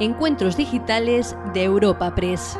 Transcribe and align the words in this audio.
Encuentros 0.00 0.56
Digitales 0.56 1.36
de 1.52 1.64
Europa 1.64 2.14
Press. 2.14 2.56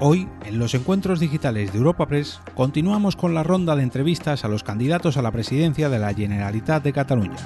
Hoy, 0.00 0.28
en 0.44 0.58
los 0.58 0.74
encuentros 0.74 1.20
digitales 1.20 1.70
de 1.70 1.78
Europa 1.78 2.06
Press, 2.08 2.40
continuamos 2.56 3.14
con 3.14 3.34
la 3.34 3.44
ronda 3.44 3.76
de 3.76 3.84
entrevistas 3.84 4.44
a 4.44 4.48
los 4.48 4.64
candidatos 4.64 5.16
a 5.16 5.22
la 5.22 5.30
presidencia 5.30 5.88
de 5.88 6.00
la 6.00 6.12
Generalitat 6.12 6.82
de 6.82 6.92
Cataluña. 6.92 7.36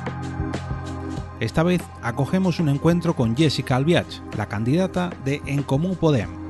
Esta 1.39 1.63
vez 1.63 1.83
acogemos 2.01 2.59
un 2.59 2.71
encuentro 2.71 3.15
con 3.15 3.37
Jessica 3.37 3.77
Albiach, 3.77 4.23
la 4.39 4.47
candidata 4.47 5.11
de 5.27 5.43
En 5.45 5.63
Comú 5.63 5.97
Podem, 5.97 6.46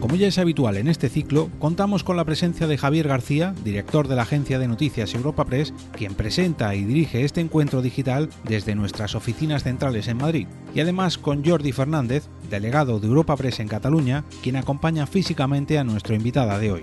como 0.00 0.14
ya 0.14 0.28
es 0.28 0.38
habitual 0.38 0.76
en 0.76 0.86
este 0.86 1.08
ciclo, 1.08 1.50
contamos 1.58 2.04
con 2.04 2.16
la 2.16 2.24
presencia 2.24 2.66
de 2.66 2.78
Javier 2.78 3.08
García, 3.08 3.54
director 3.64 4.06
de 4.06 4.14
la 4.14 4.22
agencia 4.22 4.58
de 4.58 4.68
noticias 4.68 5.14
Europa 5.14 5.44
Press, 5.44 5.74
quien 5.92 6.14
presenta 6.14 6.74
y 6.74 6.84
dirige 6.84 7.24
este 7.24 7.40
encuentro 7.40 7.82
digital 7.82 8.28
desde 8.44 8.74
nuestras 8.74 9.14
oficinas 9.14 9.64
centrales 9.64 10.06
en 10.06 10.18
Madrid, 10.18 10.46
y 10.74 10.80
además 10.80 11.18
con 11.18 11.44
Jordi 11.44 11.72
Fernández, 11.72 12.28
delegado 12.48 13.00
de 13.00 13.08
Europa 13.08 13.36
Press 13.36 13.58
en 13.60 13.68
Cataluña, 13.68 14.24
quien 14.42 14.56
acompaña 14.56 15.06
físicamente 15.06 15.78
a 15.78 15.84
nuestra 15.84 16.14
invitada 16.14 16.58
de 16.58 16.72
hoy. 16.72 16.82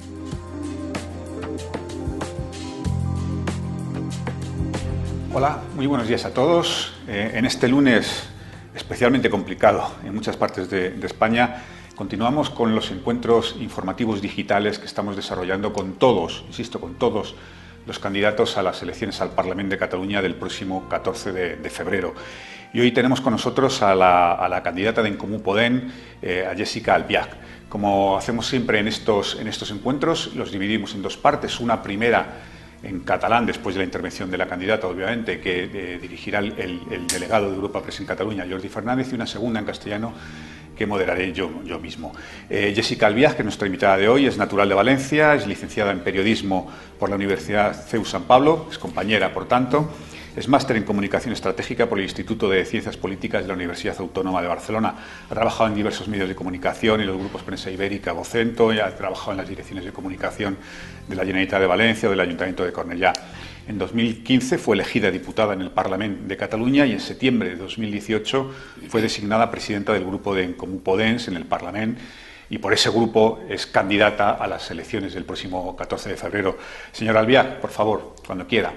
Hola, 5.33 5.61
muy 5.75 5.85
buenos 5.85 6.07
días 6.07 6.25
a 6.25 6.33
todos. 6.33 6.93
Eh, 7.07 7.31
en 7.35 7.45
este 7.45 7.67
lunes 7.67 8.23
especialmente 8.73 9.29
complicado 9.29 9.89
en 10.03 10.13
muchas 10.13 10.35
partes 10.35 10.69
de 10.69 10.97
España, 11.01 11.63
Continuamos 11.95 12.49
con 12.49 12.75
los 12.75 12.91
encuentros 12.91 13.55
informativos 13.57 14.21
digitales 14.21 14.79
que 14.79 14.85
estamos 14.85 15.15
desarrollando 15.15 15.71
con 15.71 15.93
todos, 15.93 16.43
insisto, 16.47 16.81
con 16.81 16.95
todos 16.95 17.35
los 17.87 17.99
candidatos 17.99 18.57
a 18.57 18.63
las 18.63 18.81
elecciones 18.81 19.21
al 19.21 19.29
Parlamento 19.29 19.71
de 19.71 19.77
Cataluña 19.79 20.21
del 20.21 20.35
próximo 20.35 20.89
14 20.89 21.31
de, 21.31 21.69
febrero. 21.69 22.13
Y 22.73 22.81
hoy 22.81 22.91
tenemos 22.91 23.21
con 23.21 23.31
nosotros 23.31 23.81
a 23.81 23.95
la, 23.95 24.61
candidata 24.61 25.01
de 25.01 25.07
Encomú 25.07 25.41
Podem, 25.41 25.89
eh, 26.21 26.45
a 26.51 26.53
Jessica 26.53 26.95
Albiach. 26.95 27.29
Como 27.69 28.17
hacemos 28.17 28.45
siempre 28.45 28.79
en 28.79 28.89
estos, 28.89 29.37
en 29.39 29.47
estos 29.47 29.71
encuentros, 29.71 30.35
los 30.35 30.51
dividimos 30.51 30.95
en 30.95 31.01
dos 31.01 31.15
partes. 31.15 31.61
Una 31.61 31.81
primera 31.81 32.41
en 32.83 32.99
catalán, 33.01 33.45
después 33.45 33.75
de 33.75 33.79
la 33.79 33.85
intervención 33.85 34.29
de 34.29 34.37
la 34.37 34.47
candidata, 34.47 34.87
obviamente, 34.87 35.39
que 35.39 35.69
eh, 35.73 35.99
dirigirá 35.99 36.39
el, 36.39 36.53
el, 36.57 37.07
delegado 37.07 37.49
de 37.49 37.55
Europa 37.55 37.81
Press 37.81 37.99
en 37.99 38.05
Cataluña, 38.05 38.45
Jordi 38.49 38.69
Fernández, 38.69 39.11
y 39.11 39.15
una 39.15 39.27
segunda 39.27 39.59
en 39.59 39.65
castellano 39.65 40.13
que 40.75 40.85
moderaré 40.85 41.31
yo, 41.31 41.63
yo 41.63 41.79
mismo. 41.79 42.13
Eh, 42.49 42.73
Jessica 42.75 43.07
Albiaz, 43.07 43.33
que 43.33 43.41
es 43.41 43.45
nuestra 43.45 43.65
invitada 43.65 43.97
de 43.97 44.09
hoy, 44.09 44.25
es 44.25 44.37
natural 44.37 44.67
de 44.67 44.75
Valencia, 44.75 45.33
es 45.33 45.47
licenciada 45.47 45.91
en 45.91 46.01
periodismo 46.01 46.69
por 46.99 47.09
la 47.09 47.15
Universidad 47.15 47.73
CEU 47.73 48.05
San 48.05 48.23
Pablo, 48.23 48.67
es 48.69 48.77
compañera, 48.77 49.33
por 49.33 49.47
tanto, 49.47 49.89
es 50.35 50.49
máster 50.49 50.75
en 50.75 50.83
comunicación 50.83 51.33
estratégica 51.33 51.87
por 51.87 51.97
el 51.97 52.03
Instituto 52.03 52.49
de 52.49 52.65
Ciencias 52.65 52.97
Políticas 52.97 53.43
de 53.43 53.47
la 53.47 53.53
Universidad 53.53 53.95
Autónoma 53.99 54.41
de 54.41 54.49
Barcelona. 54.49 54.93
Ha 55.29 55.33
trabajado 55.33 55.69
en 55.69 55.75
diversos 55.75 56.09
medios 56.09 56.27
de 56.27 56.35
comunicación 56.35 56.99
y 56.99 57.05
los 57.05 57.17
grupos 57.17 57.43
Prensa 57.43 57.71
Ibérica, 57.71 58.11
Vocento, 58.11 58.73
y 58.73 58.79
ha 58.79 58.93
trabajado 58.97 59.31
en 59.31 59.37
las 59.37 59.47
direcciones 59.47 59.85
de 59.85 59.93
comunicación 59.93 60.57
de 61.07 61.15
la 61.15 61.23
Generalitat 61.23 61.61
de 61.61 61.67
Valencia 61.67 62.09
o 62.09 62.11
del 62.11 62.19
Ayuntamiento 62.19 62.65
de 62.65 62.73
Cornellá. 62.73 63.13
En 63.67 63.77
2015 63.77 64.57
fue 64.57 64.75
elegida 64.75 65.09
diputada 65.09 65.53
en 65.53 65.61
el 65.61 65.71
Parlamento 65.71 66.27
de 66.27 66.35
Cataluña 66.35 66.85
y 66.85 66.91
en 66.91 66.99
septiembre 66.99 67.49
de 67.49 67.55
2018 67.55 68.53
fue 68.89 69.01
designada 69.01 69.49
presidenta 69.49 69.93
del 69.93 70.03
grupo 70.03 70.35
de 70.35 70.55
Comú 70.55 70.81
Podens 70.81 71.29
en 71.29 71.37
el 71.37 71.45
Parlamento 71.45 72.01
y 72.49 72.57
por 72.57 72.73
ese 72.73 72.89
grupo 72.89 73.39
es 73.49 73.65
candidata 73.65 74.31
a 74.31 74.47
las 74.47 74.69
elecciones 74.69 75.13
del 75.13 75.23
próximo 75.23 75.75
14 75.75 76.09
de 76.09 76.17
febrero. 76.17 76.57
Señora 76.91 77.21
Albiac, 77.21 77.59
por 77.59 77.71
favor, 77.71 78.15
cuando 78.27 78.45
quiera. 78.45 78.73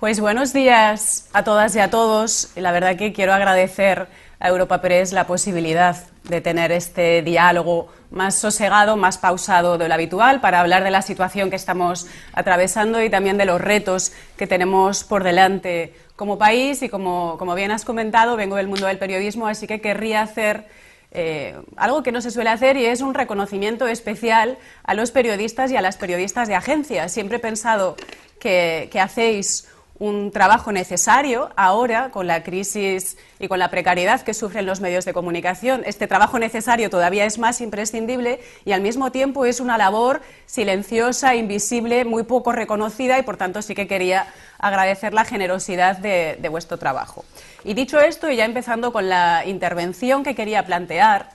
Pues 0.00 0.18
buenos 0.18 0.52
días 0.52 1.28
a 1.32 1.44
todas 1.44 1.76
y 1.76 1.78
a 1.78 1.88
todos. 1.88 2.50
La 2.56 2.72
verdad 2.72 2.96
que 2.96 3.12
quiero 3.12 3.32
agradecer 3.32 4.08
a 4.40 4.48
Europa 4.48 4.82
Press 4.82 5.12
la 5.12 5.26
posibilidad 5.26 5.96
de 6.24 6.40
tener 6.40 6.72
este 6.72 7.22
diálogo 7.22 7.88
más 8.10 8.34
sosegado, 8.34 8.96
más 8.96 9.18
pausado 9.18 9.78
de 9.78 9.86
lo 9.86 9.94
habitual, 9.94 10.40
para 10.40 10.60
hablar 10.60 10.82
de 10.82 10.90
la 10.90 11.00
situación 11.00 11.48
que 11.48 11.56
estamos 11.56 12.08
atravesando 12.32 13.00
y 13.02 13.08
también 13.08 13.38
de 13.38 13.44
los 13.44 13.60
retos 13.60 14.12
que 14.36 14.48
tenemos 14.48 15.04
por 15.04 15.22
delante 15.22 15.94
como 16.16 16.38
país. 16.38 16.82
Y 16.82 16.88
como, 16.88 17.38
bien 17.54 17.70
has 17.70 17.84
comentado, 17.84 18.36
vengo 18.36 18.56
del 18.56 18.66
mundo 18.66 18.88
del 18.88 18.98
periodismo, 18.98 19.46
así 19.46 19.68
que 19.68 19.80
querría 19.80 20.22
hacer 20.22 20.66
eh, 21.12 21.56
algo 21.76 22.02
que 22.02 22.10
no 22.10 22.20
se 22.20 22.32
suele 22.32 22.50
hacer 22.50 22.76
y 22.76 22.84
es 22.84 23.00
un 23.00 23.14
reconocimiento 23.14 23.86
especial 23.86 24.58
a 24.82 24.94
los 24.94 25.12
periodistas 25.12 25.70
y 25.70 25.76
a 25.76 25.82
las 25.82 25.96
periodistas 25.96 26.48
de 26.48 26.56
agencia. 26.56 27.08
Siempre 27.08 27.36
he 27.36 27.40
pensado 27.40 27.94
que, 28.40 28.88
que 28.90 28.98
hacéis 28.98 29.68
un 29.98 30.32
trabajo 30.32 30.72
necesario 30.72 31.50
ahora 31.56 32.10
con 32.10 32.26
la 32.26 32.42
crisis 32.42 33.16
y 33.38 33.46
con 33.46 33.60
la 33.60 33.70
precariedad 33.70 34.22
que 34.22 34.34
sufren 34.34 34.66
los 34.66 34.80
medios 34.80 35.04
de 35.04 35.12
comunicación. 35.12 35.82
Este 35.86 36.08
trabajo 36.08 36.38
necesario 36.38 36.90
todavía 36.90 37.24
es 37.24 37.38
más 37.38 37.60
imprescindible 37.60 38.40
y 38.64 38.72
al 38.72 38.80
mismo 38.80 39.12
tiempo 39.12 39.46
es 39.46 39.60
una 39.60 39.78
labor 39.78 40.20
silenciosa, 40.46 41.36
invisible, 41.36 42.04
muy 42.04 42.24
poco 42.24 42.50
reconocida 42.50 43.18
y 43.18 43.22
por 43.22 43.36
tanto 43.36 43.62
sí 43.62 43.74
que 43.74 43.86
quería 43.86 44.26
agradecer 44.58 45.14
la 45.14 45.24
generosidad 45.24 45.98
de, 45.98 46.48
vuestro 46.50 46.78
trabajo. 46.78 47.24
Y 47.64 47.74
dicho 47.74 48.00
esto, 48.00 48.30
y 48.30 48.36
ya 48.36 48.44
empezando 48.44 48.92
con 48.92 49.08
la 49.08 49.44
intervención 49.46 50.24
que 50.24 50.34
quería 50.34 50.66
plantear, 50.66 51.30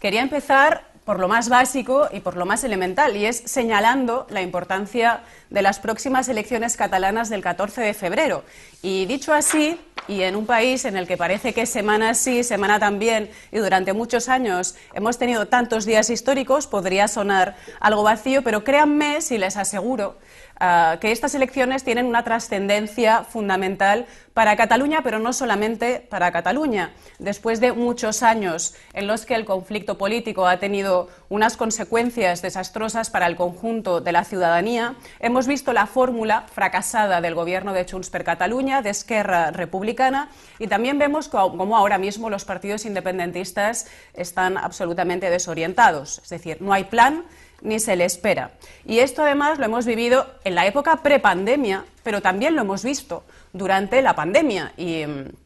quería 0.00 0.22
empezar 0.22 0.84
por 1.04 1.18
lo 1.18 1.28
más 1.28 1.48
básico 1.48 2.08
y 2.12 2.20
por 2.20 2.36
lo 2.36 2.46
más 2.46 2.64
elemental, 2.64 3.16
y 3.16 3.26
es 3.26 3.38
señalando 3.38 4.26
la 4.30 4.40
importancia 4.40 5.20
de 5.54 5.62
las 5.62 5.78
próximas 5.78 6.28
elecciones 6.28 6.76
catalanas 6.76 7.28
del 7.30 7.40
14 7.40 7.80
de 7.80 7.94
febrero. 7.94 8.42
Y 8.82 9.06
dicho 9.06 9.32
así, 9.32 9.80
y 10.08 10.22
en 10.22 10.34
un 10.34 10.46
país 10.46 10.84
en 10.84 10.96
el 10.96 11.06
que 11.06 11.16
parece 11.16 11.54
que 11.54 11.64
semana 11.64 12.14
sí, 12.14 12.42
semana 12.42 12.80
también, 12.80 13.30
y 13.52 13.58
durante 13.58 13.92
muchos 13.92 14.28
años 14.28 14.74
hemos 14.94 15.16
tenido 15.16 15.46
tantos 15.46 15.86
días 15.86 16.10
históricos, 16.10 16.66
podría 16.66 17.06
sonar 17.06 17.54
algo 17.78 18.02
vacío, 18.02 18.42
pero 18.42 18.64
créanme 18.64 19.20
si 19.20 19.38
les 19.38 19.56
aseguro 19.56 20.16
Ah, 20.60 20.98
que 21.00 21.10
estas 21.10 21.34
elecciones 21.34 21.82
tienen 21.82 22.06
una 22.06 22.22
trascendencia 22.22 23.24
fundamental 23.24 24.06
para 24.34 24.56
Cataluña, 24.56 25.00
pero 25.02 25.18
no 25.18 25.32
solamente 25.32 26.06
para 26.08 26.30
Cataluña. 26.30 26.92
Después 27.18 27.58
de 27.58 27.72
muchos 27.72 28.22
años 28.22 28.74
en 28.92 29.08
los 29.08 29.26
que 29.26 29.34
el 29.34 29.44
conflicto 29.44 29.98
político 29.98 30.46
ha 30.46 30.58
tenido 30.58 31.08
unas 31.28 31.56
consecuencias 31.56 32.40
desastrosas 32.40 33.10
para 33.10 33.26
el 33.26 33.34
conjunto 33.34 34.00
de 34.00 34.12
la 34.12 34.24
ciudadanía, 34.24 34.94
hemos 35.18 35.43
visto 35.46 35.72
la 35.72 35.86
fórmula 35.86 36.46
fracasada 36.52 37.20
del 37.20 37.34
gobierno 37.34 37.72
de 37.72 37.86
Junts 37.88 38.10
per 38.10 38.24
Cataluña, 38.24 38.82
de 38.82 38.90
Esquerra 38.90 39.50
Republicana, 39.50 40.28
y 40.58 40.66
también 40.66 40.98
vemos 40.98 41.28
cómo 41.28 41.76
ahora 41.76 41.98
mismo 41.98 42.30
los 42.30 42.44
partidos 42.44 42.84
independentistas 42.84 43.86
están 44.14 44.56
absolutamente 44.56 45.30
desorientados. 45.30 46.20
Es 46.22 46.28
decir, 46.28 46.58
no 46.60 46.72
hay 46.72 46.84
plan 46.84 47.24
ni 47.62 47.80
se 47.80 47.96
le 47.96 48.04
espera. 48.04 48.52
Y 48.84 48.98
esto 48.98 49.22
además 49.22 49.58
lo 49.58 49.64
hemos 49.64 49.86
vivido 49.86 50.26
en 50.44 50.54
la 50.54 50.66
época 50.66 51.02
prepandemia, 51.02 51.84
pero 52.02 52.22
también 52.22 52.54
lo 52.54 52.62
hemos 52.62 52.84
visto 52.84 53.24
durante 53.52 54.02
la 54.02 54.14
pandemia. 54.14 54.72
Y 54.76 55.06
mm, 55.06 55.43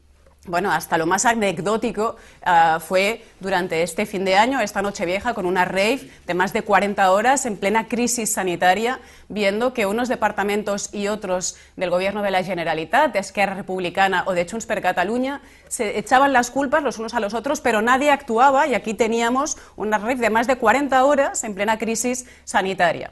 bueno, 0.49 0.71
hasta 0.71 0.97
lo 0.97 1.05
más 1.05 1.25
anecdótico 1.25 2.15
ah, 2.43 2.79
fue 2.85 3.23
durante 3.39 3.83
este 3.83 4.05
fin 4.05 4.25
de 4.25 4.35
año, 4.35 4.59
esta 4.59 4.81
noche 4.81 5.05
vieja, 5.05 5.33
con 5.33 5.45
una 5.45 5.63
rave 5.63 6.09
de 6.25 6.33
más 6.33 6.51
de 6.53 6.63
40 6.63 7.11
horas 7.11 7.45
en 7.45 7.55
plena 7.55 7.87
crisis 7.87 8.33
sanitaria, 8.33 8.99
viendo 9.29 9.73
que 9.73 9.85
unos 9.85 10.09
departamentos 10.09 10.93
y 10.93 11.07
otros 11.07 11.55
del 11.77 11.91
gobierno 11.91 12.23
de 12.23 12.31
la 12.31 12.43
Generalitat, 12.43 13.13
de 13.13 13.19
Esquerra 13.19 13.53
Republicana 13.53 14.23
o 14.25 14.33
de 14.33 14.47
Junts 14.49 14.65
per 14.65 14.81
Catalunya, 14.81 15.41
se 15.67 15.99
echaban 15.99 16.33
las 16.33 16.49
culpas 16.49 16.83
los 16.83 16.97
unos 16.97 17.13
a 17.13 17.19
los 17.19 17.33
otros, 17.33 17.61
pero 17.61 17.81
nadie 17.81 18.09
actuaba 18.09 18.67
y 18.67 18.73
aquí 18.73 18.95
teníamos 18.95 19.57
una 19.75 19.99
rave 19.99 20.15
de 20.15 20.29
más 20.31 20.47
de 20.47 20.55
40 20.55 21.05
horas 21.05 21.43
en 21.43 21.53
plena 21.53 21.77
crisis 21.77 22.25
sanitaria. 22.43 23.11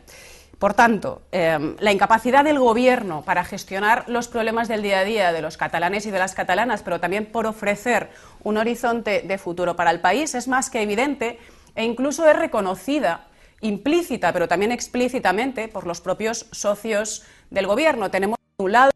Por 0.59 0.73
tanto, 0.73 1.21
em, 1.31 1.75
la 1.79 1.91
incapacidad 1.91 2.43
del 2.43 2.57
Gobierno 2.57 3.21
para 3.21 3.43
gestionar 3.43 4.05
los 4.07 4.27
problemas 4.27 4.67
del 4.67 4.81
día 4.81 4.99
a 4.99 5.03
día 5.03 5.31
de 5.31 5.41
los 5.41 5.55
catalanes 5.55 6.07
y 6.07 6.11
de 6.11 6.17
las 6.17 6.33
catalanas, 6.33 6.81
pero 6.81 6.99
también 6.99 7.27
por 7.27 7.45
ofrecer 7.45 8.09
un 8.43 8.57
horizonte 8.57 9.21
de 9.21 9.37
futuro 9.37 9.75
para 9.75 9.91
el 9.91 9.99
país, 9.99 10.33
es 10.33 10.47
más 10.47 10.71
que 10.71 10.81
evidente 10.81 11.37
e 11.75 11.83
incluso 11.83 12.27
es 12.27 12.35
reconocida 12.35 13.27
implícita, 13.61 14.33
pero 14.33 14.47
también 14.47 14.71
explícitamente 14.71 15.67
por 15.67 15.85
los 15.85 16.01
propios 16.01 16.47
socios 16.51 17.23
del 17.51 17.67
Gobierno. 17.67 18.09
Tenemos 18.09 18.37
a 18.57 18.63
un 18.63 18.71
lado 18.71 18.91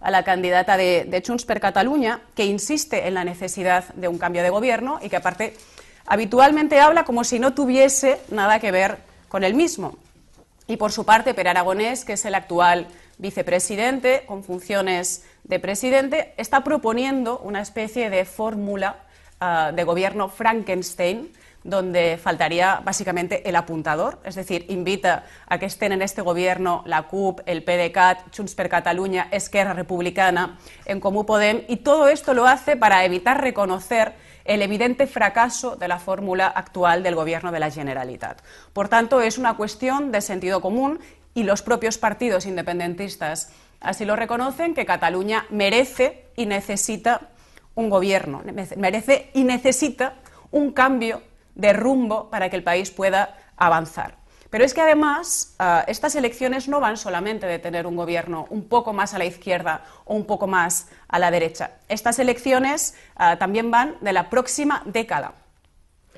a 0.00 0.10
la 0.10 0.22
candidata 0.22 0.76
de, 0.76 1.06
de 1.08 1.22
Junts 1.26 1.44
per 1.44 1.58
Catalunya, 1.58 2.20
que 2.36 2.44
insiste 2.44 3.08
en 3.08 3.14
la 3.14 3.24
necesidad 3.24 3.92
de 3.94 4.08
un 4.08 4.18
cambio 4.18 4.42
de 4.42 4.50
Gobierno 4.50 5.00
y 5.02 5.08
que 5.08 5.16
aparte 5.16 5.56
habitualmente 6.06 6.78
habla 6.78 7.04
como 7.04 7.24
si 7.24 7.38
no 7.38 7.54
tuviese 7.54 8.20
nada 8.30 8.60
que 8.60 8.70
ver 8.70 8.98
con 9.28 9.42
el 9.42 9.54
mismo. 9.54 9.96
Y 10.66 10.76
por 10.76 10.92
su 10.92 11.04
parte, 11.04 11.34
Per 11.34 11.48
Aragonés, 11.48 12.04
que 12.04 12.14
es 12.14 12.24
el 12.24 12.34
actual 12.34 12.86
vicepresidente 13.18 14.24
con 14.26 14.42
funciones 14.42 15.24
de 15.44 15.60
presidente, 15.60 16.34
está 16.36 16.64
proponiendo 16.64 17.38
una 17.38 17.60
especie 17.60 18.08
de 18.08 18.24
fórmula 18.24 18.96
ah, 19.40 19.72
de 19.74 19.84
gobierno 19.84 20.28
Frankenstein, 20.28 21.30
donde 21.64 22.18
faltaría 22.22 22.80
básicamente 22.84 23.48
el 23.48 23.56
apuntador, 23.56 24.20
es 24.24 24.34
decir, 24.34 24.66
invita 24.68 25.24
a 25.46 25.58
que 25.58 25.66
estén 25.66 25.92
en 25.92 26.02
este 26.02 26.20
gobierno 26.20 26.82
la 26.86 27.04
CUP, 27.04 27.40
el 27.46 27.64
PDeCAT, 27.64 28.36
Junts 28.36 28.54
per 28.54 28.68
Catalunya, 28.68 29.28
Esquerra 29.30 29.72
Republicana, 29.72 30.58
en 30.84 31.00
Comú 31.00 31.24
Podem, 31.24 31.62
y 31.66 31.76
todo 31.76 32.08
esto 32.08 32.34
lo 32.34 32.46
hace 32.46 32.76
para 32.76 33.04
evitar 33.06 33.40
reconocer 33.40 34.12
el 34.44 34.62
evidente 34.62 35.06
fracaso 35.06 35.76
de 35.76 35.88
la 35.88 35.98
fórmula 35.98 36.46
actual 36.46 37.02
del 37.02 37.14
gobierno 37.14 37.50
de 37.50 37.60
la 37.60 37.70
Generalitat. 37.70 38.42
Por 38.72 38.88
tanto, 38.88 39.20
es 39.20 39.38
una 39.38 39.56
cuestión 39.56 40.12
de 40.12 40.20
sentido 40.20 40.60
común 40.60 41.00
y 41.34 41.42
los 41.44 41.62
propios 41.62 41.98
partidos 41.98 42.46
independentistas 42.46 43.50
así 43.80 44.04
lo 44.04 44.16
reconocen 44.16 44.74
que 44.74 44.86
Cataluña 44.86 45.46
merece 45.50 46.26
y 46.36 46.46
necesita 46.46 47.28
un 47.74 47.90
gobierno, 47.90 48.42
merece 48.76 49.30
y 49.34 49.44
necesita 49.44 50.14
un 50.50 50.72
cambio 50.72 51.22
de 51.54 51.72
rumbo 51.72 52.30
para 52.30 52.48
que 52.48 52.56
el 52.56 52.62
país 52.62 52.90
pueda 52.90 53.36
avanzar. 53.56 54.23
Pero 54.54 54.64
es 54.64 54.72
que 54.72 54.82
además 54.82 55.56
ah, 55.58 55.84
estas 55.88 56.14
elecciones 56.14 56.68
no 56.68 56.78
van 56.78 56.96
solamente 56.96 57.44
de 57.44 57.58
tener 57.58 57.88
un 57.88 57.96
gobierno 57.96 58.46
un 58.50 58.68
poco 58.68 58.92
más 58.92 59.12
a 59.12 59.18
la 59.18 59.24
izquierda 59.24 59.82
o 60.04 60.14
un 60.14 60.26
poco 60.26 60.46
más 60.46 60.86
a 61.08 61.18
la 61.18 61.32
derecha. 61.32 61.72
Estas 61.88 62.20
elecciones 62.20 62.94
ah, 63.16 63.36
también 63.36 63.72
van 63.72 63.96
de 64.00 64.12
la 64.12 64.30
próxima 64.30 64.84
década. 64.86 65.32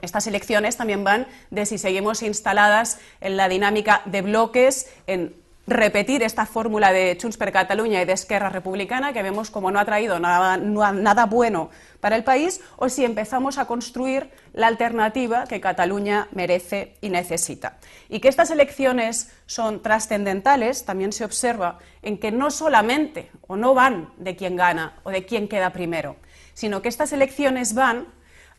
Estas 0.02 0.26
elecciones 0.26 0.76
también 0.76 1.02
van 1.02 1.26
de 1.50 1.64
si 1.64 1.78
seguimos 1.78 2.22
instaladas 2.22 3.00
en 3.22 3.38
la 3.38 3.48
dinámica 3.48 4.02
de 4.04 4.20
bloques, 4.20 4.92
en 5.06 5.34
repetir 5.66 6.22
esta 6.22 6.46
fórmula 6.46 6.92
de 6.92 7.18
Junts 7.20 7.36
per 7.36 7.50
Catalunya 7.50 8.02
y 8.02 8.04
de 8.04 8.12
Esquerra 8.12 8.50
Republicana, 8.50 9.12
que 9.12 9.22
vemos 9.22 9.50
como 9.50 9.70
no 9.70 9.80
ha 9.80 9.84
traído 9.84 10.20
nada, 10.20 11.26
bueno 11.26 11.70
para 12.00 12.14
el 12.14 12.24
país, 12.24 12.60
o 12.76 12.88
si 12.88 13.04
empezamos 13.04 13.58
a 13.58 13.66
construir 13.66 14.30
la 14.52 14.68
alternativa 14.68 15.46
que 15.46 15.60
Cataluña 15.60 16.28
merece 16.32 16.94
y 17.00 17.08
necesita. 17.08 17.78
Y 18.08 18.20
que 18.20 18.28
estas 18.28 18.50
elecciones 18.50 19.32
son 19.46 19.82
trascendentales 19.82 20.84
también 20.84 21.12
se 21.12 21.24
observa 21.24 21.78
en 22.02 22.18
que 22.18 22.30
no 22.30 22.50
solamente 22.50 23.30
o 23.48 23.56
no 23.56 23.74
van 23.74 24.12
de 24.18 24.36
quién 24.36 24.56
gana 24.56 25.00
o 25.02 25.10
de 25.10 25.26
quién 25.26 25.48
queda 25.48 25.70
primero, 25.70 26.16
sino 26.54 26.80
que 26.80 26.88
estas 26.88 27.12
elecciones 27.12 27.74
van 27.74 28.06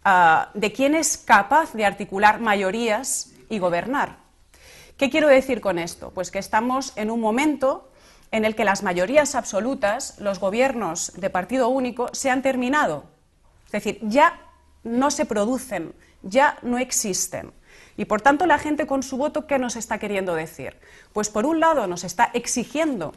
ah, 0.03 0.51
de 0.53 0.73
quién 0.73 0.93
es 0.93 1.17
capaz 1.17 1.73
de 1.73 1.85
articular 1.85 2.41
mayorías 2.41 3.31
y 3.49 3.59
gobernar. 3.59 4.26
¿Qué 4.97 5.11
quiero 5.11 5.27
decir 5.27 5.61
con 5.61 5.77
esto? 5.77 6.09
Pues 6.09 6.31
que 6.31 6.39
estamos 6.39 6.93
en 6.95 7.11
un 7.11 7.21
momento 7.21 7.87
en 8.31 8.45
el 8.45 8.55
que 8.55 8.65
las 8.65 8.81
mayorías 8.81 9.35
absolutas, 9.35 10.19
los 10.19 10.39
gobiernos 10.39 11.13
de 11.15 11.29
partido 11.29 11.69
único, 11.69 12.09
se 12.13 12.31
han 12.31 12.41
terminado. 12.41 13.03
Es 13.67 13.73
decir, 13.73 13.99
ya 14.01 14.41
no 14.83 15.11
se 15.11 15.25
producen, 15.25 15.93
ya 16.23 16.57
no 16.63 16.79
existen. 16.79 17.53
Y 17.95 18.05
por 18.05 18.21
tanto 18.21 18.47
la 18.47 18.57
gente 18.57 18.87
con 18.87 19.03
su 19.03 19.17
voto, 19.17 19.45
¿qué 19.45 19.59
nos 19.59 19.75
está 19.75 19.99
queriendo 19.99 20.33
decir? 20.33 20.79
Pues 21.13 21.29
por 21.29 21.45
un 21.45 21.59
lado 21.59 21.85
nos 21.85 22.03
está 22.03 22.31
exigiendo 22.33 23.13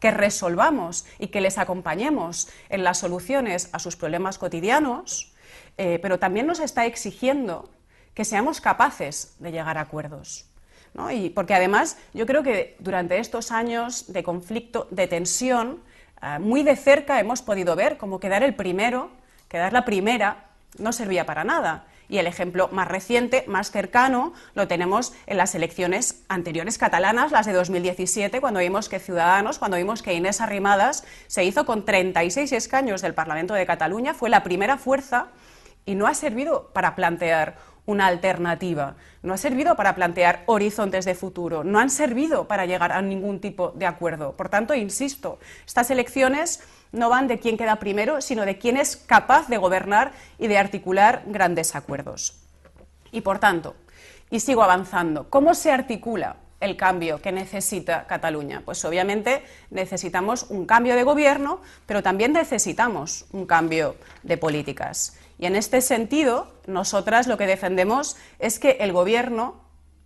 que 0.00 0.10
resolvamos 0.10 1.06
y 1.18 1.28
que 1.28 1.40
les 1.40 1.56
acompañemos 1.56 2.48
en 2.68 2.84
las 2.84 2.98
soluciones 2.98 3.70
a 3.72 3.78
sus 3.78 3.96
problemas 3.96 4.36
cotidianos, 4.36 5.32
eh, 5.78 5.98
pero 6.02 6.18
también 6.18 6.46
nos 6.46 6.60
está 6.60 6.84
exigiendo 6.84 7.70
que 8.12 8.26
seamos 8.26 8.60
capaces 8.60 9.36
de 9.38 9.52
llegar 9.52 9.78
a 9.78 9.82
acuerdos. 9.82 10.51
Y 11.10 11.30
porque 11.30 11.54
además 11.54 11.96
yo 12.12 12.26
creo 12.26 12.42
que 12.42 12.76
durante 12.78 13.18
estos 13.18 13.50
años 13.50 14.12
de 14.12 14.22
conflicto, 14.22 14.88
de 14.90 15.06
tensión, 15.06 15.80
eh, 16.22 16.38
muy 16.38 16.62
de 16.62 16.76
cerca 16.76 17.18
hemos 17.18 17.42
podido 17.42 17.74
ver 17.76 17.96
cómo 17.96 18.20
quedar 18.20 18.42
el 18.42 18.54
primero, 18.54 19.10
quedar 19.48 19.72
la 19.72 19.84
primera, 19.84 20.46
no 20.78 20.92
servía 20.92 21.24
para 21.24 21.44
nada. 21.44 21.86
Y 22.08 22.18
el 22.18 22.26
ejemplo 22.26 22.68
más 22.72 22.88
reciente, 22.88 23.44
más 23.46 23.70
cercano, 23.70 24.34
lo 24.54 24.68
tenemos 24.68 25.14
en 25.26 25.38
las 25.38 25.54
elecciones 25.54 26.22
anteriores 26.28 26.76
catalanas, 26.76 27.32
las 27.32 27.46
de 27.46 27.54
2017, 27.54 28.40
cuando 28.42 28.60
vimos 28.60 28.90
que 28.90 28.98
Ciudadanos, 28.98 29.58
cuando 29.58 29.78
vimos 29.78 30.02
que 30.02 30.12
Inés 30.12 30.42
Arrimadas 30.42 31.04
se 31.26 31.44
hizo 31.44 31.64
con 31.64 31.86
36 31.86 32.52
escaños 32.52 33.00
del 33.00 33.14
Parlamento 33.14 33.54
de 33.54 33.64
Cataluña, 33.64 34.12
fue 34.12 34.28
la 34.28 34.42
primera 34.42 34.76
fuerza 34.76 35.28
y 35.86 35.94
no 35.94 36.06
ha 36.06 36.14
servido 36.14 36.70
para 36.74 36.94
plantear 36.94 37.56
una 37.84 38.06
alternativa, 38.06 38.96
no 39.22 39.34
ha 39.34 39.36
servido 39.36 39.76
para 39.76 39.94
plantear 39.94 40.42
horizontes 40.46 41.04
de 41.04 41.14
futuro, 41.14 41.64
no 41.64 41.78
han 41.78 41.90
servido 41.90 42.46
para 42.46 42.66
llegar 42.66 42.92
a 42.92 43.02
ningún 43.02 43.40
tipo 43.40 43.70
de 43.70 43.86
acuerdo. 43.86 44.32
Por 44.32 44.48
tanto, 44.48 44.74
insisto, 44.74 45.38
estas 45.66 45.90
elecciones 45.90 46.60
no 46.92 47.08
van 47.08 47.26
de 47.26 47.38
quién 47.38 47.56
queda 47.56 47.76
primero, 47.76 48.20
sino 48.20 48.44
de 48.44 48.58
quién 48.58 48.76
es 48.76 48.96
capaz 48.96 49.48
de 49.48 49.56
gobernar 49.56 50.12
y 50.38 50.46
de 50.46 50.58
articular 50.58 51.22
grandes 51.26 51.74
acuerdos. 51.74 52.38
Y 53.10 53.22
por 53.22 53.38
tanto, 53.38 53.74
y 54.30 54.40
sigo 54.40 54.62
avanzando, 54.62 55.28
¿cómo 55.28 55.54
se 55.54 55.72
articula 55.72 56.36
el 56.60 56.76
cambio 56.76 57.20
que 57.20 57.32
necesita 57.32 58.06
Cataluña? 58.06 58.62
Pues 58.64 58.84
obviamente 58.84 59.42
necesitamos 59.70 60.46
un 60.48 60.66
cambio 60.66 60.94
de 60.94 61.02
gobierno, 61.02 61.60
pero 61.86 62.02
también 62.02 62.32
necesitamos 62.32 63.26
un 63.32 63.46
cambio 63.46 63.96
de 64.22 64.38
políticas. 64.38 65.18
Y 65.42 65.46
en 65.46 65.56
este 65.56 65.80
sentido, 65.80 66.46
nosotras 66.68 67.26
lo 67.26 67.36
que 67.36 67.48
defendemos 67.48 68.16
es 68.38 68.60
que 68.60 68.76
el 68.78 68.92
gobierno 68.92 69.60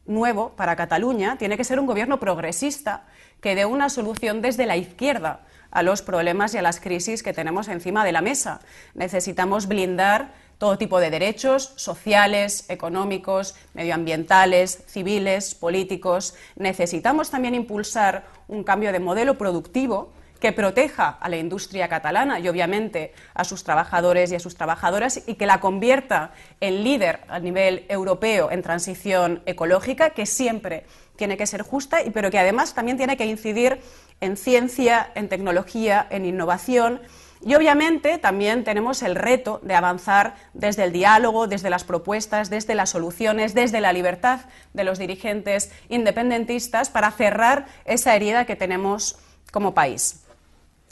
nuevo 0.07 0.57
para 0.57 0.77
Cataluña 0.77 1.37
tiene 1.37 1.59
que 1.59 1.65
ser 1.65 1.79
un 1.79 1.85
gobierno 1.85 2.19
progresista 2.19 3.05
que 3.43 3.55
dé 3.55 3.67
una 3.67 3.91
solución 3.91 4.41
desde 4.41 4.65
la 4.65 4.79
izquierda 4.79 5.45
a 5.71 5.83
los 5.83 6.01
problemas 6.01 6.55
y 6.55 6.57
a 6.57 6.63
las 6.63 6.81
crisis 6.81 7.23
que 7.23 7.35
tenemos 7.35 7.69
encima 7.69 8.03
de 8.03 8.13
la 8.13 8.23
mesa. 8.23 8.61
Necesitamos 8.95 9.69
blindar 9.69 10.33
todo 10.57 10.79
tipo 10.79 11.01
de 11.01 11.11
derechos 11.11 11.75
sociales, 11.77 12.65
económicos, 12.71 13.57
medioambientales, 13.75 14.85
civiles, 14.87 15.55
políticos. 15.55 16.35
Necesitamos 16.55 17.29
también 17.29 17.55
impulsar 17.55 18.25
un 18.49 18.65
cambio 18.65 18.91
de 18.91 19.01
modelo 19.01 19.37
productivo 19.37 20.15
que 20.41 20.53
proteja 20.53 21.17
a 21.21 21.29
la 21.29 21.37
industria 21.37 21.89
catalana 21.89 22.39
y 22.41 22.49
obviamente 22.49 23.15
a 23.35 23.45
sus 23.45 23.65
trabajadores 23.65 24.33
y 24.33 24.35
a 24.35 24.41
sus 24.41 24.57
trabajadoras 24.57 25.23
y 25.27 25.35
que 25.35 25.47
la 25.47 25.61
convierta 25.61 26.33
en 26.61 26.85
líder 26.85 27.21
a 27.29 27.39
nivel 27.39 27.87
europeo 27.89 28.51
en 28.51 28.63
transición 28.63 29.43
ecológica, 29.47 30.11
que 30.11 30.27
siempre 30.27 30.85
tiene 31.17 31.37
que 31.37 31.47
ser 31.47 31.63
justa, 31.63 31.99
pero 32.13 32.31
que 32.31 32.39
además 32.39 32.75
también 32.75 32.97
tiene 32.97 33.17
que 33.17 33.27
incidir 33.27 33.81
en 34.21 34.37
ciencia, 34.37 35.11
en 35.15 35.29
tecnología, 35.29 36.07
en 36.11 36.25
innovación. 36.27 37.01
Y 37.43 37.55
obviamente 37.55 38.19
también 38.19 38.65
tenemos 38.65 39.03
el 39.03 39.15
reto 39.15 39.61
de 39.63 39.75
avanzar 39.75 40.37
desde 40.55 40.85
el 40.85 40.93
diálogo, 40.93 41.47
desde 41.47 41.71
las 41.71 41.85
propuestas, 41.85 42.51
desde 42.51 42.75
las 42.75 42.91
soluciones, 42.91 43.55
desde 43.55 43.81
la 43.81 43.93
libertad 43.93 44.41
de 44.73 44.85
los 44.85 44.99
dirigentes 44.99 45.71
independentistas 45.89 46.91
para 46.91 47.11
cerrar 47.11 47.67
esa 47.85 48.15
herida 48.17 48.47
que 48.47 48.57
tenemos 48.57 49.19
como 49.53 49.75
país. 49.75 50.26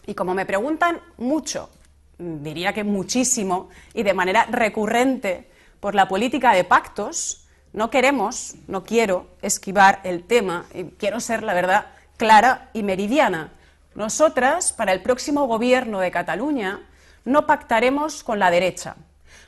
Y 0.07 0.15
como 0.15 0.35
me 0.35 0.47
preguntan 0.47 1.01
mucho, 1.17 1.71
diría 2.19 2.73
que 2.73 2.85
muchísimo, 2.85 3.69
y 3.93 4.03
de 4.03 4.15
manera 4.15 4.47
recurrente 4.51 5.51
por 5.81 5.95
la 5.95 6.09
política 6.09 6.53
de 6.53 6.65
pactos, 6.65 7.47
no 7.73 7.91
queremos, 7.91 8.55
no 8.69 8.85
quiero 8.85 9.29
esquivar 9.43 10.01
el 10.05 10.25
tema, 10.25 10.67
y 10.73 10.85
quiero 10.85 11.21
ser, 11.21 11.43
la 11.43 11.55
verdad, 11.55 11.87
clara 12.17 12.71
y 12.73 12.83
meridiana. 12.83 13.53
Nosotras, 13.95 14.73
para 14.73 14.93
el 14.93 15.03
próximo 15.03 15.47
gobierno 15.47 16.01
de 16.01 16.11
Cataluña, 16.11 16.81
no 17.25 17.47
pactaremos 17.47 18.23
con 18.23 18.39
la 18.39 18.51
derecha. 18.51 18.97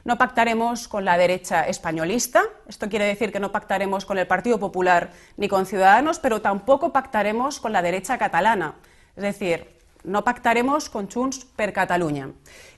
No 0.04 0.18
pactaremos 0.18 0.86
con 0.86 1.04
la 1.04 1.18
derecha 1.18 1.66
españolista, 1.66 2.44
esto 2.68 2.88
quiere 2.88 3.06
decir 3.06 3.32
que 3.32 3.40
no 3.40 3.50
pactaremos 3.50 4.04
con 4.04 4.18
el 4.18 4.26
Partido 4.26 4.58
Popular 4.58 5.10
ni 5.36 5.48
con 5.48 5.66
Ciudadanos, 5.66 6.20
pero 6.20 6.40
tampoco 6.40 6.92
pactaremos 6.92 7.58
con 7.58 7.72
la 7.72 7.82
derecha 7.82 8.16
catalana. 8.16 8.76
Es 9.16 9.22
decir, 9.22 9.75
no 10.06 10.24
pactaremos 10.24 10.88
con 10.88 11.10
Junts 11.10 11.44
per 11.44 11.72
Catalunya. 11.72 12.30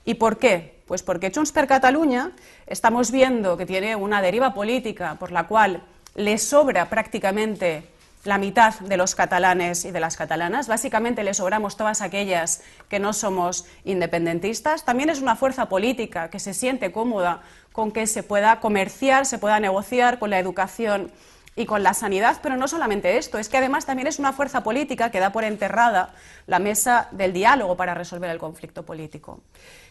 ¿Y 0.03 0.15
por 0.15 0.37
qué? 0.37 0.81
Pues 0.87 1.03
porque 1.03 1.31
Junts 1.33 1.51
per 1.51 1.67
Catalunya 1.67 2.31
estamos 2.67 3.11
viendo 3.11 3.55
que 3.55 3.65
tiene 3.65 3.95
una 3.95 4.21
deriva 4.21 4.53
política 4.53 5.15
por 5.19 5.31
la 5.31 5.47
cual 5.47 5.83
le 6.15 6.37
sobra 6.37 6.89
prácticamente 6.89 7.87
la 8.25 8.37
mitad 8.37 8.77
de 8.79 8.97
los 8.97 9.15
catalanes 9.15 9.85
y 9.85 9.91
de 9.91 9.99
las 9.99 10.17
catalanas. 10.17 10.67
Básicamente 10.67 11.23
le 11.23 11.33
sobramos 11.33 11.77
todas 11.77 12.01
aquellas 12.01 12.61
que 12.89 12.99
no 12.99 13.13
somos 13.13 13.65
independentistas. 13.85 14.83
También 14.83 15.09
es 15.09 15.21
una 15.21 15.35
fuerza 15.35 15.69
política 15.69 16.29
que 16.29 16.39
se 16.39 16.53
siente 16.53 16.91
cómoda 16.91 17.41
con 17.71 17.91
que 17.91 18.07
se 18.07 18.23
pueda 18.23 18.59
comerciar, 18.59 19.25
se 19.25 19.37
pueda 19.37 19.59
negociar 19.59 20.19
con 20.19 20.31
la 20.31 20.39
educación 20.39 21.11
y 21.59 21.65
con 21.65 21.83
la 21.83 21.93
sanidad, 21.93 22.39
pero 22.41 22.55
no 22.55 22.69
solamente 22.69 23.17
esto, 23.17 23.37
es 23.37 23.49
que 23.49 23.57
además 23.57 23.85
también 23.85 24.07
es 24.07 24.17
una 24.17 24.31
fuerza 24.31 24.63
política 24.63 25.11
que 25.11 25.19
da 25.19 25.33
por 25.33 25.43
enterrada 25.43 26.13
la 26.47 26.57
mesa 26.57 27.09
del 27.11 27.33
diálogo 27.33 27.75
para 27.75 27.93
resolver 27.93 28.29
el 28.29 28.37
conflicto 28.37 28.85
político. 28.85 29.41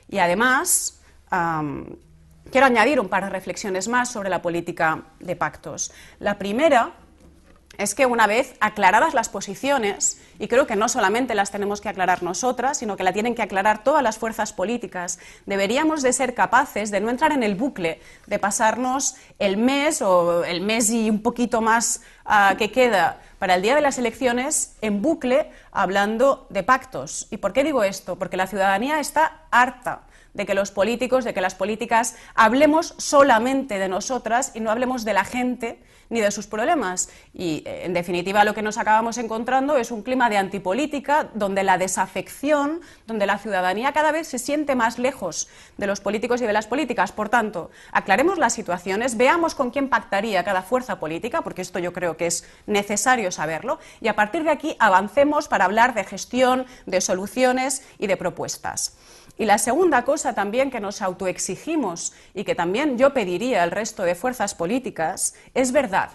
Y 0.09 0.17
además, 0.19 1.03
quiero 2.51 2.67
añadir 2.67 2.99
un 2.99 3.11
par 3.11 3.25
de 3.25 3.29
reflexiones 3.29 3.87
más 3.87 4.11
sobre 4.11 4.31
la 4.31 4.41
política 4.41 5.03
de 5.21 5.37
pactos. 5.37 5.93
La 6.21 6.39
primera 6.39 6.95
es 7.79 7.95
que 7.95 8.07
una 8.07 8.27
vez 8.27 8.55
aclaradas 8.61 9.15
las 9.15 9.29
posiciones, 9.29 10.21
y 10.41 10.49
creo 10.49 10.67
que 10.67 10.77
no 10.77 10.89
solamente 10.89 11.35
las 11.35 11.53
tenemos 11.53 11.81
que 11.81 11.89
aclarar 11.89 12.25
nosotras, 12.25 12.79
sino 12.79 12.97
que 12.97 13.05
la 13.05 13.13
tienen 13.13 13.37
que 13.37 13.43
aclarar 13.43 13.85
todas 13.85 14.03
las 14.03 14.19
fuerzas 14.19 14.53
políticas, 14.53 15.21
deberíamos 15.47 16.03
de 16.03 16.13
ser 16.13 16.35
capaces 16.35 16.91
de 16.91 17.01
no 17.01 17.09
entrar 17.09 17.33
en 17.33 17.45
el 17.45 17.55
bucle, 17.55 18.01
de 18.27 18.39
pasarnos 18.41 19.15
el 19.39 19.57
mes 19.57 20.03
o 20.03 20.45
el 20.45 20.61
mes 20.61 20.91
y 20.91 21.09
un 21.09 21.23
poquito 21.23 21.61
más 21.61 22.03
ah, 22.25 22.57
que 22.59 22.73
queda 22.73 23.21
para 23.39 23.55
el 23.55 23.63
día 23.63 23.77
de 23.77 23.81
las 23.81 23.99
elecciones 23.99 24.75
en 24.81 25.01
bucle 25.01 25.51
hablando 25.71 26.49
de 26.51 26.65
pactos. 26.65 27.29
¿Y 27.31 27.37
por 27.37 27.53
qué 27.53 27.63
digo 27.63 27.85
esto? 27.85 28.17
Porque 28.17 28.37
la 28.37 28.49
ciudadanía 28.49 28.99
está 28.99 29.43
harta 29.53 30.03
de 30.35 30.47
que 30.47 30.55
los 30.55 30.71
políticos, 30.71 31.25
de 31.25 31.35
que 31.35 31.41
las 31.41 31.55
políticas 31.55 32.17
hablemos 32.35 32.95
solamente 32.99 33.79
de 33.79 33.89
nosotras 33.89 34.53
y 34.55 34.61
no 34.61 34.71
hablemos 34.71 35.05
de 35.05 35.15
la 35.15 35.25
gente 35.25 35.79
ni 36.11 36.21
de 36.21 36.31
sus 36.31 36.47
problemas. 36.47 37.11
Y, 37.35 37.63
eh, 37.67 37.83
en 37.85 37.95
definitiva, 37.95 38.45
lo 38.45 38.55
que 38.55 38.63
nos 38.63 38.79
acabamos 38.79 39.19
encontrando 39.19 39.77
es 39.77 39.91
un 39.91 40.03
clima 40.03 40.31
de 40.31 40.37
antipolítica 40.37 41.29
donde 41.35 41.63
la 41.63 41.79
desafección, 41.79 42.81
donde 43.07 43.27
la 43.27 43.39
ciudadanía 43.39 43.93
cada 43.93 44.13
vez 44.13 44.29
se 44.29 44.39
siente 44.39 44.75
más 44.75 44.99
lejos 44.99 45.49
de 45.77 45.87
los 45.87 46.01
políticos 46.01 46.41
y 46.41 46.47
de 46.47 46.53
las 46.53 46.67
políticas. 46.67 47.13
Por 47.13 47.29
tanto, 47.29 47.71
aclaremos 47.93 48.39
las 48.39 48.53
situaciones, 48.53 49.17
veamos 49.17 49.55
con 49.55 49.71
quién 49.71 49.89
pactaría 49.89 50.45
cada 50.45 50.63
fuerza 50.63 50.99
política, 50.99 51.43
porque 51.43 51.63
esto 51.63 51.79
yo 51.79 51.93
creo 51.93 52.17
que 52.17 52.27
es 52.27 52.45
necesario 52.67 53.31
saberlo, 53.31 53.79
y 54.01 54.09
a 54.09 54.17
partir 54.17 54.45
de 54.45 54.51
aquí 54.51 54.77
avancemos 54.79 55.49
para 55.49 55.65
hablar 55.65 55.95
de 55.95 56.05
gestión, 56.05 56.67
de 56.87 57.01
soluciones 57.01 57.83
y 57.99 58.07
de 58.07 58.17
propuestas. 58.17 58.97
Y 59.39 59.45
la 59.45 59.59
segunda 59.59 60.05
cosa 60.05 60.35
también 60.35 60.71
que 60.71 60.81
nos 60.81 61.01
autoexigimos 61.01 62.13
y 62.35 62.43
que 62.43 62.57
también 62.57 62.99
yo 62.99 63.15
pediría 63.15 63.63
al 63.63 63.71
resto 63.71 64.03
de 64.03 64.17
fuerzas 64.17 64.57
políticas 64.57 65.35
es 65.55 65.71
verdad, 65.71 66.11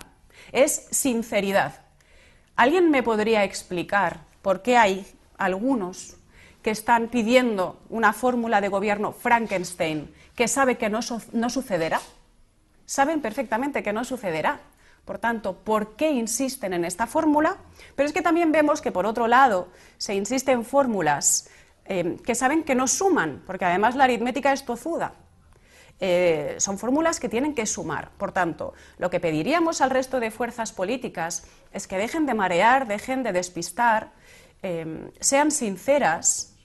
es 0.51 0.87
sinceridad. 0.91 1.73
¿Alguien 2.57 2.91
me 2.91 3.01
podría 3.01 3.45
explicar 3.45 4.19
por 4.41 4.61
qué 4.61 4.77
hay 4.77 5.07
algunos 5.37 6.17
que 6.61 6.71
están 6.71 7.07
pidiendo 7.07 7.79
una 7.89 8.11
fórmula 8.11 8.59
de 8.59 8.67
gobierno 8.67 9.13
Frankenstein 9.13 10.13
que 10.35 10.49
sabe 10.49 10.77
que 10.77 10.89
no, 10.89 11.01
sucederá? 11.01 12.01
Saben 12.85 13.21
perfectamente 13.21 13.83
que 13.83 13.93
no 13.93 14.03
sucederá. 14.03 14.59
Por 15.05 15.17
tanto, 15.17 15.55
¿por 15.55 15.95
qué 15.95 16.11
insisten 16.11 16.73
en 16.73 16.85
esta 16.85 17.07
fórmula? 17.07 17.57
Pero 17.95 18.07
es 18.07 18.13
que 18.13 18.21
también 18.21 18.51
vemos 18.51 18.81
que, 18.81 18.91
por 18.91 19.05
otro 19.05 19.27
lado, 19.27 19.69
se 19.97 20.13
insiste 20.13 20.51
en 20.51 20.63
fórmulas 20.63 21.49
Em, 21.85 22.17
que 22.17 22.33
saben 22.35 22.63
que 22.63 22.75
no 22.75 22.87
suman, 22.87 23.43
porque 23.45 23.65
además 23.65 23.95
la 23.95 24.05
aritmética 24.05 24.53
es 24.53 24.63
tozuda. 24.63 25.13
Eh, 25.99 26.55
son 26.59 26.77
fórmulas 26.77 27.19
que 27.19 27.29
tienen 27.29 27.53
que 27.53 27.65
sumar. 27.65 28.11
Por 28.17 28.31
tanto, 28.31 28.73
lo 28.97 29.09
que 29.09 29.19
pediríamos 29.19 29.81
al 29.81 29.89
resto 29.89 30.19
de 30.19 30.31
fuerzas 30.31 30.71
políticas 30.71 31.45
es 31.71 31.87
que 31.87 31.97
dejen 31.97 32.25
de 32.25 32.33
marear, 32.33 32.87
dejen 32.87 33.23
de 33.23 33.33
despistar, 33.33 34.11
em, 34.61 35.11
sean 35.19 35.51
sinceras, 35.51 36.55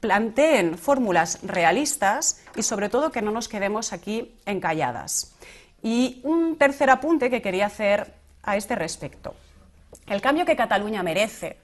planteen 0.00 0.78
fórmulas 0.78 1.40
realistas 1.42 2.40
y 2.54 2.62
sobre 2.62 2.88
todo 2.88 3.10
que 3.10 3.22
no 3.22 3.32
nos 3.32 3.48
quedemos 3.48 3.92
aquí 3.92 4.36
encalladas. 4.46 5.34
Y 5.82 6.20
un 6.22 6.56
tercer 6.56 6.90
apunte 6.90 7.30
que 7.30 7.42
quería 7.42 7.66
hacer 7.66 8.14
a 8.44 8.56
este 8.56 8.76
respecto. 8.76 9.34
El 10.06 10.20
cambio 10.20 10.44
que 10.44 10.56
Cataluña 10.56 11.02
merece 11.02 11.58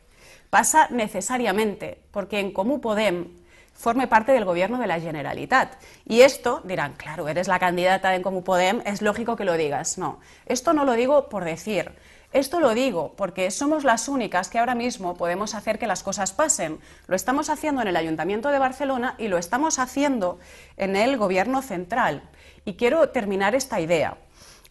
pasa 0.55 0.87
necesariamente 0.91 1.99
porque 2.13 2.39
en 2.39 2.53
Comú 2.53 2.81
Podem 2.81 3.27
forme 3.73 4.07
parte 4.07 4.31
del 4.31 4.45
gobierno 4.45 4.79
de 4.79 4.87
la 4.87 5.01
Generalitat. 5.01 5.83
Y 6.05 6.21
esto, 6.21 6.61
dirán, 6.63 6.93
claro, 6.93 7.29
eres 7.29 7.49
la 7.49 7.59
candidata 7.59 8.11
de 8.11 8.23
Comú 8.23 8.45
Podem, 8.45 8.81
es 8.85 9.03
lógico 9.03 9.35
que 9.35 9.45
lo 9.45 9.55
digas. 9.55 9.99
No, 9.99 10.21
esto 10.47 10.73
no 10.73 10.85
lo 10.85 10.93
digo 10.93 11.29
por 11.29 11.45
decir. 11.45 11.91
Esto 12.33 12.61
lo 12.61 12.73
digo 12.73 13.15
porque 13.17 13.51
somos 13.51 13.83
las 13.83 14.07
únicas 14.07 14.49
que 14.49 14.61
ahora 14.61 14.77
mismo 14.77 15.17
podemos 15.17 15.57
hacer 15.57 15.81
que 15.81 15.89
las 15.89 16.05
cosas 16.05 16.33
pasen. 16.33 16.79
Lo 17.09 17.17
estamos 17.17 17.51
haciendo 17.51 17.83
en 17.83 17.89
el 17.89 17.97
Ayuntamiento 17.97 18.51
de 18.51 18.61
Barcelona 18.61 19.17
y 19.19 19.27
lo 19.27 19.39
estamos 19.39 19.81
haciendo 19.81 20.39
en 20.77 20.95
el 20.95 21.17
Gobierno 21.17 21.63
central. 21.63 22.23
Y 22.65 22.75
quiero 22.75 23.09
terminar 23.09 23.57
esta 23.57 23.81
idea. 23.81 24.19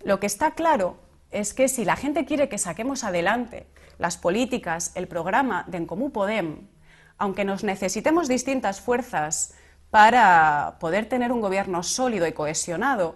Lo 0.01 0.21
que 0.21 0.27
está 0.27 0.51
claro 0.51 0.95
es 1.31 1.53
que 1.53 1.67
si 1.67 1.83
la 1.83 1.97
gente 1.97 2.23
quiere 2.23 2.47
que 2.47 2.57
saquemos 2.57 3.03
adelante 3.03 3.67
las 4.03 4.17
políticas, 4.17 4.91
el 4.95 5.07
programa 5.07 5.63
de 5.67 5.77
En 5.77 5.85
Comú 5.85 6.11
Podem, 6.11 6.67
aunque 7.17 7.45
nos 7.45 7.63
necesitemos 7.63 8.27
distintas 8.27 8.81
fuerzas 8.81 9.53
para 9.91 10.75
poder 10.81 11.07
tener 11.07 11.31
un 11.31 11.39
gobierno 11.39 11.83
sólido 11.83 12.27
y 12.27 12.33
cohesionado, 12.33 13.15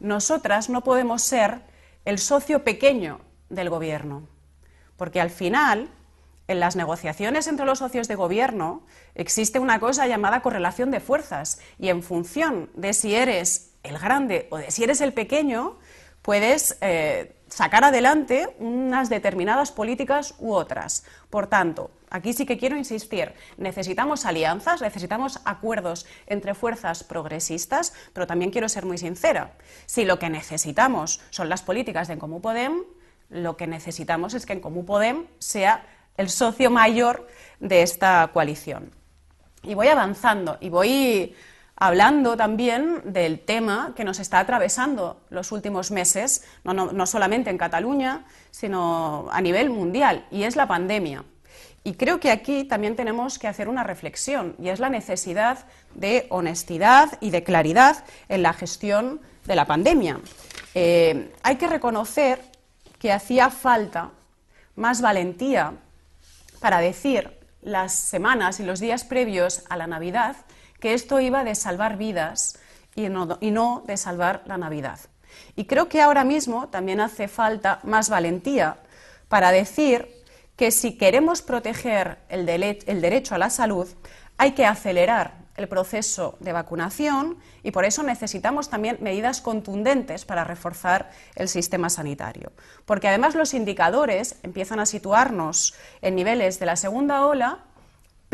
nosotras 0.00 0.70
no 0.70 0.82
podemos 0.82 1.20
ser 1.20 1.60
el 2.06 2.18
socio 2.18 2.64
pequeño 2.64 3.20
del 3.50 3.68
gobierno, 3.68 4.26
porque 4.96 5.20
al 5.20 5.28
final, 5.28 5.90
en 6.48 6.58
las 6.58 6.74
negociaciones 6.74 7.46
entre 7.46 7.66
los 7.66 7.80
socios 7.80 8.08
de 8.08 8.14
gobierno, 8.14 8.86
existe 9.14 9.58
una 9.58 9.78
cosa 9.78 10.06
llamada 10.06 10.40
correlación 10.40 10.90
de 10.90 11.00
fuerzas, 11.00 11.60
y 11.78 11.90
en 11.90 12.02
función 12.02 12.70
de 12.72 12.94
si 12.94 13.14
eres 13.14 13.74
el 13.82 13.98
grande 13.98 14.48
o 14.50 14.56
de 14.56 14.70
si 14.70 14.84
eres 14.84 15.02
el 15.02 15.12
pequeño, 15.12 15.76
puedes 16.22 16.78
eh, 16.80 17.36
sacar 17.54 17.84
adelante 17.84 18.48
unas 18.58 19.08
determinadas 19.08 19.70
políticas 19.70 20.34
u 20.40 20.52
otras. 20.52 21.04
Por 21.30 21.46
tanto, 21.46 21.92
aquí 22.10 22.32
sí 22.32 22.46
que 22.46 22.58
quiero 22.58 22.76
insistir, 22.76 23.32
necesitamos 23.58 24.26
alianzas, 24.26 24.82
necesitamos 24.82 25.38
acuerdos 25.44 26.04
entre 26.26 26.54
fuerzas 26.54 27.04
progresistas, 27.04 27.94
pero 28.12 28.26
también 28.26 28.50
quiero 28.50 28.68
ser 28.68 28.84
muy 28.84 28.98
sincera. 28.98 29.52
Si 29.86 30.04
lo 30.04 30.18
que 30.18 30.30
necesitamos 30.30 31.20
son 31.30 31.48
las 31.48 31.62
políticas 31.62 32.08
de 32.08 32.14
En 32.14 32.18
Comú 32.18 32.40
Podem, 32.40 32.82
lo 33.30 33.56
que 33.56 33.68
necesitamos 33.68 34.34
es 34.34 34.46
que 34.46 34.54
En 34.54 34.60
Comú 34.60 34.84
Podem 34.84 35.28
sea 35.38 35.86
el 36.16 36.30
socio 36.30 36.72
mayor 36.72 37.28
de 37.60 37.82
esta 37.82 38.28
coalición. 38.32 38.90
Y 39.62 39.74
voy 39.74 39.86
avanzando 39.86 40.58
y 40.60 40.70
voy 40.70 41.36
hablando 41.76 42.36
también 42.36 43.00
del 43.04 43.40
tema 43.40 43.92
que 43.96 44.04
nos 44.04 44.20
está 44.20 44.38
atravesando 44.38 45.20
los 45.30 45.52
últimos 45.52 45.90
meses, 45.90 46.44
no, 46.64 47.06
solamente 47.06 47.50
en 47.50 47.58
Cataluña, 47.58 48.24
sino 48.50 49.28
a 49.30 49.40
nivel 49.40 49.70
mundial, 49.70 50.26
y 50.30 50.44
es 50.44 50.56
la 50.56 50.68
pandemia. 50.68 51.24
Y 51.82 51.94
creo 51.94 52.18
que 52.18 52.30
aquí 52.30 52.64
también 52.64 52.96
tenemos 52.96 53.38
que 53.38 53.48
hacer 53.48 53.68
una 53.68 53.82
reflexión, 53.82 54.54
y 54.58 54.68
es 54.68 54.80
la 54.80 54.88
necesidad 54.88 55.66
de 55.94 56.26
honestidad 56.30 57.18
y 57.20 57.30
de 57.30 57.42
claridad 57.42 58.04
en 58.28 58.42
la 58.42 58.52
gestión 58.52 59.20
de 59.44 59.56
la 59.56 59.66
pandemia. 59.66 60.20
Eh, 60.74 61.32
hay 61.42 61.56
que 61.56 61.66
reconocer 61.66 62.40
que 62.98 63.12
hacía 63.12 63.50
falta 63.50 64.10
más 64.76 65.02
valentía 65.02 65.74
para 66.60 66.78
decir 66.78 67.38
las 67.60 67.92
semanas 67.94 68.60
y 68.60 68.64
los 68.64 68.80
días 68.80 69.04
previos 69.04 69.64
a 69.68 69.76
la 69.76 69.86
Navidad 69.86 70.36
que 70.84 70.92
esto 70.92 71.18
iba 71.18 71.44
de 71.44 71.54
salvar 71.54 71.96
vidas 71.96 72.58
y 72.94 73.08
no, 73.08 73.38
y 73.40 73.52
no 73.52 73.82
de 73.86 73.96
salvar 73.96 74.42
la 74.44 74.58
Navidad. 74.58 75.00
Y 75.56 75.64
creo 75.64 75.88
que 75.88 76.02
ahora 76.02 76.24
mismo 76.24 76.68
también 76.68 77.00
hace 77.00 77.26
falta 77.26 77.80
más 77.84 78.10
valentía 78.10 78.76
para 79.28 79.50
decir 79.50 80.10
que 80.56 80.70
si 80.70 80.98
queremos 80.98 81.40
proteger 81.40 82.18
el, 82.28 82.46
el, 82.50 83.00
derecho 83.00 83.34
a 83.34 83.38
la 83.38 83.48
salud, 83.48 83.88
hay 84.36 84.52
que 84.52 84.66
acelerar 84.66 85.32
el 85.56 85.68
proceso 85.68 86.36
de 86.40 86.52
vacunación 86.52 87.38
y 87.62 87.70
por 87.70 87.86
eso 87.86 88.02
necesitamos 88.02 88.68
también 88.68 88.98
medidas 89.00 89.40
contundentes 89.40 90.26
para 90.26 90.44
reforzar 90.44 91.10
el 91.34 91.48
sistema 91.48 91.88
sanitario. 91.88 92.52
Porque 92.84 93.08
además 93.08 93.34
los 93.34 93.54
indicadores 93.54 94.36
empiezan 94.42 94.80
a 94.80 94.84
situarnos 94.84 95.74
en 96.02 96.14
niveles 96.14 96.58
de 96.58 96.66
la 96.66 96.76
segunda 96.76 97.24
ola 97.24 97.60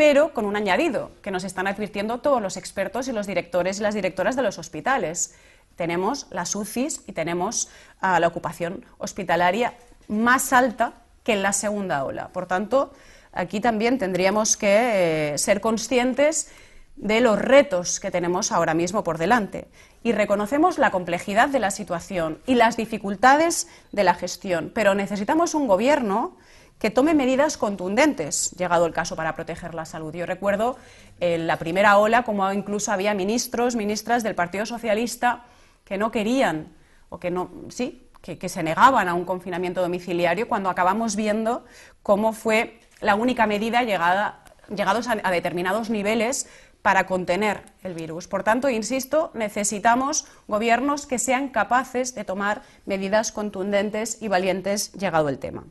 pero 0.01 0.33
con 0.33 0.47
un 0.47 0.57
añadido 0.57 1.11
que 1.21 1.31
nos 1.31 1.45
están 1.45 1.67
advirtiendo 1.67 2.21
todos 2.21 2.41
los 2.41 2.57
expertos 2.57 3.07
y 3.09 3.13
los 3.13 3.27
directores 3.27 3.79
y 3.79 3.83
las 3.83 3.95
directoras 3.95 4.35
de 4.35 4.41
los 4.41 4.57
hospitales. 4.57 5.35
Tenemos 5.77 6.27
las 6.31 6.55
UCIs 6.55 7.03
y 7.07 7.13
tenemos 7.13 7.69
ah, 8.01 8.19
la 8.19 8.29
ocupación 8.29 8.87
hospitalaria 8.97 9.75
más 10.09 10.55
alta 10.55 10.95
que 11.23 11.35
en 11.35 11.43
la 11.43 11.53
segunda 11.53 12.03
ola. 12.03 12.29
Por 12.29 12.47
tanto, 12.47 12.95
aquí 13.31 13.61
también 13.61 13.99
tendríamos 13.99 14.57
que 14.57 15.35
eh, 15.35 15.37
ser 15.37 15.61
conscientes 15.61 16.51
de 16.97 17.21
los 17.21 17.39
retos 17.39 18.01
que 18.01 18.11
tenemos 18.11 18.53
ahora 18.53 18.73
mismo 18.73 19.05
por 19.05 19.19
delante 19.19 19.69
y 20.03 20.13
reconocemos 20.13 20.79
la 20.79 20.91
complejidad 20.91 21.51
de 21.51 21.61
la 21.61 21.71
situación 21.71 22.39
y 22.47 22.55
las 22.55 22.79
dificultades 22.79 23.69
de 23.93 24.05
la 24.05 24.15
gestión, 24.15 24.73
pero 24.75 24.95
necesitamos 24.95 25.53
un 25.53 25.69
gobierno 25.69 26.39
que 26.81 26.91
tome 26.91 27.13
medidas 27.13 27.59
contundentes, 27.59 28.53
llegado 28.53 28.87
el 28.87 28.95
caso, 28.95 29.15
para 29.15 29.35
proteger 29.35 29.75
la 29.75 29.85
salud. 29.85 30.15
Yo 30.15 30.25
recuerdo 30.25 30.79
en 31.21 31.47
la 31.47 31.59
primera 31.59 31.99
ola 31.99 32.23
como 32.23 32.51
incluso 32.53 32.91
había 32.91 33.13
ministros, 33.13 33.77
ministras 33.77 34.23
del 34.23 34.35
Partido 34.35 34.65
Socialista 34.65 35.45
que 35.85 35.99
no 35.99 36.11
querían 36.11 36.73
o 37.11 37.21
que 37.21 37.31
no, 37.31 37.51
sí, 37.69 38.09
que, 38.23 38.49
se 38.49 38.63
negaban 38.63 39.09
a 39.09 39.15
un 39.15 39.27
confinamiento 39.27 39.83
domiciliario 39.83 40.49
cuando 40.49 40.71
acabamos 40.71 41.17
viendo 41.17 41.67
cómo 42.03 42.33
fue 42.33 42.81
la 43.03 43.15
única 43.15 43.47
medida 43.47 43.83
llegada, 43.83 44.43
llegados 44.75 45.07
a 45.07 45.31
determinados 45.31 45.91
niveles 45.91 46.49
para 46.81 47.05
contener 47.05 47.63
el 47.83 47.93
virus. 47.93 48.27
Por 48.27 48.43
tanto, 48.43 48.71
insisto, 48.71 49.31
necesitamos 49.35 50.27
gobiernos 50.49 51.07
que 51.07 51.19
sean 51.19 51.51
capaces 51.51 52.15
de 52.15 52.25
tomar 52.25 52.63
medidas 52.87 53.33
contundentes 53.33 54.17
y 54.23 54.29
valientes 54.29 54.93
llegado 54.93 55.29
el 55.29 55.39
tema. 55.39 55.65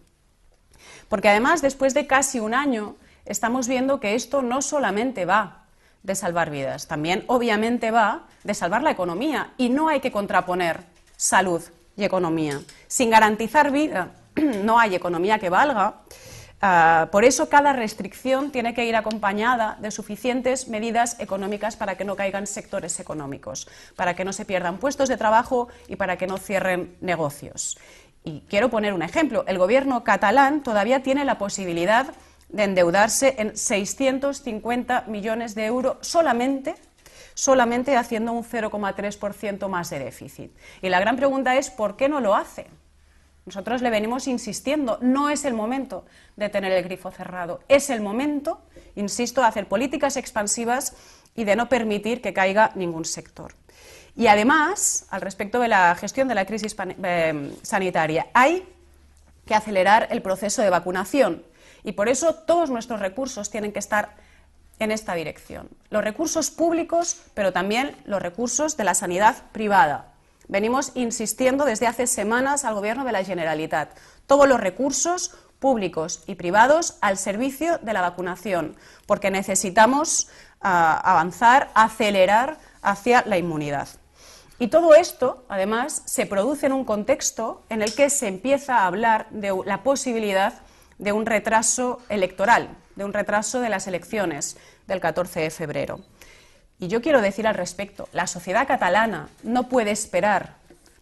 Porque 1.10 1.30
además, 1.30 1.62
después 1.62 1.94
de 1.94 2.08
casi 2.08 2.40
un 2.40 2.54
año, 2.54 2.96
estamos 3.26 3.68
viendo 3.68 4.00
que 4.00 4.16
esto 4.16 4.42
no 4.42 4.62
solamente 4.62 5.26
va 5.26 5.66
de 6.04 6.16
salvar 6.16 6.50
vidas, 6.50 6.88
también 6.88 7.26
obviamente 7.28 7.92
va 7.92 8.28
de 8.44 8.54
salvar 8.54 8.84
la 8.84 8.92
economía 8.92 9.52
y 9.58 9.70
no 9.70 9.90
hay 9.90 10.00
que 10.00 10.12
contraponer 10.12 10.86
salud 11.18 11.62
y 11.98 12.06
economía. 12.06 12.62
Sin 12.88 13.10
garantizar 13.10 13.72
vida 13.72 14.12
no 14.64 14.80
hay 14.80 14.96
economía 14.96 15.40
que 15.40 15.50
valga. 15.50 15.96
Ah, 16.62 17.08
por 17.12 17.24
eso 17.24 17.48
cada 17.48 17.72
restricción 17.72 18.52
tiene 18.52 18.74
que 18.74 18.86
ir 18.86 18.96
acompañada 18.96 19.78
de 19.80 19.92
suficientes 19.92 20.68
medidas 20.68 21.18
económicas 21.20 21.78
para 21.78 21.96
que 21.96 22.04
no 22.04 22.18
caigan 22.18 22.48
sectores 22.48 23.00
económicos, 23.00 23.68
para 23.96 24.14
que 24.14 24.26
no 24.26 24.34
se 24.34 24.44
pierdan 24.44 24.78
puestos 24.78 25.08
de 25.08 25.16
trabajo 25.16 25.70
y 25.88 25.96
para 25.96 26.18
que 26.18 26.28
no 26.28 26.38
cierren 26.38 26.98
negocios. 27.00 27.78
Y 28.30 28.44
quiero 28.48 28.70
poner 28.70 28.94
un 28.94 29.02
ejemplo. 29.02 29.44
El 29.48 29.58
gobierno 29.58 30.04
catalán 30.04 30.62
todavía 30.62 31.02
tiene 31.02 31.26
la 31.26 31.40
posibilidad 31.40 32.14
de 32.50 32.64
endeudarse 32.64 33.34
en 33.40 33.58
650 33.58 35.06
millones 35.08 35.56
de 35.56 35.66
euros 35.66 35.98
solamente 36.02 36.76
solamente 37.34 37.96
haciendo 37.96 38.34
un 38.34 38.44
0,3% 38.44 39.70
más 39.70 39.90
de 39.90 40.00
déficit. 40.00 40.52
Y 40.82 40.90
la 40.90 41.00
gran 41.00 41.16
pregunta 41.16 41.56
es, 41.56 41.70
¿por 41.70 41.96
qué 41.96 42.10
no 42.10 42.20
lo 42.20 42.36
hace? 42.36 42.68
Nosotros 43.46 43.82
le 43.82 43.90
venimos 43.90 44.28
insistiendo, 44.28 44.98
no 45.02 45.30
es 45.30 45.46
el 45.46 45.54
momento 45.54 46.06
de 46.36 46.50
tener 46.50 46.74
el 46.74 46.84
grifo 46.84 47.12
cerrado, 47.12 47.62
es 47.70 47.90
el 47.90 48.02
momento, 48.02 48.62
insisto, 48.96 49.40
de 49.40 49.48
hacer 49.48 49.68
políticas 49.70 50.18
expansivas 50.18 50.94
y 51.34 51.46
de 51.46 51.56
no 51.56 51.70
permitir 51.70 52.22
que 52.22 52.34
caiga 52.34 52.74
ningún 52.76 53.06
sector. 53.06 53.54
Y 54.16 54.28
además, 54.28 55.06
al 55.10 55.22
respecto 55.22 55.60
de 55.60 55.68
la 55.68 55.96
gestión 55.96 56.28
de 56.28 56.36
la 56.36 56.46
crisis 56.46 56.76
eh, 56.80 57.54
sanitaria, 57.62 58.28
hay 58.34 58.68
que 59.46 59.56
acelerar 59.56 60.08
el 60.12 60.22
proceso 60.22 60.62
de 60.62 60.70
vacunación 60.70 61.44
y 61.84 61.94
por 61.94 62.10
eso 62.10 62.36
todos 62.36 62.70
nuestros 62.70 63.00
recursos 63.00 63.50
tienen 63.50 63.72
que 63.72 63.80
estar 63.80 64.16
en 64.80 64.92
esta 64.92 65.14
dirección. 65.14 65.70
Los 65.90 66.04
recursos 66.04 66.52
públicos, 66.52 67.22
pero 67.34 67.52
también 67.52 67.96
los 68.06 68.22
recursos 68.22 68.78
de 68.78 68.84
la 68.84 68.94
sanidad 68.94 69.36
privada. 69.52 70.14
Venimos 70.48 70.92
insistiendo 70.96 71.66
desde 71.66 71.88
hace 71.88 72.08
semanas 72.08 72.66
al 72.66 72.74
Gobierno 72.74 73.06
de 73.06 73.12
la 73.12 73.24
Generalitat. 73.24 73.96
Todos 74.26 74.48
los 74.48 74.60
recursos 74.60 75.36
públicos 75.60 76.24
y 76.26 76.36
privados 76.36 76.98
al 77.02 77.18
servicio 77.18 77.78
de 77.80 77.94
la 77.94 78.02
vacunación, 78.02 78.76
porque 79.06 79.30
necesitamos 79.32 80.30
ah, 80.62 81.00
avanzar, 81.04 81.70
acelerar 81.76 82.58
hacia 82.82 83.24
la 83.26 83.38
inmunidad. 83.38 83.90
Y 84.60 84.68
todo 84.68 84.94
esto, 84.94 85.46
además, 85.48 86.04
se 86.06 86.26
produce 86.26 86.66
en 86.66 86.74
un 86.74 86.84
contexto 86.84 87.64
en 87.70 87.82
el 87.82 87.96
que 87.96 88.10
se 88.10 88.28
empieza 88.28 88.80
a 88.80 88.88
hablar 88.88 89.28
de 89.30 89.58
la 89.66 89.84
posibilidad 89.84 90.54
de 90.98 91.14
un 91.14 91.26
retraso 91.26 92.02
electoral, 92.10 92.68
de 92.98 93.06
un 93.06 93.14
retraso 93.14 93.62
de 93.62 93.70
las 93.70 93.88
elecciones 93.88 94.58
del 94.86 95.00
14 95.00 95.40
de 95.40 95.50
febrero. 95.50 96.02
Y 96.78 96.90
yo 96.90 97.02
quiero 97.02 97.22
decir 97.22 97.48
al 97.48 97.56
respecto, 97.56 98.10
la 98.12 98.28
sociedad 98.28 98.68
catalana 98.68 99.30
no 99.44 99.70
puede 99.70 99.92
esperar, 99.92 100.58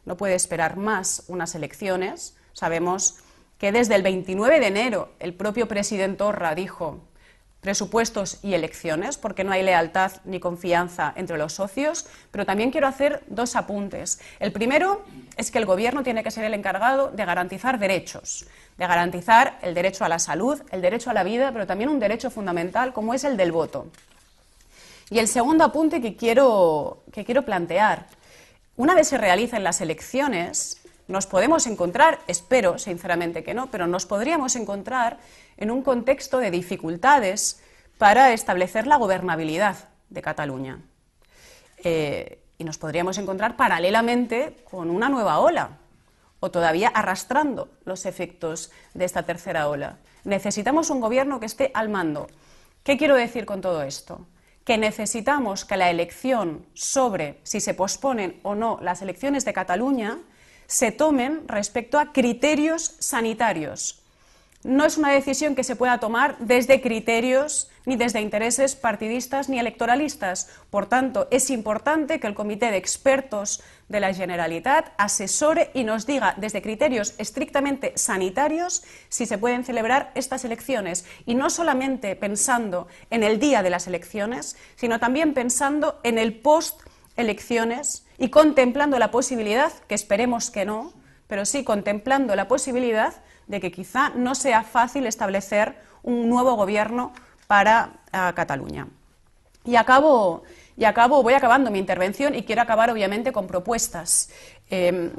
no 0.06 0.18
puede 0.18 0.36
esperar 0.36 0.78
más 0.78 1.24
unas 1.28 1.56
elecciones. 1.56 2.36
Sabemos 2.54 3.18
que 3.58 3.72
desde 3.72 3.96
el 3.96 4.04
29 4.04 4.60
de 4.60 4.68
enero 4.68 5.14
el 5.20 5.34
propio 5.34 5.68
presidente 5.68 6.18
Torra 6.18 6.54
dijo 6.54 7.02
presupuestos 7.62 8.40
y 8.44 8.54
elecciones, 8.54 9.18
porque 9.18 9.44
no 9.44 9.52
hay 9.52 9.64
lealtad 9.64 10.12
ni 10.26 10.40
confianza 10.40 11.14
entre 11.16 11.38
los 11.38 11.54
socios, 11.54 12.06
pero 12.32 12.46
también 12.46 12.72
quiero 12.72 12.88
hacer 12.88 13.24
dos 13.28 13.56
apuntes. 13.56 14.20
El 14.40 14.52
primero 14.52 15.04
es 15.36 15.52
que 15.52 15.58
el 15.58 15.66
Gobierno 15.66 16.04
tiene 16.04 16.24
que 16.24 16.32
ser 16.32 16.44
el 16.44 16.54
encargado 16.54 17.10
de 17.12 17.26
garantizar 17.26 17.80
derechos, 17.80 18.46
de 18.78 18.88
garantizar 18.88 19.58
el 19.62 19.74
derecho 19.74 20.06
a 20.06 20.10
la 20.10 20.20
salud, 20.20 20.62
el 20.72 20.82
derecho 20.82 21.10
a 21.10 21.14
la 21.14 21.24
vida, 21.24 21.52
pero 21.52 21.68
también 21.68 21.90
un 21.90 22.00
derecho 22.00 22.30
fundamental 22.30 22.94
como 22.94 23.14
es 23.14 23.24
el 23.24 23.38
del 23.38 23.52
voto. 23.52 23.88
Y 25.10 25.20
el 25.20 25.28
segundo 25.28 25.64
apunte 25.64 26.02
que 26.02 26.16
quiero, 26.16 27.04
que 27.12 27.24
quiero 27.24 27.44
plantear, 27.44 28.06
una 28.76 28.94
vez 28.94 29.08
se 29.08 29.18
realicen 29.18 29.64
las 29.64 29.82
elecciones, 29.82 30.82
nos 31.08 31.26
podemos 31.26 31.68
encontrar, 31.68 32.20
espero 32.28 32.78
sinceramente 32.78 33.44
que 33.44 33.54
no, 33.54 33.68
pero 33.72 33.88
nos 33.88 34.06
podríamos 34.06 34.56
encontrar 34.56 35.20
en 35.58 35.72
un 35.72 35.82
contexto 35.82 36.40
de 36.40 36.52
dificultades 36.52 37.62
para 37.98 38.34
establecer 38.34 38.88
la 38.88 38.98
gobernabilidad 38.98 39.90
de 40.10 40.22
Cataluña. 40.22 40.80
Eh, 41.84 42.40
y 42.58 42.64
nos 42.64 42.78
podríamos 42.78 43.18
encontrar 43.18 43.56
paralelamente 43.56 44.58
con 44.70 44.90
una 44.90 45.10
nueva 45.10 45.40
ola, 45.40 45.78
o 46.40 46.52
todavía 46.52 46.90
arrastrando 46.90 47.70
los 47.86 48.06
efectos 48.06 48.72
de 48.94 49.06
esta 49.06 49.24
tercera 49.24 49.70
ola. 49.70 49.98
Necesitamos 50.24 50.90
un 50.90 51.00
gobierno 51.00 51.40
que 51.40 51.46
esté 51.46 51.72
al 51.74 51.90
mando. 51.90 52.28
¿Qué 52.84 52.98
quiero 52.98 53.16
decir 53.16 53.46
con 53.46 53.62
todo 53.62 53.84
esto? 53.84 54.28
Que 54.64 54.78
necesitamos 54.78 55.66
que 55.66 55.78
la 55.78 55.90
elección 55.90 56.66
sobre 56.74 57.40
si 57.44 57.60
se 57.60 57.74
posponen 57.74 58.40
o 58.44 58.54
no 58.54 58.78
las 58.82 59.02
elecciones 59.02 59.46
de 59.46 59.54
Cataluña 59.54 60.20
se 60.68 60.92
tomen 60.92 61.48
respecto 61.48 62.00
a 62.00 62.12
criterios 62.14 62.96
sanitarios. 63.00 64.04
No 64.64 64.86
es 64.86 64.98
una 64.98 65.12
decisión 65.12 65.56
que 65.56 65.64
se 65.64 65.76
pueda 65.76 66.00
tomar 66.00 66.38
desde 66.40 66.82
criterios 66.82 67.70
ni 67.86 67.96
desde 67.96 68.20
intereses 68.20 68.76
partidistas 68.76 69.48
ni 69.48 69.60
electoralistas. 69.60 70.50
Por 70.70 70.88
tanto, 70.88 71.28
es 71.32 71.50
importante 71.52 72.20
que 72.20 72.28
el 72.28 72.34
Comité 72.34 72.70
de 72.70 72.76
Expertos 72.76 73.64
de 73.88 74.02
la 74.02 74.14
Generalitat 74.14 74.92
asesore 74.98 75.72
y 75.74 75.86
nos 75.86 76.06
diga 76.06 76.34
desde 76.36 76.62
criterios 76.62 77.14
estrictamente 77.18 77.94
sanitarios 77.96 78.84
si 79.08 79.26
se 79.26 79.38
pueden 79.38 79.64
celebrar 79.64 80.12
estas 80.16 80.44
elecciones. 80.44 81.06
Y 81.26 81.36
no 81.36 81.50
solamente 81.50 82.18
pensando 82.18 82.88
en 83.10 83.24
el 83.24 83.40
día 83.40 83.64
de 83.64 83.70
las 83.70 83.88
elecciones, 83.88 84.58
sino 84.76 85.00
también 85.00 85.34
pensando 85.34 86.02
en 86.04 86.18
el 86.18 86.34
post 86.34 86.82
elecciones 87.16 88.07
y 88.18 88.30
contemplando 88.30 89.00
la 89.00 89.12
posibilidad, 89.12 89.72
que 89.88 89.96
esperemos 89.96 90.50
que 90.50 90.66
no, 90.66 90.94
pero 91.28 91.46
sí 91.46 91.64
contemplando 91.64 92.36
la 92.36 92.48
posibilidad 92.48 93.14
de 93.48 93.60
que 93.60 93.72
quizá 93.72 94.10
no 94.10 94.36
sea 94.36 94.64
fácil 94.64 95.06
establecer 95.06 95.76
un 96.04 96.30
nuevo 96.30 96.56
gobierno 96.56 97.14
para 97.48 98.00
ah, 98.12 98.34
Cataluña. 98.36 98.88
Y 99.66 99.76
acabo, 99.76 100.44
y 100.78 100.86
acabo, 100.86 101.22
voy 101.24 101.34
acabando 101.34 101.72
mi 101.72 101.80
intervención 101.80 102.36
y 102.36 102.44
quiero 102.44 102.62
acabar 102.62 102.90
obviamente 102.90 103.32
con 103.32 103.48
propuestas. 103.48 104.30
Em, 104.70 105.12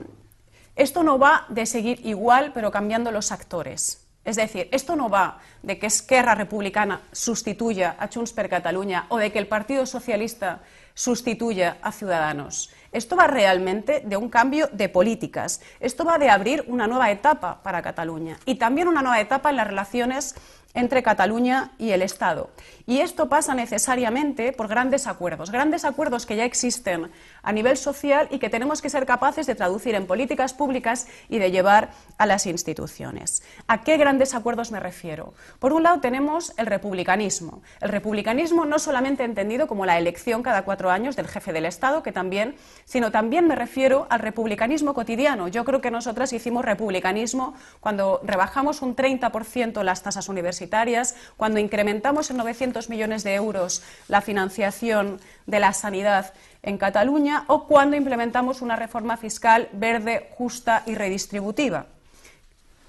esto 0.77 1.03
no 1.03 1.19
va 1.19 1.45
de 1.49 1.67
seguir 1.67 2.05
igual, 2.07 2.53
pero 2.55 2.71
cambiando 2.71 3.11
los 3.13 3.33
actores. 3.33 4.07
Es 4.25 4.37
decir, 4.37 4.69
esto 4.73 4.95
no 4.95 5.09
va 5.09 5.39
de 5.63 5.79
que 5.79 5.87
Esquerra 5.87 6.35
Republicana 6.35 7.01
sustituya 7.13 7.97
a 7.99 8.09
Junts 8.13 8.33
per 8.33 8.49
Cataluña 8.49 9.07
o 9.09 9.17
de 9.17 9.33
que 9.33 9.39
el 9.39 9.49
Partido 9.49 9.87
Socialista 9.87 10.61
sustituya 10.95 11.79
a 11.83 11.93
Ciudadanos. 11.93 12.71
Esto 12.93 13.17
va 13.17 13.27
realmente 13.27 14.01
de 14.05 14.17
un 14.17 14.29
cambio 14.29 14.69
de 14.73 14.89
políticas. 14.89 15.61
Esto 15.81 16.05
va 16.05 16.19
de 16.19 16.31
abrir 16.31 16.65
una 16.69 16.87
nueva 16.87 17.11
etapa 17.11 17.63
para 17.63 17.83
Cataluña 17.83 18.39
y 18.45 18.55
también 18.55 18.89
una 18.89 19.03
nueva 19.03 19.21
etapa 19.21 19.51
en 19.51 19.57
las 19.57 19.67
relaciones 19.67 20.35
entre 20.75 21.03
Cataluña 21.03 21.73
y 21.79 21.91
el 21.91 22.03
Estado. 22.03 22.51
Y 22.87 23.01
esto 23.01 23.29
pasa 23.29 23.55
necesariamente 23.55 24.53
por 24.53 24.69
grandes 24.69 25.07
acuerdos, 25.07 25.51
grandes 25.51 25.85
acuerdos 25.85 26.25
que 26.25 26.37
ya 26.37 26.45
existen 26.45 27.11
a 27.49 27.53
nivel 27.53 27.79
social 27.79 28.29
y 28.31 28.39
que 28.39 28.51
tenemos 28.51 28.83
que 28.83 28.91
ser 28.91 29.07
capaces 29.07 29.47
de 29.47 29.55
traducir 29.55 29.95
en 29.95 30.07
políticas 30.07 30.53
públicas 30.53 31.07
y 31.31 31.39
de 31.39 31.51
llevar 31.51 31.93
a 32.19 32.27
las 32.27 32.45
instituciones. 32.45 33.43
¿A 33.67 33.85
qué 33.85 33.97
grandes 33.97 34.35
acuerdos 34.35 34.71
me 34.71 34.81
refiero? 34.81 35.33
Por 35.59 35.73
un 35.73 35.85
lado 35.85 35.99
tenemos 35.99 36.53
el 36.59 36.67
republicanismo. 36.67 37.63
El 37.81 37.89
republicanismo 37.89 38.67
no 38.67 38.79
solamente 38.79 39.25
entendido 39.25 39.67
como 39.67 39.87
la 39.87 39.97
elección 39.97 40.43
cada 40.43 40.67
cuatro 40.67 40.91
años 40.91 41.17
del 41.17 41.27
jefe 41.27 41.55
del 41.55 41.65
Estado, 41.65 42.03
que 42.03 42.13
también, 42.13 42.55
sino 42.85 43.11
también 43.11 43.49
me 43.49 43.57
refiero 43.57 44.07
al 44.11 44.21
republicanismo 44.21 44.93
cotidiano. 44.93 45.49
Yo 45.49 45.65
creo 45.65 45.81
que 45.81 45.91
nosotras 45.91 46.35
hicimos 46.35 46.67
republicanismo 46.67 47.55
cuando 47.81 48.21
rebajamos 48.25 48.83
un 48.83 48.95
30% 48.95 49.83
las 49.85 50.03
tasas 50.03 50.29
universitarias, 50.29 51.17
cuando 51.39 51.61
incrementamos 51.61 52.31
en 52.31 52.37
900 52.37 52.91
millones 52.91 53.25
de 53.25 53.37
euros 53.37 53.83
la 54.07 54.21
financiación 54.21 55.19
de 55.47 55.61
la 55.61 55.73
sanidad 55.73 56.35
en 56.63 56.79
Cataluña 56.79 57.45
o 57.47 57.67
cuando 57.67 57.97
implementamos 57.97 58.63
una 58.63 58.77
reforma 58.77 59.17
fiscal 59.17 59.69
verde, 59.73 60.29
justa 60.37 60.83
y 60.87 60.95
redistributiva. 60.95 61.87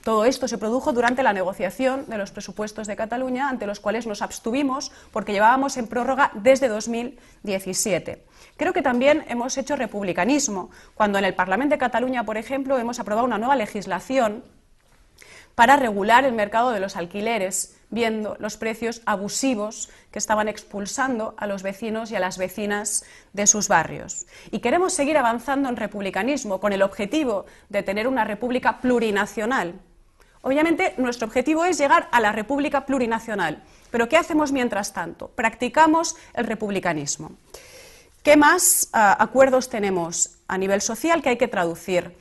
Todo 0.03 0.25
esto 0.25 0.47
se 0.47 0.57
produjo 0.57 0.93
durante 0.93 1.23
la 1.23 1.33
negociación 1.33 2.05
de 2.07 2.17
los 2.17 2.31
presupuestos 2.31 2.87
de 2.87 2.95
Cataluña, 2.95 3.49
ante 3.49 3.67
los 3.67 3.79
cuales 3.79 4.07
nos 4.07 4.21
abstuvimos 4.21 4.91
porque 5.11 5.33
llevábamos 5.33 5.75
en 5.77 5.87
prórroga 5.87 6.31
desde 6.33 6.69
2017. 6.69 8.25
Creo 8.55 8.73
que 8.73 8.81
también 8.81 9.25
hemos 9.27 9.57
hecho 9.57 9.75
republicanismo, 9.75 10.71
cuando 10.95 11.19
en 11.19 11.25
el 11.25 11.35
Parlamento 11.35 11.75
de 11.75 11.79
Cataluña, 11.79 12.23
por 12.23 12.37
ejemplo, 12.37 12.77
hemos 12.77 12.99
aprobado 12.99 13.27
una 13.27 13.37
nueva 13.37 13.55
legislación 13.55 14.43
para 15.53 15.75
regular 15.75 16.23
el 16.23 16.33
mercado 16.33 16.71
de 16.71 16.79
los 16.79 16.95
alquileres, 16.95 17.78
viendo 17.89 18.35
los 18.39 18.57
precios 18.57 19.01
abusivos 19.05 19.89
que 20.11 20.19
estaban 20.19 20.47
expulsando 20.47 21.33
a 21.37 21.47
los 21.47 21.63
vecinos 21.63 22.11
y 22.11 22.15
a 22.15 22.19
las 22.19 22.37
vecinas 22.37 23.03
de 23.33 23.47
sus 23.47 23.67
barrios. 23.67 24.27
Y 24.51 24.59
queremos 24.59 24.93
seguir 24.93 25.17
avanzando 25.17 25.69
en 25.69 25.75
republicanismo 25.75 26.59
con 26.59 26.73
el 26.73 26.81
objetivo 26.81 27.45
de 27.69 27.83
tener 27.83 28.07
una 28.07 28.25
república 28.25 28.79
plurinacional, 28.79 29.79
Obviamente, 30.41 30.93
nuestro 30.97 31.27
objetivo 31.27 31.65
es 31.65 31.77
llegar 31.77 32.07
a 32.11 32.21
la 32.21 32.31
República 32.31 32.85
Plurinacional. 32.85 33.61
Pero 33.91 34.07
¿qué 34.07 34.17
hacemos 34.17 34.51
mientras 34.51 34.93
tanto? 34.93 35.27
Practicamos 35.29 36.15
el 36.33 36.45
republicanismo. 36.45 37.31
¿Qué 38.23 38.37
más 38.37 38.89
ah, 38.93 39.17
acuerdos 39.19 39.69
tenemos 39.69 40.37
a 40.47 40.57
nivel 40.57 40.81
social 40.81 41.21
que 41.21 41.29
hay 41.29 41.37
que 41.37 41.47
traducir 41.47 42.15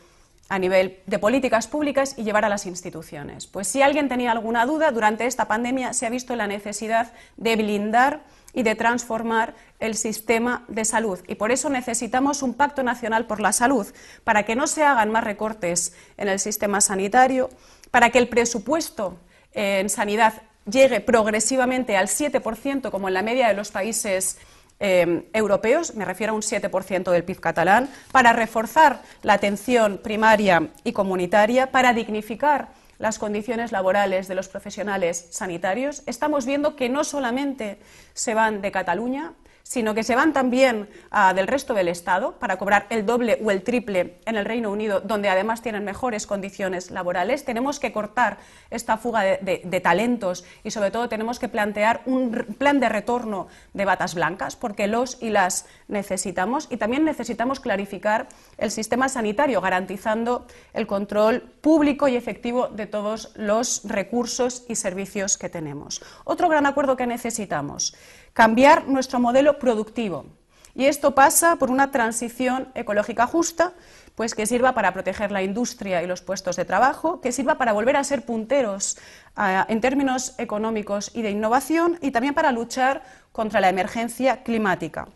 a 0.49 0.59
nivel 0.59 1.01
de 1.07 1.19
políticas 1.19 1.67
públicas 1.67 2.15
y 2.17 2.25
llevar 2.25 2.45
a 2.45 2.49
las 2.49 2.67
instituciones? 2.67 3.47
Pues 3.47 3.69
si 3.69 3.83
alguien 3.83 4.09
tenía 4.09 4.33
alguna 4.33 4.67
duda, 4.67 4.91
durante 4.91 5.27
esta 5.27 5.47
pandemia 5.47 5.93
se 5.93 6.07
ha 6.07 6.11
visto 6.11 6.37
la 6.37 6.47
necesidad 6.47 7.13
de 7.37 7.57
blindar 7.57 8.23
y 8.55 8.63
de 8.63 8.75
transformar 8.75 9.55
el 9.79 9.95
sistema 9.95 10.65
de 10.69 10.85
salud. 10.85 11.19
Y 11.29 11.35
por 11.35 11.53
eso 11.53 11.69
necesitamos 11.69 12.43
un 12.43 12.55
pacto 12.55 12.83
nacional 12.83 13.27
por 13.27 13.41
la 13.41 13.53
salud, 13.53 13.87
para 14.25 14.45
que 14.45 14.57
no 14.57 14.67
se 14.67 14.83
hagan 14.83 15.13
más 15.13 15.25
recortes 15.25 15.95
en 16.17 16.29
el 16.29 16.39
sistema 16.39 16.81
sanitario, 16.81 17.51
para 17.91 18.11
que 18.11 18.19
el 18.19 18.29
presupuesto 18.29 19.19
en 19.53 19.89
sanidad 19.89 20.43
llegue 20.65 21.01
progresivamente 21.01 21.97
al 21.97 22.09
7%, 22.09 22.91
como 22.91 23.09
en 23.09 23.15
la 23.15 23.23
media 23.23 23.49
de 23.49 23.55
los 23.55 23.71
países 23.71 24.39
eh, 24.81 25.29
europeos, 25.33 25.95
me 25.95 26.05
refiero 26.05 26.33
a 26.33 26.37
un 26.37 26.43
7% 26.43 27.11
del 27.11 27.25
PIB 27.25 27.41
catalán, 27.41 27.89
para 28.13 28.33
reforzar 28.33 29.03
la 29.23 29.35
atención 29.35 29.99
primaria 30.03 30.69
y 30.85 30.93
comunitaria, 30.93 31.71
para 31.71 31.93
dignificar 31.93 32.69
las 32.99 33.19
condiciones 33.19 33.73
laborales 33.73 34.29
de 34.29 34.35
los 34.35 34.49
profesionales 34.49 35.29
sanitarios, 35.31 36.03
estamos 36.07 36.47
viendo 36.47 36.75
que 36.77 36.89
no 36.89 37.05
solamente 37.05 37.79
se 38.13 38.35
van 38.35 38.61
de 38.61 38.73
Cataluña, 38.73 39.33
sino 39.69 39.95
que 39.95 40.03
se 40.03 40.17
van 40.17 40.33
también 40.33 40.89
ah, 41.11 41.35
del 41.35 41.47
resto 41.47 41.75
del 41.75 41.89
Estado 41.89 42.39
para 42.39 42.57
cobrar 42.57 42.87
el 42.89 43.05
doble 43.05 43.39
o 43.45 43.51
el 43.51 43.63
triple 43.63 44.19
en 44.25 44.37
el 44.37 44.47
Reino 44.47 44.73
Unido, 44.73 45.01
donde 45.01 45.29
además 45.29 45.61
tienen 45.61 45.85
mejores 45.85 46.27
condiciones 46.27 46.91
laborales. 46.91 47.45
Tenemos 47.45 47.79
que 47.79 47.93
cortar 47.93 48.39
esta 48.71 48.97
fuga 48.97 49.21
de, 49.23 49.81
talentos 49.85 50.47
y, 50.65 50.71
sobre 50.71 50.91
todo, 50.91 51.11
tenemos 51.11 51.39
que 51.39 51.51
plantear 51.51 52.01
un 52.07 52.31
plan 52.57 52.81
de 52.81 52.89
retorno 52.89 53.49
de 53.75 53.85
batas 53.85 54.15
blancas, 54.15 54.57
porque 54.57 54.87
los 54.87 55.23
y 55.23 55.29
las 55.29 55.67
necesitamos. 55.87 56.67
Y 56.71 56.79
también 56.79 57.05
necesitamos 57.05 57.61
clarificar 57.61 58.29
el 58.57 58.71
sistema 58.71 59.11
sanitario, 59.11 59.61
garantizando 59.61 60.47
el 60.73 60.87
control 60.87 61.43
público 61.61 62.09
y 62.09 62.17
efectivo 62.17 62.69
de 62.69 62.87
todos 62.87 63.33
los 63.37 63.83
recursos 63.85 64.65
y 64.67 64.77
servicios 64.77 65.37
que 65.37 65.51
tenemos. 65.51 66.01
Otro 66.25 66.49
gran 66.49 66.65
acuerdo 66.65 66.97
que 66.97 67.07
necesitamos 67.07 67.95
cambiar 68.33 68.89
nuestro 68.89 69.21
modelo 69.21 69.59
productivo. 69.59 70.27
Y 70.75 70.87
esto 70.87 71.15
pasa 71.15 71.57
por 71.57 71.71
una 71.71 71.91
transición 71.91 72.69
ecológica 72.75 73.27
justa, 73.27 73.73
pues 74.15 74.35
que 74.35 74.47
sirva 74.47 74.75
para 74.75 74.93
proteger 74.93 75.33
la 75.33 75.43
industria 75.43 76.03
y 76.03 76.07
los 76.07 76.23
puestos 76.23 76.57
de 76.57 76.65
trabajo, 76.65 77.21
que 77.21 77.33
sirva 77.33 77.59
para 77.59 77.73
volver 77.73 77.97
a 77.97 78.05
ser 78.05 78.25
punteros 78.25 78.97
ah, 79.37 79.67
en 79.69 79.81
términos 79.81 80.35
económicos 80.39 81.11
y 81.15 81.23
de 81.23 81.31
innovación 81.31 81.99
y 82.01 82.11
también 82.11 82.35
para 82.35 82.53
luchar 82.53 83.03
contra 83.33 83.61
la 83.61 83.69
emergencia 83.69 84.43
climática. 84.43 85.09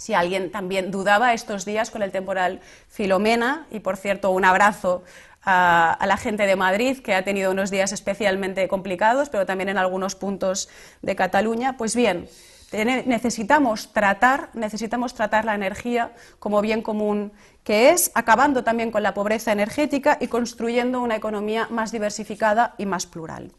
Si 0.00 0.14
alguien 0.14 0.50
también 0.50 0.90
dudaba 0.90 1.34
estos 1.34 1.66
días 1.66 1.90
con 1.90 2.02
el 2.02 2.10
temporal 2.10 2.60
Filomena, 2.88 3.66
y 3.70 3.80
por 3.80 3.98
cierto, 3.98 4.30
un 4.30 4.46
abrazo 4.46 5.04
a, 5.42 5.98
la 6.06 6.16
gente 6.16 6.46
de 6.46 6.56
Madrid, 6.56 6.98
que 6.98 7.14
ha 7.14 7.24
tenido 7.24 7.50
unos 7.50 7.70
días 7.70 7.92
especialmente 7.92 8.66
complicados, 8.68 9.28
pero 9.28 9.46
también 9.46 9.68
en 9.68 9.78
algunos 9.78 10.14
puntos 10.14 10.68
de 11.02 11.16
Cataluña, 11.16 11.76
pues 11.76 11.96
bien, 11.96 12.28
necesitamos 12.72 13.92
tratar, 13.92 14.50
necesitamos 14.54 15.14
tratar 15.14 15.44
la 15.44 15.54
energía 15.54 16.12
como 16.38 16.60
bien 16.60 16.82
común 16.82 17.32
que 17.64 17.90
es, 17.90 18.10
acabando 18.14 18.64
también 18.64 18.90
con 18.90 19.02
la 19.02 19.12
pobreza 19.12 19.52
energética 19.52 20.16
y 20.20 20.28
construyendo 20.28 21.02
una 21.02 21.16
economía 21.16 21.66
más 21.70 21.92
diversificada 21.92 22.74
y 22.78 22.86
más 22.86 23.06
plural. 23.06 23.52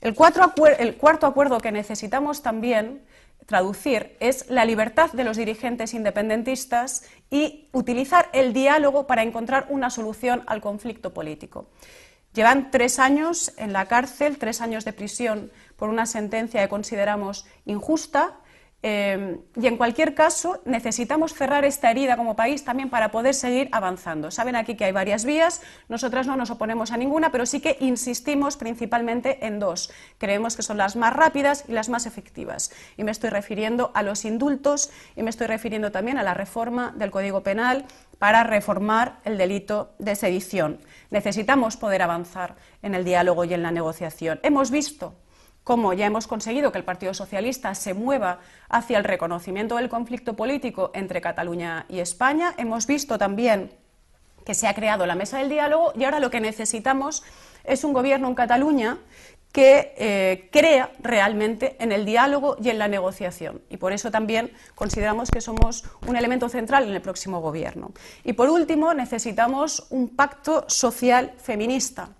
El, 0.00 0.16
el 0.78 0.96
cuarto 0.96 1.26
acuerdo 1.26 1.58
que 1.60 1.72
necesitamos 1.72 2.42
también 2.42 3.02
traducir 3.48 4.14
es 4.20 4.44
la 4.50 4.66
libertad 4.66 5.10
de 5.12 5.24
los 5.24 5.38
dirigentes 5.38 5.94
independentistas 5.94 7.04
y 7.30 7.66
utilizar 7.72 8.28
el 8.34 8.52
diálogo 8.52 9.06
para 9.06 9.22
encontrar 9.22 9.68
una 9.70 9.88
solución 9.88 10.42
al 10.46 10.60
conflicto 10.60 11.14
político. 11.14 11.66
Llevan 12.34 12.70
tres 12.70 12.98
años 12.98 13.54
en 13.56 13.72
la 13.72 13.86
cárcel, 13.86 14.36
tres 14.36 14.60
años 14.60 14.84
de 14.84 14.92
prisión 14.92 15.50
por 15.76 15.88
una 15.88 16.04
sentencia 16.04 16.60
que 16.60 16.68
consideramos 16.68 17.46
injusta. 17.64 18.36
Eh, 18.82 19.40
y 19.56 19.66
en 19.66 19.76
cualquier 19.76 20.14
caso, 20.14 20.62
necesitamos 20.64 21.34
cerrar 21.34 21.64
esta 21.64 21.90
herida 21.90 22.16
como 22.16 22.36
país 22.36 22.64
también 22.64 22.90
para 22.90 23.10
poder 23.10 23.34
seguir 23.34 23.68
avanzando. 23.72 24.30
Saben 24.30 24.54
aquí 24.54 24.76
que 24.76 24.84
hay 24.84 24.92
varias 24.92 25.24
vías, 25.24 25.62
nosotras 25.88 26.28
no 26.28 26.36
nos 26.36 26.50
oponemos 26.50 26.92
a 26.92 26.96
ninguna, 26.96 27.32
pero 27.32 27.44
sí 27.44 27.60
que 27.60 27.76
insistimos 27.80 28.56
principalmente 28.56 29.44
en 29.46 29.58
dos. 29.58 29.90
Creemos 30.18 30.54
que 30.54 30.62
son 30.62 30.76
las 30.76 30.94
más 30.94 31.12
rápidas 31.12 31.64
y 31.66 31.72
las 31.72 31.88
más 31.88 32.06
efectivas. 32.06 32.70
Y 32.96 33.02
me 33.02 33.10
estoy 33.10 33.30
refiriendo 33.30 33.90
a 33.94 34.02
los 34.04 34.24
indultos 34.24 34.90
y 35.16 35.24
me 35.24 35.30
estoy 35.30 35.48
refiriendo 35.48 35.90
también 35.90 36.18
a 36.18 36.22
la 36.22 36.34
reforma 36.34 36.94
del 36.96 37.10
Código 37.10 37.42
Penal 37.42 37.84
para 38.18 38.44
reformar 38.44 39.18
el 39.24 39.38
delito 39.38 39.94
de 39.98 40.14
sedición. 40.14 40.78
Necesitamos 41.10 41.76
poder 41.76 42.02
avanzar 42.02 42.54
en 42.82 42.94
el 42.94 43.04
diálogo 43.04 43.44
y 43.44 43.54
en 43.54 43.62
la 43.62 43.72
negociación. 43.72 44.38
Hemos 44.42 44.70
visto 44.70 45.14
cómo 45.68 45.92
ya 45.92 46.06
hemos 46.06 46.26
conseguido 46.26 46.72
que 46.72 46.78
el 46.78 46.84
Partido 46.84 47.12
Socialista 47.12 47.74
se 47.74 47.92
mueva 47.92 48.38
hacia 48.70 48.96
el 48.96 49.04
reconocimiento 49.04 49.76
del 49.76 49.90
conflicto 49.90 50.32
político 50.32 50.90
entre 50.94 51.20
Cataluña 51.20 51.84
y 51.90 51.98
España. 51.98 52.54
Hemos 52.56 52.86
visto 52.86 53.18
también 53.18 53.70
que 54.46 54.54
se 54.54 54.66
ha 54.66 54.72
creado 54.72 55.04
la 55.04 55.14
mesa 55.14 55.40
del 55.40 55.50
diálogo 55.50 55.92
y 55.94 56.04
ahora 56.04 56.20
lo 56.20 56.30
que 56.30 56.40
necesitamos 56.40 57.22
es 57.64 57.84
un 57.84 57.92
gobierno 57.92 58.28
en 58.28 58.34
Cataluña 58.34 58.96
que 59.52 59.94
eh, 59.96 60.48
crea 60.52 60.92
realmente 61.00 61.76
en 61.80 61.90
el 61.90 62.04
diálogo 62.04 62.56
y 62.62 62.68
en 62.68 62.78
la 62.78 62.88
negociación. 62.88 63.62
Y 63.70 63.78
por 63.78 63.92
eso 63.92 64.10
también 64.10 64.52
consideramos 64.74 65.30
que 65.30 65.40
somos 65.40 65.84
un 66.06 66.16
elemento 66.16 66.48
central 66.48 66.86
en 66.86 66.94
el 66.94 67.00
próximo 67.00 67.40
gobierno. 67.40 67.92
Y 68.24 68.34
por 68.34 68.50
último, 68.50 68.92
necesitamos 68.94 69.86
un 69.90 70.10
pacto 70.10 70.64
social 70.68 71.32
feminista. 71.38 72.10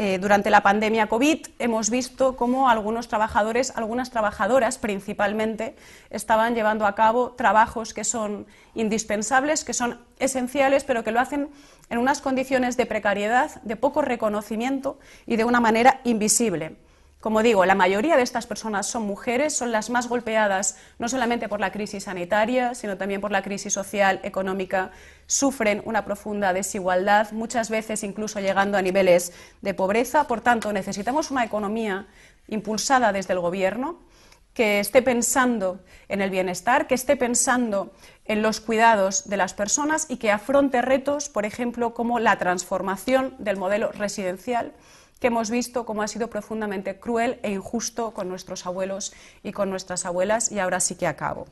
Eh, 0.00 0.18
durante 0.20 0.48
la 0.48 0.62
pandemia 0.62 1.08
COVID 1.08 1.48
hemos 1.58 1.90
visto 1.90 2.36
cómo 2.36 2.68
algunos 2.68 3.08
trabajadores, 3.08 3.72
algunas 3.76 4.12
trabajadoras 4.12 4.78
principalmente, 4.78 5.74
estaban 6.10 6.54
llevando 6.54 6.86
a 6.86 6.94
cabo 6.94 7.32
trabajos 7.32 7.92
que 7.94 8.04
son 8.04 8.46
indispensables, 8.76 9.64
que 9.64 9.74
son 9.74 9.98
esenciales, 10.20 10.84
pero 10.84 11.02
que 11.02 11.10
lo 11.10 11.18
hacen 11.18 11.50
en 11.90 11.98
unas 11.98 12.20
condiciones 12.20 12.76
de 12.76 12.86
precariedad, 12.86 13.60
de 13.62 13.76
poco 13.76 14.02
reconocimiento 14.02 14.98
y 15.26 15.36
de 15.36 15.44
una 15.44 15.60
manera 15.60 16.00
invisible. 16.04 16.76
Como 17.20 17.42
digo, 17.42 17.66
la 17.66 17.74
mayoría 17.74 18.16
de 18.16 18.22
estas 18.22 18.46
personas 18.46 18.86
son 18.86 19.02
mujeres, 19.02 19.56
son 19.56 19.72
las 19.72 19.90
más 19.90 20.08
golpeadas 20.08 20.76
no 21.00 21.08
solamente 21.08 21.48
por 21.48 21.58
la 21.58 21.72
crisis 21.72 22.04
sanitaria, 22.04 22.76
sino 22.76 22.96
también 22.96 23.20
por 23.20 23.32
la 23.32 23.42
crisis 23.42 23.72
social, 23.72 24.20
económica, 24.22 24.92
sufren 25.26 25.82
una 25.84 26.04
profunda 26.04 26.52
desigualdad, 26.52 27.32
muchas 27.32 27.70
veces 27.70 28.04
incluso 28.04 28.38
llegando 28.38 28.78
a 28.78 28.82
niveles 28.82 29.32
de 29.62 29.74
pobreza. 29.74 30.28
Por 30.28 30.42
tanto, 30.42 30.72
necesitamos 30.72 31.32
una 31.32 31.44
economía 31.44 32.06
impulsada 32.46 33.12
desde 33.12 33.32
el 33.32 33.40
Gobierno 33.40 33.98
que 34.54 34.80
esté 34.80 35.02
pensando 35.02 35.80
en 36.08 36.20
el 36.20 36.30
bienestar, 36.30 36.86
que 36.86 36.94
esté 36.94 37.16
pensando 37.16 37.92
en 38.28 38.42
los 38.42 38.60
cuidados 38.60 39.28
de 39.28 39.36
las 39.36 39.54
personas 39.54 40.06
y 40.08 40.18
que 40.18 40.30
afronte 40.30 40.82
retos, 40.82 41.28
por 41.28 41.44
ejemplo, 41.44 41.94
como 41.94 42.20
la 42.20 42.38
transformación 42.38 43.34
del 43.38 43.56
modelo 43.56 43.90
residencial 43.90 44.72
que 45.18 45.28
hemos 45.28 45.50
visto 45.50 45.84
cómo 45.84 46.02
ha 46.02 46.08
sido 46.08 46.30
profundamente 46.30 47.00
cruel 47.00 47.40
e 47.42 47.50
injusto 47.50 48.12
con 48.12 48.28
nuestros 48.28 48.66
abuelos 48.66 49.12
y 49.42 49.52
con 49.52 49.68
nuestras 49.70 50.06
abuelas, 50.06 50.52
y 50.52 50.60
ahora 50.60 50.78
sí 50.78 50.94
que 50.94 51.08
acabo. 51.08 51.48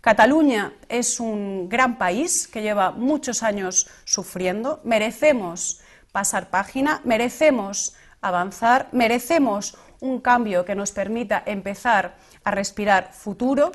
Cataluña 0.00 0.72
es 0.88 1.20
un 1.20 1.68
gran 1.68 1.98
país 1.98 2.48
que 2.48 2.62
lleva 2.62 2.90
muchos 2.90 3.42
años 3.42 3.88
sufriendo, 4.04 4.80
merecemos 4.82 5.80
pasar 6.10 6.48
página, 6.48 7.02
merecemos 7.04 7.94
avanzar, 8.20 8.88
merecemos 8.92 9.76
un 10.00 10.20
cambio 10.20 10.64
que 10.64 10.74
nos 10.74 10.92
permita 10.92 11.42
empezar 11.44 12.16
a 12.44 12.50
respirar 12.50 13.12
futuro 13.12 13.72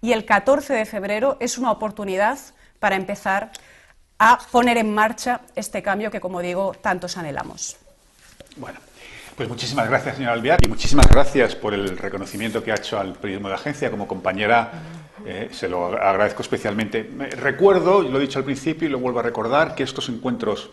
y 0.00 0.12
el 0.12 0.24
14 0.24 0.74
de 0.74 0.86
febrero 0.86 1.36
es 1.40 1.58
una 1.58 1.70
oportunidad 1.70 2.38
para 2.78 2.96
empezar 2.96 3.50
a 4.18 4.38
poner 4.50 4.76
en 4.78 4.94
marcha 4.94 5.42
este 5.54 5.82
cambio 5.82 6.10
que, 6.10 6.20
como 6.20 6.40
digo, 6.40 6.72
tantos 6.80 7.16
anhelamos. 7.16 7.76
Bueno, 8.56 8.80
pues 9.36 9.48
muchísimas 9.48 9.88
gracias, 9.88 10.16
señora 10.16 10.34
Albiac, 10.34 10.64
y 10.64 10.68
muchísimas 10.68 11.08
gracias 11.08 11.54
por 11.54 11.74
el 11.74 11.96
reconocimiento 11.96 12.62
que 12.62 12.72
ha 12.72 12.76
hecho 12.76 12.98
al 12.98 13.14
periodismo 13.14 13.48
de 13.48 13.54
agencia 13.54 13.90
como 13.90 14.08
compañera. 14.08 14.72
Eh, 15.24 15.50
se 15.52 15.68
lo 15.68 15.86
agradezco 15.86 16.42
especialmente. 16.42 17.08
Recuerdo, 17.36 18.02
y 18.02 18.08
lo 18.08 18.18
he 18.18 18.22
dicho 18.22 18.38
al 18.38 18.44
principio 18.44 18.88
y 18.88 18.90
lo 18.90 18.98
vuelvo 18.98 19.20
a 19.20 19.22
recordar, 19.22 19.74
que 19.74 19.84
estos 19.84 20.08
encuentros 20.08 20.70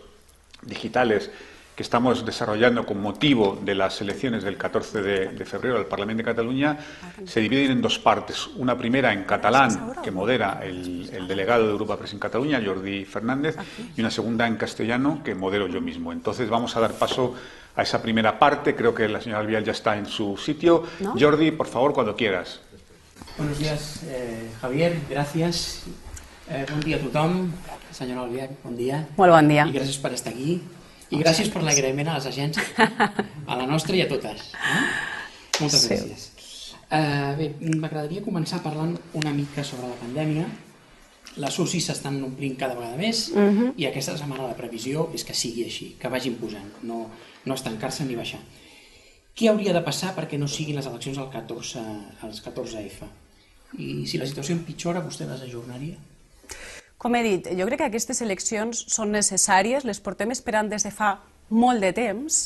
digitales 0.62 1.30
que 1.76 1.82
estamos 1.82 2.24
desarrollando 2.24 2.86
con 2.86 3.02
motivo 3.02 3.58
de 3.62 3.74
las 3.74 4.00
elecciones 4.00 4.42
del 4.42 4.56
14 4.56 5.02
de, 5.02 5.44
febrero 5.44 5.76
al 5.76 5.84
Parlamento 5.84 6.22
de 6.22 6.24
Cataluña 6.24 6.78
se 7.26 7.40
dividen 7.40 7.70
en 7.72 7.82
dos 7.82 7.98
partes. 7.98 8.46
Una 8.56 8.78
primera 8.78 9.12
en 9.12 9.24
catalán, 9.24 9.92
que 10.02 10.10
modera 10.10 10.60
el, 10.64 11.28
delegado 11.28 11.66
de 11.66 11.72
Europa 11.72 11.98
Press 11.98 12.14
en 12.14 12.18
Cataluña, 12.18 12.62
Jordi 12.64 13.04
Fernández, 13.04 13.56
y 13.94 14.00
una 14.00 14.10
segunda 14.10 14.46
en 14.46 14.56
castellano, 14.56 15.20
que 15.22 15.34
modero 15.34 15.68
yo 15.68 15.82
mismo. 15.82 16.12
Entonces 16.12 16.48
vamos 16.48 16.74
a 16.76 16.80
dar 16.80 16.92
paso 16.92 17.34
a 17.76 17.82
esa 17.82 18.00
primera 18.00 18.38
parte. 18.38 18.74
Creo 18.74 18.94
que 18.94 19.06
la 19.06 19.20
señora 19.20 19.40
Albial 19.40 19.62
ya 19.62 19.72
está 19.72 19.98
en 19.98 20.06
su 20.06 20.38
sitio. 20.38 20.84
Jordi, 21.20 21.50
por 21.50 21.66
favor, 21.66 21.92
cuando 21.92 22.16
quieras. 22.16 22.60
Buenos 23.36 23.58
días, 23.58 24.02
eh, 24.04 24.48
Javier. 24.62 24.98
Gracias. 25.10 25.82
Eh, 26.48 26.64
bon 26.70 26.80
dia 26.80 26.96
a 26.96 27.00
tothom. 27.00 27.52
Senyora 27.90 28.22
Albiach, 28.22 28.62
bon 28.62 28.76
dia. 28.76 29.06
Molt 29.16 29.32
bon 29.32 29.48
dia. 29.48 29.66
I 29.66 29.74
gràcies 29.74 29.98
per 30.00 30.12
estar 30.14 30.32
aquí. 30.32 30.60
I 31.10 31.20
gràcies 31.22 31.50
per 31.54 31.62
l'agraïment 31.62 32.08
a 32.10 32.16
les 32.18 32.26
agències, 32.26 32.72
a 33.50 33.58
la 33.58 33.66
nostra 33.66 33.96
i 33.96 34.02
a 34.02 34.08
totes. 34.10 34.48
Eh? 34.56 34.80
Moltes 35.60 35.84
sí. 35.84 35.90
gràcies. 35.92 36.30
Uh, 36.86 37.32
bé, 37.38 37.50
m'agradaria 37.78 38.22
començar 38.22 38.62
parlant 38.62 38.94
una 39.18 39.32
mica 39.34 39.64
sobre 39.66 39.90
la 39.90 39.98
pandèmia. 40.00 40.46
Les 41.42 41.58
UCI 41.62 41.80
s'estan 41.82 42.18
omplint 42.24 42.54
cada 42.58 42.76
vegada 42.78 42.96
més 42.96 43.28
uh 43.28 43.38
mhm. 43.38 43.58
-huh. 43.58 43.72
i 43.76 43.86
aquesta 43.86 44.16
setmana 44.16 44.48
la 44.48 44.56
previsió 44.56 45.10
és 45.14 45.24
que 45.24 45.34
sigui 45.34 45.64
així, 45.64 45.96
que 46.00 46.08
vagin 46.08 46.36
posant, 46.36 46.70
no, 46.82 47.10
no 47.44 47.54
estancar-se 47.54 48.04
ni 48.04 48.16
baixar. 48.16 48.40
Què 49.36 49.50
hauria 49.50 49.72
de 49.72 49.82
passar 49.82 50.14
perquè 50.16 50.38
no 50.38 50.48
siguin 50.48 50.76
les 50.76 50.86
eleccions 50.86 51.18
al 51.18 51.30
14, 51.30 51.80
als 52.22 52.42
14F? 52.44 53.04
I 53.78 54.06
si 54.06 54.18
la 54.18 54.26
situació 54.26 54.54
empitjora, 54.54 55.04
vostè 55.04 55.26
les 55.26 55.42
ajornaria? 55.42 55.96
Com 56.96 57.14
he 57.14 57.22
dit, 57.22 57.48
jo 57.52 57.66
crec 57.68 57.82
que 57.82 57.88
aquestes 57.90 58.22
eleccions 58.24 58.86
són 58.88 59.12
necessàries, 59.12 59.84
les 59.84 60.00
portem 60.00 60.32
esperant 60.32 60.70
des 60.72 60.86
de 60.86 60.92
fa 60.94 61.18
molt 61.52 61.84
de 61.84 61.92
temps, 61.92 62.38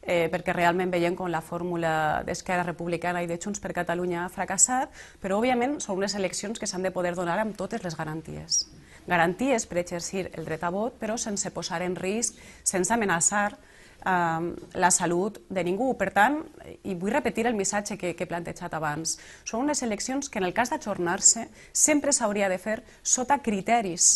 eh, 0.00 0.28
perquè 0.32 0.54
realment 0.56 0.90
veiem 0.90 1.16
com 1.16 1.28
la 1.28 1.42
fórmula 1.44 2.22
d'Esquerra 2.24 2.64
Republicana 2.64 3.22
i 3.22 3.28
de 3.28 3.36
Junts 3.36 3.60
per 3.60 3.74
Catalunya 3.76 4.24
ha 4.24 4.32
fracassat, 4.32 4.88
però 5.20 5.36
òbviament 5.36 5.78
són 5.84 6.00
unes 6.00 6.16
eleccions 6.16 6.58
que 6.58 6.66
s'han 6.66 6.82
de 6.82 6.94
poder 6.94 7.14
donar 7.14 7.38
amb 7.42 7.56
totes 7.56 7.84
les 7.84 7.96
garanties. 7.96 8.64
Garanties 9.06 9.66
per 9.66 9.82
exercir 9.82 10.30
el 10.32 10.48
dret 10.48 10.64
a 10.64 10.70
vot, 10.70 10.96
però 11.00 11.18
sense 11.18 11.50
posar 11.52 11.82
en 11.82 11.96
risc, 11.96 12.40
sense 12.64 12.94
amenaçar 12.94 13.58
eh, 14.04 14.50
la 14.74 14.90
salut 14.90 15.38
de 15.48 15.64
ningú. 15.64 15.92
Per 15.98 16.10
tant, 16.16 16.40
i 16.84 16.94
vull 16.94 17.14
repetir 17.14 17.46
el 17.46 17.58
missatge 17.58 17.98
que, 18.00 18.14
que 18.16 18.26
he 18.26 18.30
plantejat 18.30 18.74
abans, 18.74 19.18
són 19.44 19.66
unes 19.68 19.82
eleccions 19.82 20.28
que 20.28 20.40
en 20.40 20.48
el 20.48 20.56
cas 20.56 20.72
d'ajornar-se 20.72 21.48
sempre 21.72 22.12
s'hauria 22.12 22.48
de 22.48 22.58
fer 22.58 22.80
sota 23.02 23.40
criteris 23.44 24.12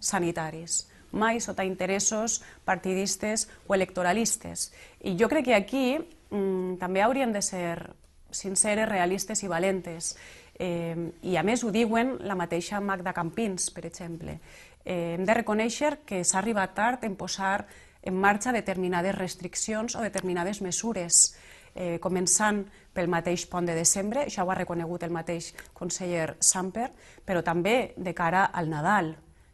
sanitaris 0.00 0.84
mai 1.16 1.40
sota 1.40 1.64
interessos 1.64 2.42
partidistes 2.64 3.48
o 3.66 3.74
electoralistes. 3.74 4.72
I 5.02 5.16
jo 5.18 5.28
crec 5.28 5.46
que 5.48 5.54
aquí 5.56 5.86
mm, 5.96 6.76
també 6.82 7.02
hauríem 7.02 7.32
de 7.32 7.42
ser 7.42 7.94
sinceres, 8.30 8.88
realistes 8.88 9.42
i 9.42 9.48
valentes. 9.48 10.14
Eh, 10.58 11.12
I 11.22 11.36
a 11.36 11.42
més 11.42 11.64
ho 11.64 11.72
diuen 11.72 12.18
la 12.26 12.36
mateixa 12.36 12.80
Magda 12.80 13.14
Campins, 13.16 13.70
per 13.70 13.86
exemple. 13.86 14.38
Eh, 14.84 15.16
hem 15.16 15.24
de 15.26 15.34
reconèixer 15.34 15.98
que 16.06 16.22
s'ha 16.24 16.38
arribat 16.42 16.74
tard 16.76 17.04
en 17.04 17.16
posar 17.16 17.66
en 18.06 18.14
marxa 18.22 18.54
determinades 18.54 19.14
restriccions 19.18 19.96
o 19.98 20.04
determinades 20.04 20.62
mesures, 20.62 21.34
eh, 21.74 21.98
començant 22.00 22.62
pel 22.94 23.10
mateix 23.12 23.44
pont 23.50 23.66
de 23.66 23.74
desembre, 23.76 24.24
això 24.24 24.46
ho 24.46 24.50
ha 24.50 24.56
reconegut 24.56 25.02
el 25.02 25.12
mateix 25.12 25.52
conseller 25.74 26.36
Samper, 26.40 26.88
però 27.26 27.42
també 27.44 27.92
de 27.96 28.14
cara 28.14 28.46
al 28.46 28.70
Nadal. 28.70 29.12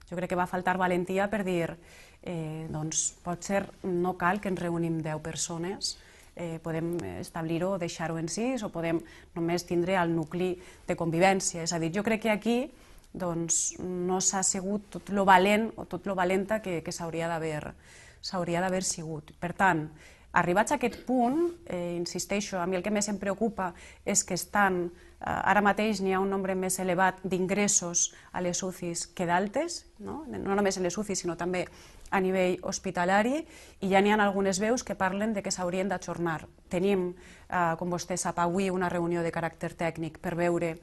Jo 0.08 0.18
crec 0.18 0.30
que 0.30 0.38
va 0.38 0.46
faltar 0.46 0.76
valentia 0.78 1.30
per 1.32 1.42
dir 1.48 1.72
eh, 2.22 2.68
doncs, 2.70 3.16
potser 3.24 3.64
no 3.88 4.14
cal 4.20 4.40
que 4.40 4.52
ens 4.52 4.60
reunim 4.60 5.00
10 5.02 5.24
persones, 5.24 5.96
eh, 6.36 6.60
podem 6.62 6.94
establir-ho 7.18 7.74
o 7.74 7.80
deixar-ho 7.80 8.20
en 8.20 8.28
6 8.28 8.62
o 8.62 8.70
podem 8.72 9.00
només 9.34 9.66
tindre 9.66 9.96
el 9.96 10.14
nucli 10.14 10.54
de 10.86 10.96
convivència. 10.96 11.64
És 11.64 11.72
a 11.72 11.80
dir, 11.80 11.90
jo 11.96 12.04
crec 12.04 12.28
que 12.28 12.30
aquí 12.36 12.58
doncs, 13.12 13.74
no 13.80 14.20
s'ha 14.20 14.44
sigut 14.46 14.88
tot 14.92 15.10
lo 15.12 15.26
valent 15.28 15.70
o 15.76 15.84
tot 15.84 16.06
lo 16.06 16.14
valenta 16.14 16.62
que, 16.62 16.80
que 16.84 16.92
s'hauria 16.92 17.28
d'haver 17.28 17.74
s'hauria 18.22 18.62
d'haver 18.62 18.84
sigut. 18.86 19.34
Per 19.42 19.52
tant, 19.52 19.88
arribats 20.32 20.72
a 20.72 20.78
aquest 20.78 21.02
punt, 21.04 21.58
eh, 21.66 21.96
insisteixo, 21.98 22.58
a 22.58 22.66
mi 22.66 22.76
el 22.78 22.82
que 22.82 22.90
més 22.90 23.08
em 23.08 23.18
preocupa 23.18 23.72
és 24.04 24.24
que 24.24 24.34
estan, 24.34 24.86
eh, 25.20 25.24
ara 25.26 25.60
mateix 25.60 26.00
n'hi 26.00 26.14
ha 26.14 26.20
un 26.20 26.30
nombre 26.30 26.54
més 26.54 26.78
elevat 26.78 27.20
d'ingressos 27.22 28.14
a 28.32 28.40
les 28.40 28.62
UCIs 28.62 29.06
que 29.08 29.26
d'altes, 29.26 29.84
no? 29.98 30.24
no 30.26 30.54
només 30.54 30.76
en 30.76 30.84
les 30.84 30.96
UCIs, 30.96 31.18
sinó 31.18 31.36
també 31.36 31.66
a 32.10 32.20
nivell 32.20 32.58
hospitalari, 32.62 33.46
i 33.80 33.88
ja 33.88 34.00
n'hi 34.00 34.12
ha 34.12 34.20
algunes 34.22 34.60
veus 34.60 34.84
que 34.84 34.94
parlen 34.94 35.32
de 35.32 35.42
que 35.42 35.50
s'haurien 35.50 35.88
d'ajornar. 35.88 36.46
Tenim, 36.68 37.14
eh, 37.48 37.74
com 37.78 37.90
vostè 37.90 38.16
sap, 38.16 38.38
avui 38.38 38.70
una 38.70 38.88
reunió 38.88 39.22
de 39.22 39.32
caràcter 39.32 39.74
tècnic 39.74 40.18
per 40.18 40.36
veure 40.36 40.78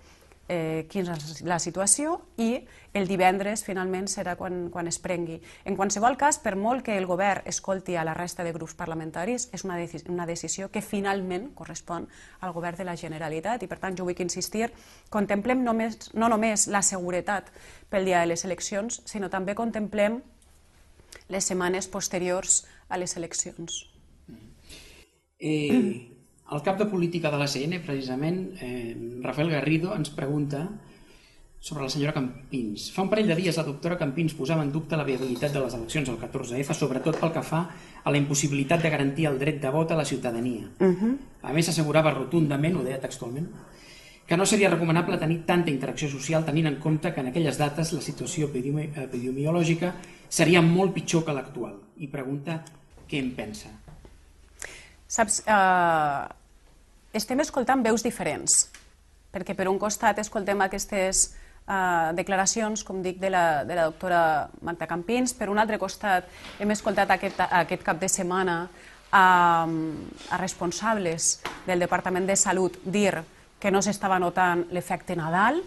eh, 0.49 0.85
quina 0.89 1.13
és 1.15 1.43
la 1.45 1.59
situació 1.61 2.17
i 2.41 2.57
el 2.97 3.05
divendres 3.07 3.61
finalment 3.63 4.07
serà 4.09 4.33
quan, 4.35 4.67
quan 4.73 4.89
es 4.89 4.97
prengui. 4.99 5.37
En 5.69 5.77
qualsevol 5.77 6.17
cas, 6.17 6.39
per 6.41 6.55
molt 6.57 6.83
que 6.87 6.97
el 6.97 7.05
govern 7.07 7.45
escolti 7.47 7.95
a 7.95 8.03
la 8.03 8.15
resta 8.17 8.43
de 8.43 8.53
grups 8.55 8.73
parlamentaris, 8.75 9.47
és 9.53 9.63
una, 9.63 9.77
deci 9.77 10.01
una 10.09 10.25
decisió 10.25 10.71
que 10.73 10.81
finalment 10.81 11.51
correspon 11.55 12.09
al 12.41 12.55
govern 12.55 12.81
de 12.81 12.89
la 12.89 12.97
Generalitat 12.97 13.63
i 13.63 13.69
per 13.69 13.77
tant 13.79 13.95
jo 13.95 14.09
vull 14.09 14.17
insistir, 14.19 14.71
contemplem 15.13 15.63
només, 15.63 16.09
no 16.17 16.27
només 16.33 16.67
la 16.67 16.81
seguretat 16.81 17.53
pel 17.89 18.09
dia 18.09 18.25
de 18.25 18.33
les 18.33 18.45
eleccions, 18.45 19.03
sinó 19.05 19.29
també 19.29 19.55
contemplem 19.55 20.19
les 21.29 21.45
setmanes 21.45 21.87
posteriors 21.87 22.63
a 22.89 22.97
les 22.97 23.15
eleccions. 23.17 23.85
Eh, 25.39 26.08
el 26.51 26.61
cap 26.65 26.77
de 26.79 26.85
política 26.89 27.29
de 27.31 27.37
la 27.37 27.47
CN, 27.47 27.79
precisament, 27.79 28.55
eh, 28.61 28.95
Rafael 29.21 29.51
Garrido, 29.51 29.93
ens 29.95 30.09
pregunta 30.09 30.67
sobre 31.59 31.83
la 31.83 31.89
senyora 31.89 32.13
Campins. 32.13 32.89
Fa 32.95 33.03
un 33.03 33.09
parell 33.11 33.27
de 33.27 33.35
dies 33.35 33.57
la 33.59 33.65
doctora 33.67 33.97
Campins 33.99 34.33
posava 34.33 34.63
en 34.63 34.71
dubte 34.71 34.97
la 34.97 35.03
viabilitat 35.03 35.51
de 35.53 35.59
les 35.59 35.75
eleccions 35.75 36.07
del 36.07 36.17
14F, 36.17 36.73
sobretot 36.73 37.19
pel 37.19 37.33
que 37.35 37.43
fa 37.43 37.65
a 38.03 38.11
la 38.11 38.17
impossibilitat 38.17 38.81
de 38.81 38.89
garantir 38.93 39.27
el 39.27 39.37
dret 39.39 39.59
de 39.61 39.73
vot 39.73 39.91
a 39.91 39.97
la 39.99 40.05
ciutadania. 40.05 40.69
Uh 40.79 40.87
-huh. 40.87 41.17
A 41.43 41.53
més, 41.53 41.67
assegurava 41.69 42.11
rotundament, 42.11 42.77
ho 42.77 42.83
deia 42.83 42.99
textualment, 42.99 43.49
que 44.25 44.37
no 44.37 44.45
seria 44.45 44.69
recomanable 44.69 45.17
tenir 45.17 45.45
tanta 45.45 45.71
interacció 45.71 46.07
social 46.07 46.45
tenint 46.45 46.67
en 46.67 46.75
compte 46.79 47.13
que 47.13 47.19
en 47.19 47.27
aquelles 47.27 47.57
dates 47.57 47.93
la 47.93 48.01
situació 48.01 48.45
epidemiològica 48.45 49.95
seria 50.27 50.61
molt 50.61 50.93
pitjor 50.93 51.25
que 51.25 51.33
l'actual. 51.33 51.79
I 51.97 52.07
pregunta 52.07 52.63
què 53.09 53.17
en 53.17 53.31
pensa. 53.35 53.69
Saps, 55.07 55.43
eh, 55.47 56.38
estem 57.13 57.39
escoltant 57.41 57.83
veus 57.85 58.03
diferents, 58.05 58.67
perquè 59.33 59.55
per 59.57 59.69
un 59.69 59.79
costat 59.81 60.19
escoltem 60.21 60.61
aquestes 60.61 61.23
uh, 61.65 62.11
declaracions, 62.17 62.83
com 62.85 63.01
dic, 63.01 63.19
de 63.21 63.31
la, 63.33 63.63
de 63.65 63.77
la 63.77 63.87
doctora 63.89 64.21
Marta 64.61 64.87
Campins, 64.89 65.33
per 65.33 65.49
un 65.49 65.59
altre 65.59 65.79
costat 65.81 66.29
hem 66.59 66.75
escoltat 66.75 67.09
aquest, 67.15 67.41
aquest 67.49 67.83
cap 67.85 67.99
de 68.01 68.09
setmana 68.09 68.61
a, 69.11 69.25
a 69.65 70.37
responsables 70.37 71.39
del 71.65 71.81
Departament 71.81 72.29
de 72.29 72.37
Salut 72.37 72.77
dir 72.85 73.17
que 73.59 73.71
no 73.71 73.81
s'estava 73.81 74.19
notant 74.21 74.67
l'efecte 74.71 75.17
Nadal, 75.17 75.59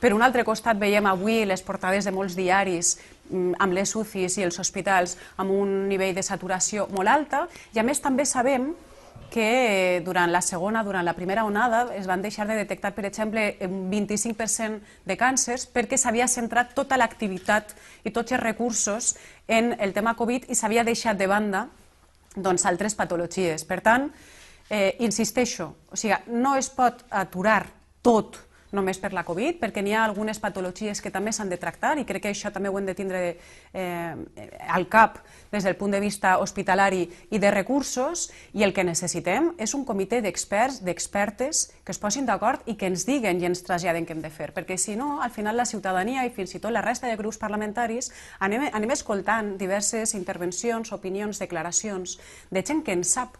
per 0.00 0.14
un 0.16 0.22
altre 0.24 0.46
costat 0.48 0.78
veiem 0.80 1.04
avui 1.10 1.42
les 1.44 1.60
portades 1.60 2.06
de 2.08 2.12
molts 2.12 2.36
diaris 2.36 2.94
mm, 3.28 3.58
amb 3.60 3.76
les 3.76 3.92
UCIs 3.96 4.38
i 4.38 4.46
els 4.46 4.56
hospitals 4.62 5.18
amb 5.36 5.52
un 5.52 5.90
nivell 5.90 6.14
de 6.16 6.24
saturació 6.24 6.86
molt 6.96 7.12
alta. 7.12 7.42
I 7.76 7.82
a 7.82 7.84
més 7.84 8.00
també 8.00 8.24
sabem 8.24 8.70
que 9.30 10.02
durant 10.04 10.32
la 10.32 10.42
segona, 10.42 10.82
durant 10.84 11.06
la 11.06 11.14
primera 11.14 11.44
onada, 11.46 11.86
es 11.96 12.08
van 12.10 12.22
deixar 12.22 12.46
de 12.48 12.58
detectar, 12.58 12.92
per 12.96 13.06
exemple, 13.08 13.54
un 13.64 13.86
25% 13.92 14.80
de 15.06 15.16
càncers 15.16 15.68
perquè 15.70 15.96
s'havia 15.96 16.28
centrat 16.28 16.74
tota 16.74 16.98
l'activitat 16.98 17.72
i 18.04 18.12
tots 18.12 18.34
els 18.34 18.42
recursos 18.42 19.14
en 19.48 19.72
el 19.78 19.94
tema 19.94 20.16
Covid 20.18 20.50
i 20.50 20.58
s'havia 20.58 20.84
deixat 20.84 21.16
de 21.16 21.30
banda 21.30 21.68
doncs, 22.34 22.66
altres 22.66 22.94
patologies. 22.94 23.64
Per 23.64 23.80
tant, 23.80 24.10
eh, 24.68 24.96
insisteixo, 25.00 25.74
o 25.90 25.96
sigui, 25.96 26.18
no 26.28 26.56
es 26.56 26.70
pot 26.70 27.06
aturar 27.10 27.64
tot 28.02 28.38
només 28.72 28.98
per 29.02 29.12
la 29.12 29.24
Covid, 29.26 29.58
perquè 29.60 29.82
n'hi 29.82 29.94
ha 29.96 30.04
algunes 30.04 30.38
patologies 30.42 31.00
que 31.02 31.10
també 31.10 31.32
s'han 31.32 31.50
de 31.50 31.58
tractar 31.60 31.96
i 31.98 32.06
crec 32.08 32.24
que 32.24 32.32
això 32.34 32.52
també 32.54 32.70
ho 32.70 32.78
hem 32.78 32.86
de 32.86 32.94
tindre 32.94 33.20
eh, 33.72 34.14
al 34.68 34.86
cap 34.88 35.18
des 35.50 35.64
del 35.66 35.76
punt 35.76 35.92
de 35.94 36.00
vista 36.00 36.36
hospitalari 36.38 37.02
i 37.30 37.38
de 37.42 37.50
recursos 37.50 38.28
i 38.54 38.64
el 38.64 38.74
que 38.76 38.84
necessitem 38.86 39.52
és 39.58 39.74
un 39.74 39.84
comitè 39.84 40.20
d'experts, 40.22 40.80
d'expertes 40.86 41.66
que 41.84 41.94
es 41.94 41.98
posin 41.98 42.26
d'acord 42.26 42.66
i 42.70 42.76
que 42.78 42.86
ens 42.90 43.06
diguen 43.08 43.40
i 43.40 43.48
ens 43.48 43.64
traslladen 43.66 44.06
què 44.06 44.14
hem 44.14 44.22
de 44.22 44.30
fer, 44.30 44.52
perquè 44.54 44.78
si 44.78 44.96
no, 44.96 45.20
al 45.20 45.34
final 45.34 45.58
la 45.58 45.66
ciutadania 45.66 46.24
i 46.26 46.34
fins 46.34 46.54
i 46.54 46.62
tot 46.62 46.72
la 46.72 46.84
resta 46.84 47.10
de 47.10 47.18
grups 47.18 47.40
parlamentaris 47.42 48.12
anem, 48.38 48.68
anem 48.72 48.94
escoltant 48.94 49.56
diverses 49.58 50.14
intervencions, 50.14 50.92
opinions, 50.92 51.42
declaracions 51.42 52.18
de 52.50 52.62
gent 52.62 52.84
que 52.86 52.94
en 52.94 53.04
sap 53.04 53.38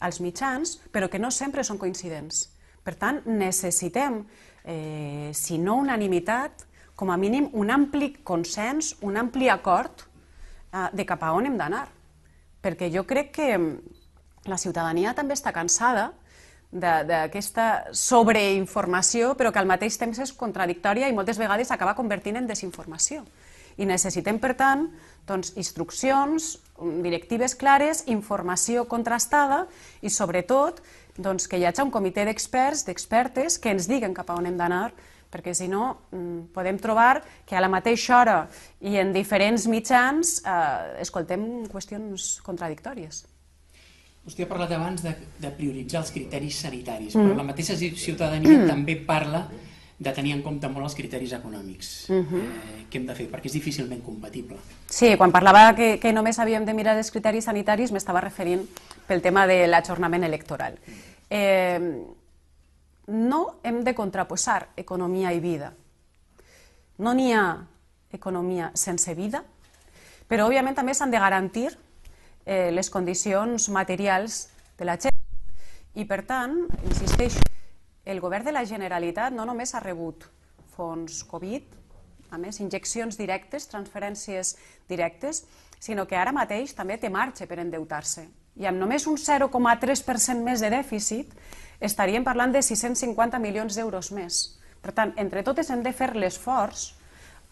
als 0.00 0.20
mitjans, 0.20 0.78
però 0.92 1.08
que 1.08 1.20
no 1.22 1.30
sempre 1.30 1.64
són 1.64 1.78
coincidents. 1.80 2.48
Per 2.84 2.94
tant, 3.00 3.22
necessitem 3.24 4.24
eh, 4.64 5.30
si 5.34 5.58
no 5.58 5.76
unanimitat, 5.76 6.64
com 6.96 7.10
a 7.10 7.18
mínim 7.18 7.50
un 7.52 7.70
ampli 7.70 8.12
consens, 8.24 8.94
un 9.02 9.16
ampli 9.16 9.48
acord 9.48 10.04
eh, 10.72 10.88
de 10.92 11.06
cap 11.06 11.22
a 11.22 11.32
on 11.36 11.46
hem 11.46 11.58
d'anar. 11.58 11.88
perquè 12.64 12.88
jo 12.88 13.04
crec 13.04 13.30
que 13.36 13.58
la 14.48 14.56
ciutadania 14.56 15.12
també 15.12 15.34
està 15.36 15.52
cansada 15.52 16.14
d'aquesta 16.72 17.92
sobreinformació, 17.92 19.34
però 19.38 19.52
que 19.52 19.60
al 19.60 19.68
mateix 19.68 19.98
temps 20.00 20.18
és 20.18 20.32
contradictòria 20.32 21.08
i 21.08 21.14
moltes 21.14 21.38
vegades 21.38 21.70
acaba 21.70 21.94
convertint 21.94 22.40
en 22.40 22.48
desinformació. 22.48 23.22
I 23.76 23.86
necessitem, 23.86 24.38
per 24.38 24.54
tant, 24.58 24.88
doncs, 25.26 25.52
instruccions, 25.58 26.58
directives 27.02 27.54
clares, 27.58 28.04
informació 28.10 28.88
contrastada 28.90 29.66
i, 30.00 30.10
sobretot, 30.10 30.80
doncs, 31.16 31.48
que 31.48 31.58
hi 31.58 31.66
hagi 31.66 31.82
un 31.84 31.92
comitè 31.94 32.24
d'experts, 32.26 32.84
d'expertes, 32.86 33.58
que 33.58 33.70
ens 33.74 33.88
diguen 33.90 34.14
cap 34.14 34.30
a 34.30 34.38
on 34.38 34.46
hem 34.46 34.56
d'anar, 34.58 34.88
perquè 35.34 35.54
si 35.54 35.66
no 35.68 36.06
mm, 36.10 36.54
podem 36.54 36.78
trobar 36.78 37.22
que 37.46 37.56
a 37.58 37.62
la 37.62 37.70
mateixa 37.70 38.20
hora 38.20 38.38
i 38.86 38.96
en 39.02 39.12
diferents 39.14 39.66
mitjans 39.70 40.40
eh, 40.46 41.02
escoltem 41.02 41.66
qüestions 41.70 42.38
contradictòries. 42.46 43.24
Vostè 44.24 44.46
ha 44.46 44.48
parlat 44.48 44.72
abans 44.72 45.02
de, 45.04 45.12
de 45.42 45.50
prioritzar 45.52 46.00
els 46.00 46.14
criteris 46.14 46.62
sanitaris, 46.64 47.16
mm. 47.16 47.26
però 47.26 47.42
la 47.42 47.46
mateixa 47.50 47.76
ciutadania 47.76 48.60
mm. 48.62 48.68
també 48.72 48.96
parla 49.04 49.44
de 50.04 50.12
tenir 50.12 50.32
en 50.34 50.42
compte 50.42 50.68
molt 50.68 50.88
els 50.88 50.96
criteris 50.98 51.32
econòmics. 51.36 51.90
Mm 52.08 52.24
-hmm. 52.24 52.42
eh, 52.42 52.86
què 52.90 52.98
hem 52.98 53.06
de 53.06 53.14
fer? 53.14 53.28
Perquè 53.30 53.46
és 53.46 53.52
difícilment 53.52 54.02
compatible. 54.02 54.56
Sí, 54.88 55.16
quan 55.16 55.32
parlava 55.32 55.74
que, 55.74 55.98
que 55.98 56.12
només 56.12 56.38
havíem 56.38 56.64
de 56.64 56.74
mirar 56.74 56.96
els 56.96 57.10
criteris 57.10 57.44
sanitaris 57.44 57.92
m'estava 57.92 58.20
referint 58.20 58.66
pel 59.06 59.22
tema 59.22 59.46
de 59.46 59.66
l'ajornament 59.66 60.24
electoral. 60.24 60.78
Eh, 61.30 61.78
no 63.06 63.40
hem 63.62 63.82
de 63.84 63.94
contraposar 63.94 64.70
economia 64.76 65.32
i 65.32 65.40
vida. 65.40 65.72
No 66.98 67.12
n'hi 67.12 67.32
ha 67.32 67.46
economia 68.14 68.70
sense 68.74 69.14
vida, 69.14 69.42
però 70.28 70.46
òbviament 70.48 70.76
també 70.78 70.94
s'han 70.94 71.12
de 71.12 71.20
garantir 71.20 71.68
eh, 72.46 72.70
les 72.72 72.90
condicions 72.90 73.68
materials 73.68 74.48
de 74.78 74.88
la 74.88 74.96
gent. 74.96 75.18
I 75.94 76.06
per 76.08 76.22
tant, 76.26 76.56
insisteixo, 76.86 77.42
el 78.04 78.20
govern 78.20 78.44
de 78.44 78.52
la 78.52 78.64
Generalitat 78.66 79.32
no 79.32 79.44
només 79.46 79.74
ha 79.74 79.82
rebut 79.82 80.26
fons 80.74 81.22
Covid, 81.28 81.66
a 82.34 82.38
més, 82.38 82.58
injeccions 82.60 83.16
directes, 83.18 83.68
transferències 83.70 84.56
directes, 84.88 85.44
sinó 85.78 86.06
que 86.08 86.18
ara 86.18 86.32
mateix 86.34 86.74
també 86.74 86.96
té 86.98 87.10
marge 87.12 87.46
per 87.46 87.60
endeutar-se. 87.62 88.26
I 88.60 88.68
amb 88.70 88.78
només 88.78 89.06
un 89.10 89.18
0,3% 89.18 90.44
més 90.46 90.62
de 90.62 90.70
dèficit 90.70 91.32
estaríem 91.80 92.24
parlant 92.24 92.52
de 92.54 92.62
650 92.62 93.40
milions 93.42 93.74
d'euros 93.74 94.12
més. 94.14 94.44
Per 94.84 94.92
tant, 94.92 95.14
entre 95.18 95.42
totes 95.42 95.70
hem 95.72 95.82
de 95.82 95.92
fer 95.96 96.12
l'esforç 96.14 96.92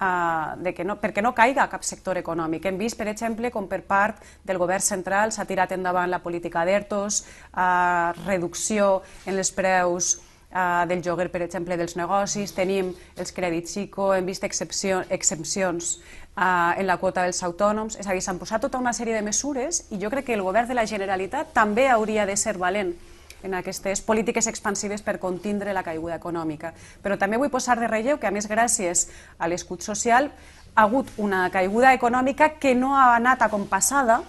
uh, 0.03 0.55
de 0.63 0.75
que 0.75 0.85
no, 0.85 0.99
perquè 1.01 1.23
no 1.25 1.35
caiga 1.35 1.69
cap 1.73 1.85
sector 1.87 2.21
econòmic. 2.21 2.67
Hem 2.67 2.79
vist, 2.81 2.99
per 2.99 3.09
exemple, 3.11 3.51
com 3.51 3.69
per 3.71 3.83
part 3.89 4.21
del 4.47 4.61
govern 4.63 4.85
central 4.85 5.33
s'ha 5.33 5.47
tirat 5.49 5.73
endavant 5.77 6.11
la 6.11 6.23
política 6.23 6.67
d'ERTOs, 6.69 7.23
uh, 7.55 8.13
reducció 8.27 9.01
en 9.27 9.39
els 9.39 9.53
preus 9.57 10.15
uh, 10.53 10.85
del 10.89 11.03
lloguer, 11.03 11.31
per 11.33 11.43
exemple, 11.47 11.79
dels 11.81 11.97
negocis, 11.99 12.55
tenim 12.57 12.93
els 13.17 13.35
crèdits 13.35 13.79
ICO, 13.87 14.13
hem 14.17 14.29
vist 14.29 14.45
excepció, 14.45 15.03
exempcions 15.11 15.97
uh, 16.37 16.73
en 16.79 16.87
la 16.87 16.99
quota 16.99 17.25
dels 17.27 17.43
autònoms, 17.43 17.99
és 18.01 18.07
a 18.07 18.13
dir, 18.13 18.23
s'han 18.25 18.41
posat 18.41 18.63
tota 18.65 18.79
una 18.79 18.93
sèrie 18.93 19.15
de 19.15 19.23
mesures 19.23 19.85
i 19.91 20.01
jo 20.01 20.11
crec 20.11 20.27
que 20.31 20.37
el 20.37 20.43
govern 20.43 20.69
de 20.69 20.77
la 20.79 20.87
Generalitat 20.87 21.53
també 21.53 21.89
hauria 21.89 22.27
de 22.27 22.37
ser 22.37 22.59
valent 22.59 22.95
en 23.43 23.55
aquestes 23.59 24.01
polítiques 24.07 24.47
expansives 24.47 25.03
per 25.03 25.19
contindre 25.19 25.75
la 25.75 25.83
caiguda 25.83 26.17
econòmica. 26.17 26.73
Però 27.03 27.19
també 27.19 27.41
vull 27.41 27.51
posar 27.51 27.79
de 27.81 27.89
relleu 27.91 28.19
que, 28.19 28.29
a 28.29 28.35
més, 28.35 28.47
gràcies 28.49 29.09
a 29.39 29.49
l'escut 29.51 29.83
social, 29.83 30.31
ha 30.75 30.87
hagut 30.87 31.11
una 31.19 31.49
caiguda 31.51 31.93
econòmica 31.93 32.55
que 32.63 32.75
no 32.75 32.95
ha 32.97 33.17
anat 33.17 33.43
acompassada 33.43 34.23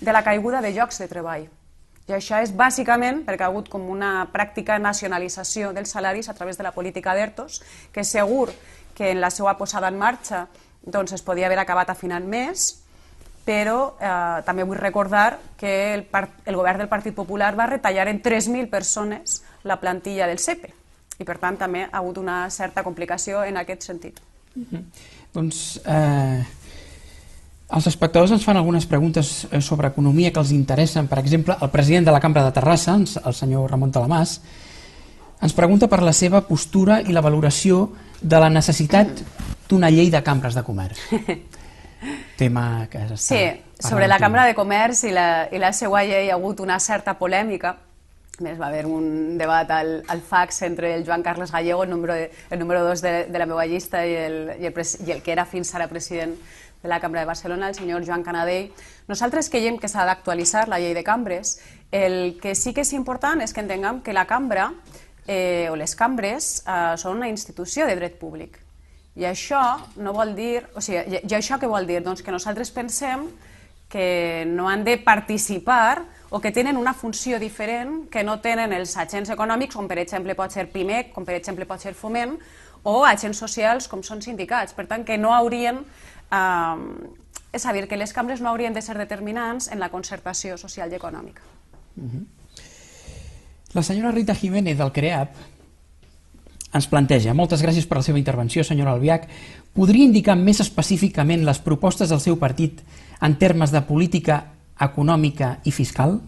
de 0.00 0.12
la 0.12 0.22
caiguda 0.24 0.62
de 0.62 0.72
llocs 0.72 1.02
de 1.02 1.08
treball. 1.08 1.48
I 2.08 2.16
això 2.16 2.40
és 2.42 2.50
bàsicament 2.56 3.20
perquè 3.26 3.44
ha 3.44 3.50
hagut 3.50 3.68
com 3.70 3.84
una 3.90 4.24
pràctica 4.32 4.80
nacionalització 4.82 5.74
dels 5.76 5.92
salaris 5.92 6.28
a 6.28 6.34
través 6.34 6.56
de 6.58 6.64
la 6.66 6.72
política 6.72 7.14
d'ERTOs, 7.14 7.60
que 7.92 8.04
segur 8.04 8.48
que 8.96 9.12
en 9.12 9.20
la 9.20 9.30
seva 9.30 9.56
posada 9.58 9.88
en 9.88 9.98
marxa 9.98 10.46
doncs, 10.82 11.12
es 11.12 11.22
podia 11.22 11.46
haver 11.46 11.58
acabat 11.58 11.90
afinant 11.90 12.26
més, 12.26 12.80
però 13.44 13.96
eh, 14.00 14.42
també 14.46 14.64
vull 14.64 14.78
recordar 14.78 15.38
que 15.58 15.94
el, 15.94 16.04
el 16.46 16.56
govern 16.56 16.82
del 16.82 16.90
Partit 16.92 17.14
Popular 17.14 17.54
va 17.58 17.70
retallar 17.70 18.08
en 18.08 18.20
3.000 18.22 18.68
persones 18.70 19.42
la 19.64 19.80
plantilla 19.80 20.28
del 20.28 20.38
CEPE 20.38 20.74
i 21.20 21.26
per 21.28 21.36
tant 21.40 21.58
també 21.60 21.84
ha 21.84 21.98
hagut 22.00 22.18
una 22.20 22.42
certa 22.50 22.84
complicació 22.84 23.44
en 23.44 23.58
aquest 23.60 23.82
sentit. 23.82 24.20
Mm 24.54 24.64
-hmm. 24.70 24.84
Doncs 25.32 25.80
eh, 25.84 26.44
els 27.70 27.86
espectadors 27.86 28.32
ens 28.32 28.44
fan 28.44 28.56
algunes 28.56 28.86
preguntes 28.86 29.46
eh, 29.50 29.60
sobre 29.60 29.88
economia 29.88 30.32
que 30.32 30.40
els 30.40 30.50
interessen. 30.50 31.06
Per 31.06 31.18
exemple, 31.18 31.56
el 31.60 31.70
president 31.70 32.06
de 32.06 32.12
la 32.12 32.20
Cambra 32.20 32.44
de 32.44 32.52
Terrassa, 32.52 32.96
el 33.24 33.34
senyor 33.34 33.70
Ramon 33.70 33.92
Talamàs, 33.92 34.40
ens 35.40 35.52
pregunta 35.52 35.88
per 35.88 36.02
la 36.02 36.12
seva 36.12 36.42
postura 36.46 37.00
i 37.00 37.12
la 37.12 37.20
valoració 37.20 37.92
de 38.20 38.40
la 38.40 38.50
necessitat 38.50 39.08
d'una 39.70 39.90
llei 39.94 40.10
de 40.10 40.22
cambres 40.26 40.58
de 40.58 40.66
comerç. 40.66 41.06
tema 42.40 42.88
que 42.90 43.02
està 43.04 43.18
Sí, 43.20 43.42
sobre 43.78 44.08
la 44.08 44.18
Cambra 44.18 44.46
de 44.48 44.56
Comerç 44.56 45.04
i 45.08 45.12
la, 45.12 45.48
i 45.52 45.60
la 45.60 45.72
seva 45.76 46.02
llei 46.06 46.28
hi 46.28 46.30
ha 46.32 46.38
hagut 46.38 46.62
una 46.64 46.78
certa 46.80 47.16
polèmica. 47.18 47.76
Més 48.40 48.56
va 48.56 48.70
haver 48.70 48.86
un 48.88 49.36
debat 49.36 49.68
al, 49.76 49.98
al 50.08 50.22
fax 50.24 50.62
entre 50.64 50.94
el 50.96 51.04
Joan 51.04 51.22
Carles 51.22 51.52
Gallego, 51.52 51.84
el 51.84 51.90
número, 51.90 52.14
de, 52.16 52.30
el 52.48 52.58
número 52.58 52.82
dos 52.84 53.02
de, 53.04 53.26
de 53.26 53.38
la 53.38 53.46
meva 53.46 53.66
llista, 53.68 54.06
i 54.06 54.16
el, 54.16 54.38
i, 54.56 54.70
el, 54.70 54.80
i 55.06 55.12
el 55.12 55.20
que 55.20 55.34
era 55.34 55.44
fins 55.44 55.74
ara 55.76 55.90
president 55.92 56.32
de 56.80 56.88
la 56.88 57.00
Cambra 57.00 57.20
de 57.20 57.28
Barcelona, 57.28 57.68
el 57.68 57.76
senyor 57.76 58.06
Joan 58.06 58.24
Canadell. 58.24 58.70
Nosaltres 59.10 59.52
creiem 59.52 59.76
que 59.76 59.92
s'ha 59.92 60.08
d'actualitzar 60.08 60.64
la 60.72 60.80
llei 60.80 60.96
de 60.96 61.04
cambres. 61.04 61.58
El 61.92 62.38
que 62.40 62.54
sí 62.56 62.72
que 62.72 62.86
és 62.86 62.94
important 62.96 63.44
és 63.44 63.52
que 63.52 63.60
entenguem 63.60 64.00
que 64.00 64.16
la 64.16 64.24
cambra 64.24 64.70
eh, 65.26 65.68
o 65.68 65.76
les 65.76 65.92
cambres 65.92 66.62
eh, 66.64 66.96
són 66.96 67.20
una 67.20 67.28
institució 67.28 67.84
de 67.84 68.00
dret 68.00 68.16
públic 68.16 68.56
i 69.16 69.26
això 69.26 69.60
no 69.96 70.14
vol 70.14 70.34
dir... 70.36 70.62
O 70.74 70.82
sigui, 70.84 71.18
i, 71.18 71.34
això 71.34 71.58
què 71.58 71.68
vol 71.68 71.86
dir? 71.88 72.00
Doncs 72.04 72.22
que 72.22 72.34
nosaltres 72.34 72.70
pensem 72.70 73.26
que 73.90 74.44
no 74.46 74.68
han 74.70 74.84
de 74.86 74.96
participar 75.02 76.04
o 76.30 76.38
que 76.38 76.52
tenen 76.54 76.78
una 76.78 76.94
funció 76.94 77.40
diferent 77.42 78.04
que 78.10 78.22
no 78.22 78.38
tenen 78.40 78.72
els 78.72 78.94
agents 78.96 79.32
econòmics, 79.34 79.74
com 79.74 79.88
per 79.90 79.98
exemple 79.98 80.36
pot 80.38 80.54
ser 80.54 80.68
PIMEC, 80.70 81.10
com 81.12 81.26
per 81.26 81.34
exemple 81.34 81.66
pot 81.66 81.82
ser 81.82 81.96
Foment, 81.98 82.36
o 82.86 83.02
agents 83.04 83.42
socials 83.42 83.88
com 83.90 84.04
són 84.06 84.22
sindicats. 84.22 84.76
Per 84.76 84.86
tant, 84.86 85.04
que 85.04 85.18
no 85.18 85.34
haurien... 85.34 85.82
Eh, 86.30 87.18
és 87.50 87.64
a 87.66 87.72
dir, 87.74 87.88
que 87.90 87.96
les 87.98 88.12
cambres 88.14 88.38
no 88.38 88.52
haurien 88.52 88.70
de 88.70 88.78
ser 88.78 88.94
determinants 88.94 89.66
en 89.74 89.80
la 89.82 89.88
concertació 89.90 90.54
social 90.54 90.92
i 90.92 90.94
econòmica. 90.94 91.42
Uh 91.96 92.04
-huh. 92.04 92.24
La 93.74 93.82
senyora 93.82 94.12
Rita 94.12 94.34
Jiménez 94.34 94.78
del 94.78 94.92
CREAP 94.92 95.34
ens 96.74 96.86
planteja. 96.90 97.34
Moltes 97.34 97.62
gràcies 97.64 97.86
per 97.88 97.98
la 97.98 98.04
seva 98.06 98.20
intervenció, 98.20 98.64
senyora 98.64 98.94
Albiach. 98.94 99.26
Podria 99.74 100.06
indicar 100.06 100.36
més 100.38 100.60
específicament 100.62 101.44
les 101.46 101.60
propostes 101.62 102.10
del 102.10 102.22
seu 102.22 102.38
partit 102.38 102.82
en 103.20 103.36
termes 103.38 103.72
de 103.74 103.82
política 103.86 104.42
econòmica 104.80 105.58
i 105.64 105.72
fiscal? 105.74 106.18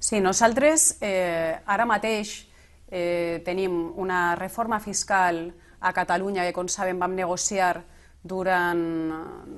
Sí, 0.00 0.20
nosaltres 0.20 0.96
eh, 1.00 1.56
ara 1.66 1.86
mateix 1.88 2.46
eh, 2.90 3.42
tenim 3.44 3.76
una 3.96 4.34
reforma 4.36 4.80
fiscal 4.80 5.50
a 5.80 5.92
Catalunya 5.92 6.46
que, 6.46 6.54
com 6.56 6.68
saben, 6.68 6.98
vam 6.98 7.14
negociar 7.16 7.82
durant, 8.26 8.80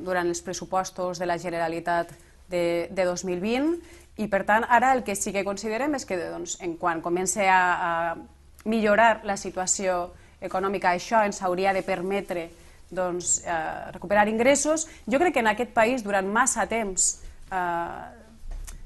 durant 0.04 0.28
els 0.28 0.42
pressupostos 0.44 1.18
de 1.18 1.26
la 1.26 1.38
Generalitat 1.38 2.12
de, 2.50 2.88
de 2.90 3.04
2020 3.04 3.78
i, 4.18 4.26
per 4.26 4.42
tant, 4.44 4.66
ara 4.68 4.92
el 4.96 5.04
que 5.06 5.16
sí 5.16 5.32
que 5.32 5.46
considerem 5.46 5.94
és 5.94 6.04
que 6.08 6.18
doncs, 6.18 6.58
en 6.64 6.74
quan 6.80 7.00
comença 7.04 7.44
a, 7.46 7.60
a 7.60 8.37
millorar 8.64 9.20
la 9.24 9.36
situació 9.36 10.08
econòmica. 10.40 10.94
Això 10.94 11.24
ens 11.26 11.42
hauria 11.42 11.72
de 11.72 11.82
permetre 11.82 12.48
doncs, 12.90 13.42
eh, 13.44 13.90
recuperar 13.92 14.28
ingressos. 14.28 14.88
Jo 15.06 15.18
crec 15.18 15.34
que 15.34 15.40
en 15.40 15.50
aquest 15.50 15.72
país 15.74 16.04
durant 16.04 16.26
massa 16.26 16.66
temps 16.66 17.20
eh, 17.52 18.04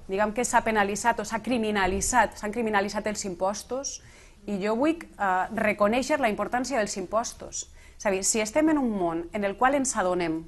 diguem 0.08 0.32
que 0.32 0.44
s'ha 0.44 0.62
penalitzat 0.64 1.20
o 1.20 1.24
s'ha 1.24 1.42
criminalitzat, 1.42 2.36
s'han 2.38 2.52
criminalitzat 2.52 3.06
els 3.06 3.24
impostos 3.24 4.00
i 4.46 4.58
jo 4.62 4.74
vull 4.76 4.96
eh, 4.98 5.46
reconèixer 5.54 6.18
la 6.20 6.30
importància 6.32 6.78
dels 6.78 6.96
impostos. 6.96 7.68
És 7.98 8.06
a 8.06 8.10
dir, 8.10 8.24
si 8.26 8.40
estem 8.42 8.68
en 8.72 8.78
un 8.78 8.90
món 8.90 9.28
en 9.32 9.44
el 9.44 9.56
qual 9.56 9.78
ens 9.78 9.94
adonem 9.96 10.42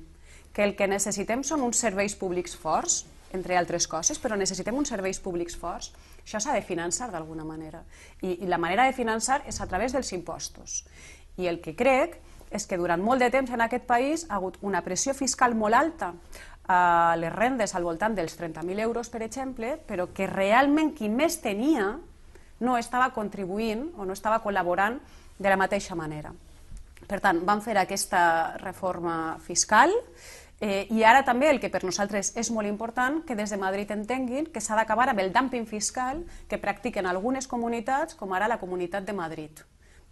que 0.54 0.64
el 0.64 0.74
que 0.74 0.88
necessitem 0.90 1.42
són 1.46 1.62
uns 1.62 1.78
serveis 1.78 2.14
públics 2.18 2.56
forts, 2.58 3.04
entre 3.34 3.56
altres 3.58 3.86
coses, 3.90 4.18
però 4.22 4.38
necessitem 4.38 4.76
uns 4.78 4.90
serveis 4.90 5.18
públics 5.22 5.56
forts, 5.58 5.92
això 6.24 6.40
s'ha 6.40 6.56
de 6.56 6.64
finançar 6.64 7.10
d'alguna 7.12 7.44
manera. 7.44 7.82
I, 8.22 8.40
I 8.42 8.48
la 8.48 8.58
manera 8.58 8.86
de 8.88 8.96
finançar 8.96 9.42
és 9.46 9.60
a 9.60 9.68
través 9.68 9.92
dels 9.92 10.12
impostos. 10.16 10.82
I 11.36 11.48
el 11.50 11.60
que 11.60 11.76
crec 11.76 12.16
és 12.54 12.66
que 12.70 12.78
durant 12.78 13.02
molt 13.02 13.20
de 13.20 13.30
temps 13.34 13.50
en 13.50 13.60
aquest 13.60 13.84
país 13.86 14.26
ha 14.28 14.38
hagut 14.38 14.56
una 14.62 14.82
pressió 14.86 15.14
fiscal 15.14 15.54
molt 15.58 15.74
alta 15.74 16.14
a 16.70 17.14
les 17.20 17.32
rendes 17.32 17.74
al 17.74 17.84
voltant 17.84 18.14
dels 18.16 18.38
30.000 18.38 18.80
euros, 18.80 19.10
per 19.12 19.20
exemple, 19.22 19.74
però 19.86 20.08
que 20.14 20.28
realment 20.30 20.94
qui 20.96 21.10
més 21.12 21.40
tenia 21.44 21.90
no 22.64 22.78
estava 22.78 23.10
contribuint 23.12 23.90
o 23.98 24.06
no 24.06 24.14
estava 24.16 24.40
col·laborant 24.40 24.96
de 25.38 25.50
la 25.50 25.58
mateixa 25.60 25.98
manera. 25.98 26.32
Per 27.04 27.20
tant, 27.20 27.42
vam 27.44 27.60
fer 27.60 27.76
aquesta 27.76 28.56
reforma 28.62 29.36
fiscal 29.44 29.92
Eh, 30.60 30.86
I 30.90 31.02
ara 31.02 31.24
també 31.26 31.48
el 31.50 31.58
que 31.60 31.70
per 31.70 31.82
nosaltres 31.84 32.32
és 32.38 32.50
molt 32.54 32.68
important, 32.70 33.22
que 33.26 33.34
des 33.34 33.50
de 33.50 33.58
Madrid 33.58 33.90
entenguin 33.90 34.46
que 34.46 34.62
s'ha 34.62 34.76
d'acabar 34.78 35.08
amb 35.10 35.20
el 35.20 35.32
dumping 35.34 35.66
fiscal 35.66 36.22
que 36.48 36.60
practiquen 36.62 37.06
algunes 37.06 37.48
comunitats, 37.50 38.14
com 38.14 38.32
ara 38.32 38.48
la 38.48 38.60
Comunitat 38.62 39.04
de 39.04 39.12
Madrid, 39.12 39.64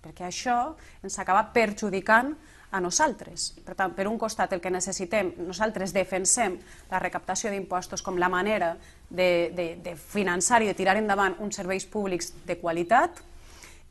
perquè 0.02 0.26
això 0.26 0.74
ens 1.02 1.18
acaba 1.22 1.52
perjudicant 1.54 2.34
a 2.72 2.80
nosaltres. 2.80 3.52
Per 3.62 3.76
tant, 3.76 3.92
per 3.94 4.08
un 4.08 4.18
costat, 4.18 4.52
el 4.56 4.60
que 4.64 4.72
necessitem, 4.72 5.34
nosaltres 5.46 5.92
defensem 5.92 6.56
la 6.90 6.98
recaptació 6.98 7.52
d'impostos 7.52 8.02
com 8.02 8.18
la 8.18 8.30
manera 8.32 8.74
de, 9.10 9.52
de, 9.54 9.66
de 9.84 9.94
finançar 9.94 10.62
i 10.62 10.70
de 10.70 10.74
tirar 10.74 10.96
endavant 10.96 11.36
uns 11.44 11.60
serveis 11.60 11.84
públics 11.86 12.32
de 12.48 12.56
qualitat, 12.58 13.20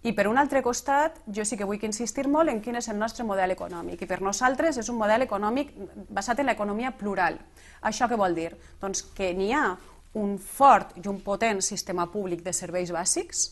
i 0.03 0.13
per 0.17 0.25
un 0.25 0.39
altre 0.41 0.63
costat, 0.65 1.19
jo 1.29 1.45
sí 1.45 1.57
que 1.57 1.65
vull 1.69 1.81
insistir 1.85 2.25
molt 2.27 2.49
en 2.49 2.61
quin 2.61 2.79
és 2.79 2.87
el 2.89 2.97
nostre 2.97 3.25
model 3.25 3.53
econòmic. 3.53 4.01
I 4.01 4.09
per 4.09 4.21
nosaltres 4.25 4.79
és 4.81 4.89
un 4.89 4.97
model 4.97 5.27
econòmic 5.27 5.75
basat 6.09 6.41
en 6.41 6.49
l'economia 6.49 6.89
plural. 6.97 7.37
Això 7.85 8.09
què 8.09 8.17
vol 8.17 8.33
dir? 8.33 8.49
Doncs 8.81 9.03
que 9.13 9.29
n'hi 9.37 9.51
ha 9.53 9.75
un 10.17 10.37
fort 10.41 10.97
i 10.97 11.07
un 11.07 11.21
potent 11.21 11.61
sistema 11.61 12.07
públic 12.11 12.41
de 12.43 12.53
serveis 12.53 12.91
bàsics 12.91 13.51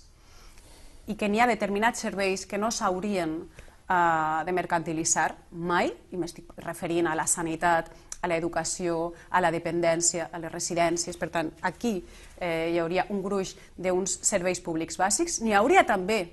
i 1.10 1.16
que 1.16 1.30
n'hi 1.30 1.40
ha 1.40 1.48
determinats 1.50 2.02
serveis 2.02 2.48
que 2.50 2.58
no 2.58 2.72
s'haurien 2.74 3.38
uh, 3.40 4.42
de 4.46 4.54
mercantilitzar 4.54 5.32
mai, 5.52 5.94
i 6.12 6.18
m'estic 6.18 6.50
referint 6.66 7.08
a 7.08 7.16
la 7.18 7.26
sanitat, 7.30 7.94
a 8.22 8.28
l'educació, 8.28 9.14
a 9.30 9.40
la 9.42 9.52
dependència, 9.54 10.28
a 10.34 10.42
les 10.42 10.52
residències. 10.52 11.18
Per 11.18 11.30
tant, 11.32 11.54
aquí 11.64 12.02
eh, 12.36 12.68
hi 12.74 12.80
hauria 12.82 13.06
un 13.16 13.22
gruix 13.24 13.54
d'uns 13.78 14.18
serveis 14.28 14.60
públics 14.60 15.00
bàsics. 15.00 15.40
N'hi 15.40 15.56
hauria 15.56 15.86
també 15.88 16.26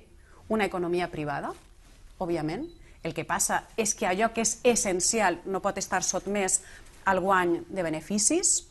una 0.49 0.65
economia 0.65 1.09
privada, 1.11 1.53
òbviament. 2.17 2.65
El 3.03 3.13
que 3.13 3.25
passa 3.25 3.63
és 3.77 3.93
que 3.95 4.07
allò 4.07 4.31
que 4.33 4.43
és 4.43 4.57
essencial 4.67 5.41
no 5.45 5.61
pot 5.63 5.77
estar 5.77 6.01
sotmès 6.03 6.61
al 7.07 7.21
guany 7.23 7.61
de 7.69 7.83
beneficis, 7.85 8.67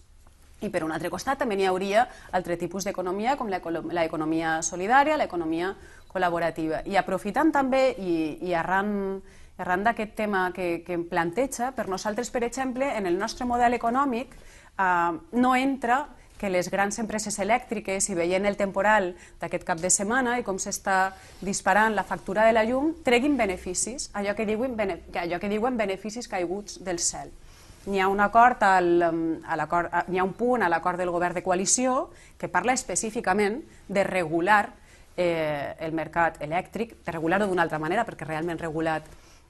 i 0.64 0.70
per 0.72 0.82
un 0.84 0.92
altre 0.92 1.10
costat 1.12 1.38
també 1.42 1.56
n'hi 1.58 1.66
hauria 1.68 2.06
altre 2.32 2.56
tipus 2.56 2.86
d'economia 2.86 3.36
com 3.36 3.50
l'economia 3.50 4.60
solidària, 4.64 5.18
l'economia 5.20 5.74
col·laborativa. 6.12 6.80
I 6.88 6.96
aprofitant 6.96 7.52
també 7.52 7.90
i, 8.00 8.14
i 8.48 8.54
arran, 8.56 9.20
arran 9.60 9.84
d'aquest 9.84 10.14
tema 10.16 10.46
que, 10.56 10.80
que 10.86 10.96
em 10.96 11.04
planteja, 11.08 11.74
per 11.76 11.88
nosaltres, 11.92 12.32
per 12.32 12.44
exemple, 12.48 12.88
en 12.96 13.06
el 13.06 13.18
nostre 13.20 13.44
model 13.44 13.76
econòmic 13.76 14.32
eh, 14.32 15.12
no 15.36 15.54
entra 15.56 16.06
que 16.38 16.50
les 16.50 16.68
grans 16.70 16.98
empreses 17.00 17.38
elèctriques, 17.40 18.10
i 18.10 18.16
veient 18.18 18.44
el 18.46 18.56
temporal 18.56 19.14
d'aquest 19.40 19.64
cap 19.64 19.80
de 19.80 19.90
setmana 19.90 20.36
i 20.38 20.44
com 20.44 20.58
s'està 20.60 21.14
disparant 21.40 21.94
la 21.96 22.04
factura 22.04 22.44
de 22.46 22.52
la 22.52 22.64
llum, 22.68 22.92
treguin 23.04 23.36
beneficis, 23.36 24.10
allò 24.14 24.36
que 24.36 24.46
diuen, 24.48 24.76
allò 24.76 25.40
que 25.40 25.52
diuen 25.52 25.76
beneficis 25.76 26.28
caiguts 26.28 26.80
del 26.84 27.00
cel. 27.00 27.32
N'hi 27.86 28.00
ha 28.02 28.08
un 28.10 28.20
acord 28.20 28.62
al, 28.66 29.04
a 29.46 29.56
l'acord, 29.56 29.92
n'hi 30.10 30.18
ha 30.18 30.24
un 30.26 30.34
punt 30.34 30.64
a 30.66 30.68
l'acord 30.68 30.98
del 30.98 31.12
govern 31.14 31.36
de 31.36 31.44
coalició 31.46 32.10
que 32.36 32.50
parla 32.50 32.74
específicament 32.74 33.60
de 33.88 34.02
regular 34.04 34.72
eh, 35.16 35.74
el 35.80 35.94
mercat 35.94 36.40
elèctric, 36.42 36.96
de 37.06 37.14
regular-ho 37.14 37.46
d'una 37.46 37.62
altra 37.62 37.78
manera, 37.78 38.04
perquè 38.04 38.26
realment 38.26 38.58
regulat 38.58 39.06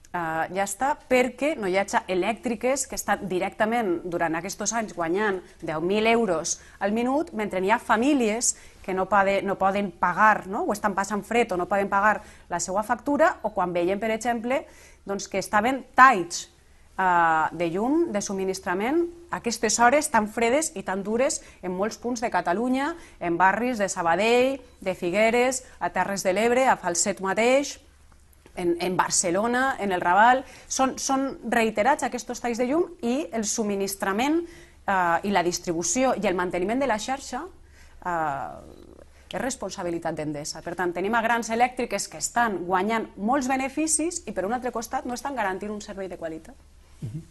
Uh, 0.07 0.47
ja 0.55 0.63
està, 0.63 0.93
perquè 1.09 1.51
no 1.59 1.67
hi 1.67 1.75
hagi 1.77 1.99
elèctriques 2.09 2.85
que 2.87 2.95
estan 2.95 3.25
directament 3.27 3.97
durant 4.07 4.37
aquests 4.39 4.71
anys 4.79 4.95
guanyant 4.95 5.41
10.000 5.61 6.07
euros 6.13 6.53
al 6.79 6.95
minut, 6.95 7.33
mentre 7.35 7.59
hi 7.59 7.71
ha 7.71 7.77
famílies 7.77 8.55
que 8.87 8.93
no, 8.95 9.09
poden, 9.11 9.45
no 9.45 9.57
poden 9.59 9.91
pagar, 9.91 10.47
no? 10.47 10.63
o 10.63 10.71
estan 10.71 10.95
passant 10.95 11.25
fred 11.27 11.51
o 11.51 11.57
no 11.59 11.67
poden 11.67 11.89
pagar 11.91 12.21
la 12.47 12.61
seva 12.63 12.85
factura, 12.87 13.33
o 13.43 13.51
quan 13.51 13.75
veiem, 13.75 13.99
per 13.99 14.13
exemple, 14.15 14.61
doncs, 15.03 15.27
que 15.27 15.43
estaven 15.43 15.83
talls 15.93 16.45
uh, 16.95 17.51
de 17.51 17.67
llum, 17.73 18.05
de 18.15 18.21
subministrament, 18.23 19.03
aquestes 19.35 19.75
hores 19.83 20.07
tan 20.07 20.29
fredes 20.31 20.71
i 20.79 20.85
tan 20.87 21.03
dures 21.03 21.41
en 21.59 21.75
molts 21.75 21.99
punts 21.99 22.23
de 22.23 22.31
Catalunya, 22.31 22.93
en 23.19 23.35
barris 23.35 23.75
de 23.75 23.89
Sabadell, 23.91 24.61
de 24.79 24.95
Figueres, 24.95 25.65
a 25.83 25.91
Terres 25.91 26.23
de 26.23 26.31
l'Ebre, 26.31 26.63
a 26.71 26.77
Falset 26.79 27.19
mateix, 27.19 27.75
en, 28.57 28.75
en 28.81 28.97
Barcelona, 28.97 29.77
en 29.79 29.93
el 29.95 30.01
Raval, 30.01 30.43
són, 30.67 30.97
són 30.99 31.29
reiterats 31.53 32.03
aquests 32.03 32.41
talls 32.41 32.57
de 32.59 32.67
llum 32.67 32.89
i 33.05 33.27
el 33.31 33.45
subministrament 33.45 34.41
eh, 34.43 35.27
i 35.27 35.31
la 35.31 35.45
distribució 35.45 36.15
i 36.17 36.27
el 36.27 36.35
manteniment 36.35 36.81
de 36.81 36.89
la 36.89 36.99
xarxa 36.99 37.45
eh, 37.45 38.87
és 39.27 39.41
responsabilitat 39.41 40.15
d'Endesa. 40.15 40.61
Per 40.63 40.73
tant, 40.79 40.93
tenim 40.95 41.15
a 41.15 41.21
grans 41.23 41.49
elèctriques 41.51 42.07
que 42.11 42.21
estan 42.23 42.61
guanyant 42.67 43.09
molts 43.17 43.49
beneficis 43.51 44.21
i 44.25 44.33
per 44.35 44.45
un 44.47 44.55
altre 44.55 44.71
costat 44.71 45.05
no 45.05 45.17
estan 45.17 45.35
garantint 45.35 45.73
un 45.73 45.81
servei 45.83 46.07
de 46.07 46.17
qualitat. 46.17 46.55
Uh 47.01 47.09
-huh. 47.09 47.21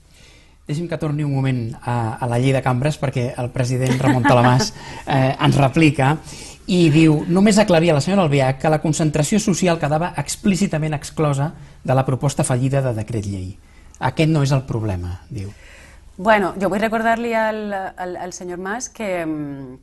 Deixi'm 0.66 0.88
que 0.88 0.98
torni 0.98 1.22
un 1.22 1.32
moment 1.32 1.76
a, 1.80 2.18
a 2.18 2.26
la 2.26 2.38
llei 2.38 2.52
de 2.52 2.62
cambres 2.62 3.00
perquè 3.00 3.34
el 3.38 3.50
president 3.54 4.00
Ramon 4.00 4.24
Talamàs 4.24 4.72
eh, 5.06 5.36
ens 5.38 5.56
replica 5.56 6.18
i 6.66 6.88
diu, 6.90 7.20
només 7.30 7.58
aclarir 7.62 7.92
a 7.92 7.96
la 7.96 8.02
senyora 8.02 8.24
Albiach 8.26 8.58
que 8.58 8.70
la 8.72 8.80
concentració 8.82 9.38
social 9.42 9.78
quedava 9.78 10.12
explícitament 10.18 10.96
exclosa 10.96 11.52
de 11.84 11.94
la 11.94 12.04
proposta 12.04 12.44
fallida 12.44 12.82
de 12.82 12.94
decret 12.96 13.26
llei. 13.26 13.52
Aquest 14.10 14.30
no 14.30 14.42
és 14.42 14.52
el 14.52 14.66
problema, 14.68 15.20
diu. 15.30 15.52
Bueno, 16.16 16.54
jo 16.60 16.70
vull 16.72 16.82
recordar-li 16.82 17.34
al, 17.36 17.72
al, 17.72 18.16
al 18.16 18.32
senyor 18.32 18.58
Mas 18.58 18.88
que 18.88 19.08
mm, 19.24 19.76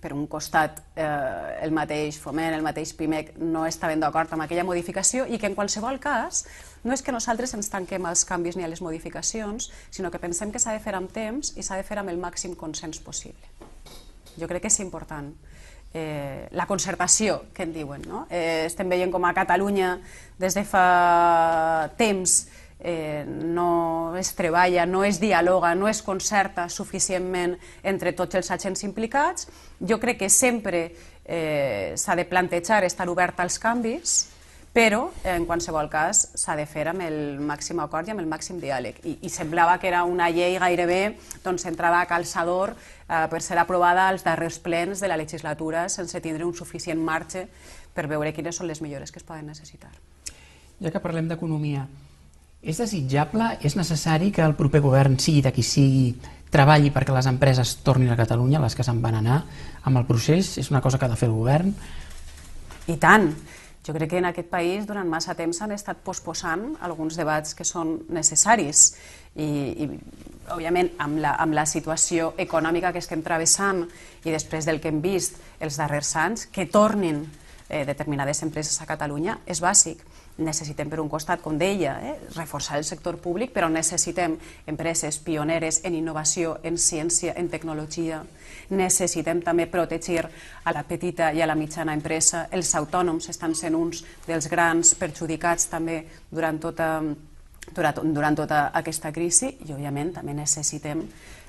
per 0.00 0.12
un 0.14 0.26
costat 0.30 0.80
eh, 0.94 1.58
el 1.64 1.74
mateix 1.74 2.20
Foment, 2.20 2.54
el 2.54 2.64
mateix 2.64 2.94
PIMEC 2.96 3.34
no 3.40 3.66
estaven 3.66 4.00
d'acord 4.00 4.32
amb 4.32 4.46
aquella 4.46 4.64
modificació 4.64 5.26
i 5.26 5.38
que 5.40 5.50
en 5.50 5.56
qualsevol 5.58 5.98
cas 6.00 6.44
no 6.84 6.94
és 6.94 7.02
que 7.02 7.12
nosaltres 7.12 7.56
ens 7.58 7.72
tanquem 7.72 8.06
als 8.06 8.24
canvis 8.28 8.56
ni 8.56 8.64
a 8.64 8.70
les 8.70 8.80
modificacions, 8.84 9.70
sinó 9.90 10.10
que 10.10 10.22
pensem 10.22 10.52
que 10.52 10.62
s'ha 10.62 10.76
de 10.76 10.84
fer 10.84 10.94
amb 10.96 11.10
temps 11.12 11.56
i 11.56 11.66
s'ha 11.66 11.80
de 11.80 11.84
fer 11.84 11.98
amb 12.00 12.12
el 12.12 12.22
màxim 12.22 12.54
consens 12.56 13.02
possible. 13.02 13.50
Jo 14.38 14.46
crec 14.48 14.64
que 14.64 14.72
és 14.72 14.80
important 14.80 15.34
eh, 15.94 16.48
la 16.52 16.66
concertació, 16.66 17.44
que 17.54 17.64
en 17.64 17.74
diuen. 17.74 18.02
No? 18.06 18.26
Eh, 18.30 18.64
estem 18.66 18.88
veient 18.88 19.12
com 19.12 19.24
a 19.24 19.34
Catalunya 19.34 19.98
des 20.40 20.56
de 20.56 20.64
fa 20.64 21.90
temps 21.98 22.46
eh, 22.80 23.24
no 23.26 24.16
es 24.16 24.34
treballa, 24.34 24.86
no 24.86 25.04
es 25.04 25.20
dialoga, 25.20 25.74
no 25.74 25.88
es 25.88 26.02
concerta 26.02 26.68
suficientment 26.68 27.58
entre 27.82 28.12
tots 28.16 28.40
els 28.40 28.50
agents 28.50 28.84
implicats. 28.84 29.48
Jo 29.80 30.00
crec 30.00 30.22
que 30.24 30.30
sempre 30.30 30.84
eh, 31.24 31.92
s'ha 31.96 32.16
de 32.16 32.24
plantejar 32.24 32.84
estar 32.84 33.08
obert 33.08 33.40
als 33.40 33.58
canvis, 33.60 34.20
però 34.72 35.08
en 35.26 35.46
qualsevol 35.48 35.88
cas 35.90 36.28
s'ha 36.38 36.54
de 36.58 36.66
fer 36.70 36.86
amb 36.92 37.02
el 37.02 37.40
màxim 37.42 37.80
acord 37.82 38.06
i 38.06 38.14
amb 38.14 38.22
el 38.22 38.28
màxim 38.30 38.60
diàleg. 38.62 39.00
I, 39.02 39.16
i 39.26 39.30
semblava 39.32 39.78
que 39.82 39.90
era 39.90 40.04
una 40.06 40.30
llei 40.30 40.58
gairebé 40.62 41.16
doncs, 41.44 41.66
entrava 41.66 42.00
a 42.00 42.08
calçador 42.10 42.76
eh, 42.76 43.26
per 43.30 43.42
ser 43.42 43.58
aprovada 43.58 44.06
als 44.08 44.22
darrers 44.26 44.60
plens 44.62 45.02
de 45.02 45.10
la 45.10 45.18
legislatura 45.18 45.88
sense 45.88 46.20
tindre 46.22 46.46
un 46.46 46.54
suficient 46.54 47.02
marge 47.02 47.48
per 47.94 48.06
veure 48.06 48.32
quines 48.32 48.56
són 48.56 48.70
les 48.70 48.80
millores 48.80 49.10
que 49.10 49.18
es 49.18 49.26
poden 49.26 49.50
necessitar. 49.50 49.90
Ja 50.80 50.94
que 50.94 51.02
parlem 51.02 51.26
d'economia, 51.28 51.88
és 52.62 52.78
desitjable, 52.78 53.56
és 53.64 53.74
necessari 53.76 54.30
que 54.32 54.44
el 54.44 54.54
proper 54.56 54.82
govern, 54.84 55.18
sigui 55.20 55.42
de 55.44 55.52
qui 55.52 55.64
sigui, 55.66 56.12
treballi 56.50 56.90
perquè 56.92 57.14
les 57.14 57.28
empreses 57.30 57.76
tornin 57.84 58.10
a 58.12 58.18
Catalunya, 58.18 58.60
les 58.62 58.76
que 58.76 58.84
se'n 58.86 59.00
van 59.02 59.16
anar, 59.20 59.42
amb 59.86 60.00
el 60.00 60.06
procés? 60.06 60.56
És 60.60 60.70
una 60.70 60.82
cosa 60.84 60.98
que 60.98 61.06
ha 61.06 61.12
de 61.12 61.18
fer 61.18 61.30
el 61.30 61.36
govern? 61.36 61.72
I 62.90 62.96
tant. 63.00 63.30
Jo 63.86 63.94
crec 63.96 64.10
que 64.12 64.18
en 64.20 64.28
aquest 64.28 64.50
país 64.52 64.84
durant 64.86 65.08
massa 65.08 65.34
temps 65.34 65.62
han 65.64 65.72
estat 65.72 66.02
posposant 66.04 66.74
alguns 66.84 67.16
debats 67.16 67.54
que 67.56 67.64
són 67.64 67.94
necessaris 68.12 68.90
i, 69.36 69.46
i 69.46 69.88
òbviament 70.52 70.90
amb 71.00 71.20
la, 71.22 71.34
amb 71.40 71.56
la 71.56 71.64
situació 71.64 72.34
econòmica 72.42 72.92
que 72.92 73.00
estem 73.00 73.22
travessant 73.24 73.86
i 74.24 74.34
després 74.34 74.68
del 74.68 74.82
que 74.82 74.92
hem 74.92 75.00
vist 75.00 75.38
els 75.60 75.78
darrers 75.80 76.12
anys, 76.20 76.46
que 76.52 76.68
tornin 76.68 77.22
eh, 77.68 77.86
determinades 77.88 78.42
empreses 78.44 78.76
a 78.82 78.88
Catalunya 78.90 79.38
és 79.46 79.62
bàsic. 79.64 80.02
Necessitem, 80.38 80.88
per 80.88 81.00
un 81.02 81.08
costat, 81.08 81.42
com 81.42 81.58
deia, 81.58 81.98
eh, 82.00 82.14
reforçar 82.36 82.78
el 82.78 82.84
sector 82.84 83.18
públic, 83.20 83.52
però 83.52 83.68
necessitem 83.68 84.38
empreses 84.66 85.18
pioneres 85.18 85.82
en 85.84 85.94
innovació, 85.94 86.58
en 86.62 86.78
ciència, 86.78 87.34
en 87.36 87.48
tecnologia. 87.48 88.22
Necessitem 88.70 89.42
també 89.42 89.66
protegir 89.66 90.22
a 90.64 90.72
la 90.72 90.82
petita 90.82 91.32
i 91.32 91.42
a 91.42 91.46
la 91.46 91.54
mitjana 91.54 91.92
empresa. 91.92 92.46
Els 92.50 92.74
autònoms 92.74 93.28
estan 93.28 93.54
sent 93.54 93.74
uns 93.74 94.04
dels 94.26 94.48
grans 94.48 94.94
perjudicats 94.94 95.68
també 95.68 96.04
durant 96.30 96.58
tota, 96.58 97.02
durant, 97.74 98.14
durant 98.14 98.36
tota 98.36 98.70
aquesta 98.74 99.12
crisi 99.12 99.56
i, 99.66 99.72
òbviament, 99.72 100.14
també 100.14 100.34
necessitem 100.34 101.02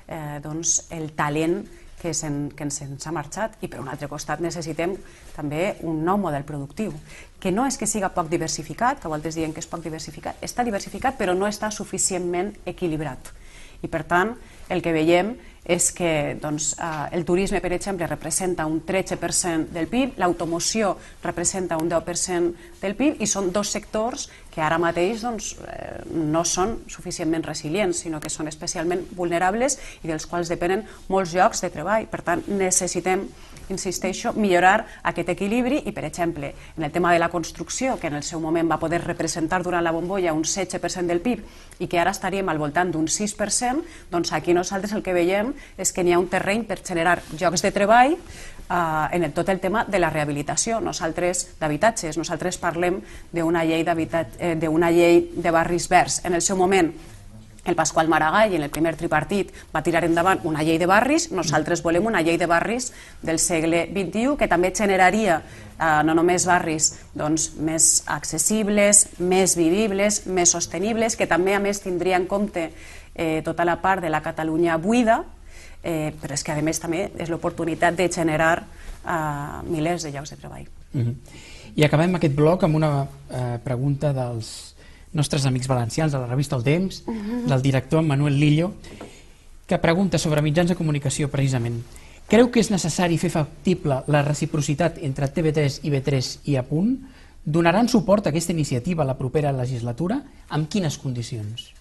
eh, 0.06 0.40
doncs, 0.42 0.82
el 0.90 1.12
talent 1.16 1.62
que, 2.02 2.12
sen, 2.14 2.48
que 2.56 2.66
ens 2.66 3.06
ha 3.06 3.14
marxat 3.14 3.54
i 3.62 3.70
per 3.70 3.80
un 3.80 3.90
altre 3.92 4.08
costat 4.10 4.42
necessitem 4.42 4.96
també 5.36 5.76
un 5.86 6.02
nou 6.04 6.18
model 6.18 6.42
productiu 6.48 6.92
que 7.40 7.52
no 7.54 7.66
és 7.66 7.78
que 7.78 7.86
siga 7.86 8.10
poc 8.14 8.28
diversificat, 8.30 9.00
que 9.02 9.10
voltes 9.10 9.38
dient 9.38 9.54
que 9.54 9.62
és 9.62 9.70
poc 9.70 9.84
diversificat, 9.86 10.42
està 10.42 10.66
diversificat 10.66 11.18
però 11.18 11.36
no 11.38 11.46
està 11.46 11.70
suficientment 11.70 12.52
equilibrat. 12.66 13.32
I 13.82 13.90
per 13.90 14.04
tant 14.06 14.34
el 14.70 14.82
que 14.82 14.94
veiem 14.94 15.34
és 15.64 15.92
que 15.94 16.36
doncs, 16.42 16.72
eh, 16.74 17.08
el 17.16 17.24
turisme, 17.24 17.60
per 17.60 17.72
exemple, 17.72 18.06
representa 18.06 18.66
un 18.66 18.80
13% 18.84 19.70
del 19.70 19.86
PIB, 19.86 20.18
l'automoció 20.18 20.96
representa 21.22 21.76
un 21.78 21.88
10% 21.88 22.54
del 22.80 22.96
PIB 22.98 23.22
i 23.22 23.26
són 23.30 23.52
dos 23.52 23.70
sectors 23.70 24.28
que 24.52 24.60
ara 24.60 24.78
mateix 24.82 25.22
doncs, 25.22 25.54
eh, 25.62 26.02
no 26.12 26.44
són 26.44 26.80
suficientment 26.88 27.46
resilients, 27.46 28.02
sinó 28.02 28.20
que 28.20 28.30
són 28.30 28.50
especialment 28.50 29.06
vulnerables 29.14 29.78
i 30.02 30.10
dels 30.10 30.26
quals 30.26 30.50
depenen 30.50 30.84
molts 31.08 31.34
llocs 31.34 31.62
de 31.62 31.70
treball. 31.70 32.08
Per 32.10 32.22
tant, 32.26 32.42
necessitem 32.48 33.28
insisteixo, 33.72 34.32
millorar 34.36 34.86
aquest 35.08 35.32
equilibri 35.34 35.82
i, 35.86 35.92
per 35.92 36.04
exemple, 36.06 36.52
en 36.76 36.86
el 36.86 36.92
tema 36.92 37.12
de 37.12 37.18
la 37.18 37.30
construcció, 37.32 37.98
que 37.98 38.08
en 38.08 38.18
el 38.20 38.22
seu 38.22 38.40
moment 38.40 38.70
va 38.70 38.80
poder 38.80 39.02
representar 39.04 39.62
durant 39.62 39.84
la 39.84 39.92
bombolla 39.92 40.34
un 40.36 40.44
16% 40.44 41.08
del 41.08 41.22
PIB 41.24 41.42
i 41.82 41.88
que 41.88 42.00
ara 42.00 42.12
estaríem 42.14 42.48
al 42.48 42.60
voltant 42.60 42.92
d'un 42.92 43.08
6%, 43.08 43.84
doncs 44.12 44.32
aquí 44.32 44.54
nosaltres 44.54 44.92
el 44.92 45.02
que 45.02 45.16
veiem 45.16 45.52
és 45.78 45.92
que 45.92 46.04
n'hi 46.04 46.14
ha 46.14 46.20
un 46.20 46.28
terreny 46.30 46.66
per 46.68 46.82
generar 46.84 47.18
llocs 47.38 47.64
de 47.64 47.72
treball 47.74 48.16
eh, 48.16 49.06
en 49.16 49.24
el, 49.24 49.32
tot 49.32 49.48
el 49.48 49.60
tema 49.60 49.84
de 49.84 49.98
la 49.98 50.10
rehabilitació, 50.10 50.80
nosaltres 50.80 51.56
d'habitatges, 51.60 52.18
nosaltres 52.18 52.60
parlem 52.62 53.00
d'una 53.32 53.64
llei, 53.64 53.82
eh, 53.82 54.54
llei 54.92 55.24
de 55.34 55.50
barris 55.50 55.88
verds. 55.88 56.22
En 56.24 56.34
el 56.34 56.42
seu 56.42 56.56
moment 56.56 56.92
el 57.64 57.76
Pasqual 57.76 58.08
Maragall 58.08 58.54
en 58.54 58.62
el 58.62 58.70
primer 58.70 58.96
tripartit 58.98 59.52
va 59.74 59.82
tirar 59.86 60.02
endavant 60.04 60.40
una 60.48 60.64
llei 60.66 60.78
de 60.82 60.88
barris, 60.90 61.30
nosaltres 61.30 61.82
volem 61.82 62.06
una 62.10 62.22
llei 62.22 62.38
de 62.38 62.48
barris 62.50 62.90
del 63.22 63.38
segle 63.38 63.84
XXI 63.90 64.36
que 64.38 64.48
també 64.50 64.72
generaria 64.74 65.42
eh, 65.78 66.00
no 66.04 66.16
només 66.18 66.46
barris 66.48 66.92
doncs, 67.14 67.52
més 67.58 68.02
accessibles, 68.10 69.06
més 69.18 69.54
vivibles, 69.56 70.24
més 70.26 70.50
sostenibles, 70.50 71.16
que 71.16 71.30
també 71.30 71.54
a 71.54 71.62
més 71.62 71.82
tindria 71.84 72.18
en 72.18 72.26
compte 72.26 72.70
eh, 73.14 73.42
tota 73.44 73.64
la 73.64 73.78
part 73.82 74.02
de 74.02 74.10
la 74.10 74.22
Catalunya 74.22 74.76
buida, 74.82 75.22
eh, 75.82 76.12
però 76.20 76.34
és 76.34 76.42
que 76.42 76.52
a 76.52 76.62
més 76.62 76.82
també 76.82 77.10
és 77.18 77.30
l'oportunitat 77.30 77.94
de 77.98 78.10
generar 78.10 78.56
eh, 78.62 79.62
milers 79.70 80.02
de 80.02 80.12
llocs 80.14 80.34
de 80.34 80.36
treball. 80.36 80.66
Uh 80.94 81.00
-huh. 81.00 81.14
I 81.74 81.84
acabem 81.84 82.14
aquest 82.14 82.34
bloc 82.34 82.62
amb 82.64 82.76
una 82.76 83.06
eh, 83.30 83.58
pregunta 83.64 84.12
dels 84.12 84.71
nostres 85.12 85.46
amics 85.46 85.68
valencians 85.68 86.12
de 86.12 86.18
la 86.18 86.26
revista 86.26 86.56
El 86.56 86.64
Temps, 86.64 87.02
uh 87.06 87.14
-huh. 87.14 87.44
del 87.46 87.62
director 87.62 88.02
Manuel 88.02 88.38
Lillo, 88.38 88.74
que 89.66 89.78
pregunta 89.78 90.18
sobre 90.18 90.42
mitjans 90.42 90.68
de 90.68 90.76
comunicació 90.76 91.30
precisament. 91.30 91.82
Creu 92.28 92.50
que 92.50 92.60
és 92.60 92.70
necessari 92.70 93.18
fer 93.18 93.30
factible 93.30 94.02
la 94.06 94.22
reciprocitat 94.22 94.98
entre 95.04 95.28
TV3 95.28 95.80
i 95.82 95.90
B3 95.90 96.38
i 96.44 96.56
a 96.56 96.62
punt? 96.62 96.98
Donaran 97.44 97.88
suport 97.88 98.26
a 98.26 98.30
aquesta 98.30 98.52
iniciativa 98.52 99.02
a 99.02 99.06
la 99.06 99.18
propera 99.18 99.52
legislatura? 99.52 100.22
Amb 100.48 100.68
quines 100.68 100.96
condicions? 100.98 101.72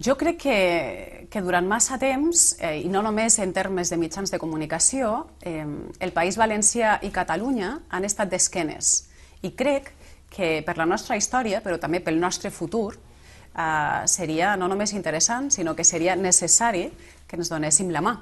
Jo 0.00 0.16
crec 0.16 0.38
que, 0.40 1.26
que 1.28 1.42
durant 1.44 1.66
massa 1.68 1.98
temps, 2.00 2.56
eh, 2.58 2.80
i 2.80 2.88
no 2.88 3.02
només 3.04 3.36
en 3.38 3.52
termes 3.52 3.90
de 3.92 3.98
mitjans 4.00 4.32
de 4.32 4.38
comunicació, 4.40 5.26
eh, 5.42 5.66
el 6.00 6.12
País 6.16 6.38
Valencià 6.40 6.98
i 7.04 7.10
Catalunya 7.12 7.80
han 7.90 8.08
estat 8.08 8.30
d'esquenes. 8.32 9.10
I 9.44 9.52
crec 9.52 9.92
que 10.30 10.62
per 10.66 10.78
la 10.78 10.86
nostra 10.86 11.18
història, 11.18 11.60
però 11.60 11.78
també 11.82 12.00
pel 12.00 12.20
nostre 12.20 12.52
futur, 12.54 12.94
eh, 12.94 14.02
seria 14.06 14.56
no 14.56 14.68
només 14.68 14.94
interessant, 14.94 15.50
sinó 15.50 15.74
que 15.74 15.84
seria 15.84 16.16
necessari 16.16 16.88
que 17.26 17.36
ens 17.36 17.50
donéssim 17.50 17.90
la 17.90 18.00
mà. 18.00 18.14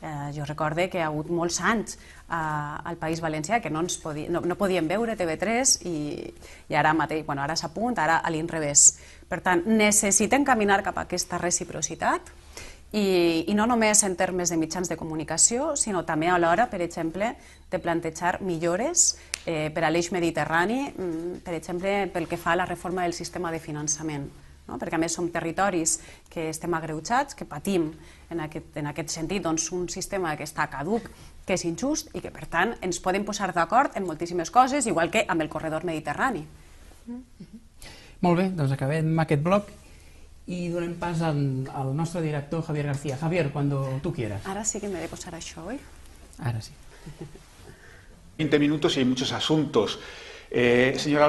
Eh, 0.00 0.30
jo 0.32 0.46
recorde 0.48 0.88
que 0.88 0.96
hi 0.96 1.02
ha 1.02 1.10
hagut 1.10 1.28
molts 1.28 1.58
anys 1.60 1.98
eh, 1.98 2.32
al 2.32 2.96
País 2.96 3.20
Valencià 3.20 3.58
que 3.60 3.68
no, 3.68 3.82
ens 3.84 3.98
podia, 4.00 4.30
no, 4.32 4.40
no 4.40 4.56
podíem 4.56 4.86
veure 4.88 5.12
TV3 5.12 5.74
i, 5.84 5.96
i 6.72 6.78
ara 6.78 6.94
mateix, 6.96 7.26
bueno, 7.26 7.42
ara 7.44 7.56
s'apunt, 7.56 7.98
ara 8.00 8.22
a 8.24 8.32
l'inrevés. 8.32 8.94
Per 9.28 9.42
tant, 9.44 9.66
necessitem 9.66 10.46
caminar 10.48 10.80
cap 10.86 10.96
a 10.96 11.04
aquesta 11.04 11.36
reciprocitat 11.36 12.32
i, 12.96 13.44
i 13.46 13.54
no 13.54 13.68
només 13.68 14.00
en 14.02 14.16
termes 14.16 14.50
de 14.50 14.56
mitjans 14.56 14.88
de 14.88 14.96
comunicació, 14.96 15.74
sinó 15.76 16.06
també 16.08 16.32
a 16.32 16.38
l'hora, 16.40 16.70
per 16.72 16.80
exemple, 16.80 17.34
de 17.70 17.78
plantejar 17.78 18.38
millores 18.40 19.18
eh, 19.46 19.70
per 19.74 19.84
a 19.84 19.90
l'eix 19.90 20.10
mediterrani, 20.12 20.90
mm, 20.90 21.40
per 21.44 21.54
exemple, 21.54 22.06
pel 22.12 22.28
que 22.28 22.36
fa 22.36 22.52
a 22.52 22.56
la 22.56 22.66
reforma 22.66 23.02
del 23.02 23.14
sistema 23.14 23.52
de 23.52 23.60
finançament. 23.60 24.30
No? 24.70 24.76
perquè 24.78 24.94
a 24.94 24.98
més 25.02 25.16
som 25.16 25.26
territoris 25.28 25.96
que 26.30 26.48
estem 26.48 26.74
agreujats, 26.74 27.34
que 27.34 27.44
patim 27.44 27.88
en 28.30 28.40
aquest, 28.44 28.76
en 28.78 28.86
aquest 28.86 29.10
sentit 29.10 29.42
doncs, 29.42 29.72
un 29.74 29.88
sistema 29.88 30.36
que 30.38 30.46
està 30.46 30.68
caduc, 30.70 31.08
que 31.44 31.56
és 31.58 31.64
injust 31.66 32.14
i 32.14 32.20
que 32.22 32.30
per 32.30 32.46
tant 32.46 32.76
ens 32.80 33.00
podem 33.02 33.24
posar 33.26 33.50
d'acord 33.52 33.96
en 33.98 34.06
moltíssimes 34.06 34.52
coses, 34.54 34.86
igual 34.86 35.10
que 35.10 35.24
amb 35.26 35.42
el 35.42 35.48
corredor 35.48 35.84
mediterrani. 35.84 36.46
Mm 37.06 37.16
-hmm. 37.16 37.60
Molt 38.20 38.38
bé, 38.38 38.50
doncs 38.50 38.72
acabem 38.72 39.18
aquest 39.18 39.42
bloc 39.42 39.70
i 40.46 40.68
donem 40.68 40.94
pas 40.98 41.20
al, 41.22 41.68
al 41.74 41.92
nostre 41.96 42.20
director 42.22 42.62
Javier 42.62 42.86
García. 42.86 43.16
Javier, 43.16 43.50
cuando 43.52 44.00
tú 44.02 44.12
quieras. 44.12 44.46
Ara 44.46 44.64
sí 44.64 44.80
que 44.80 44.88
me 44.88 44.98
he 44.98 45.02
de 45.02 45.08
posar 45.08 45.34
això, 45.34 45.64
oi? 45.66 45.78
Ara 46.38 46.60
sí. 46.60 46.72
20 48.40 48.58
minutos 48.58 48.96
y 48.96 49.00
hay 49.00 49.04
muchos 49.04 49.32
asuntos. 49.32 50.00
Eh, 50.50 50.94
señor 50.96 51.22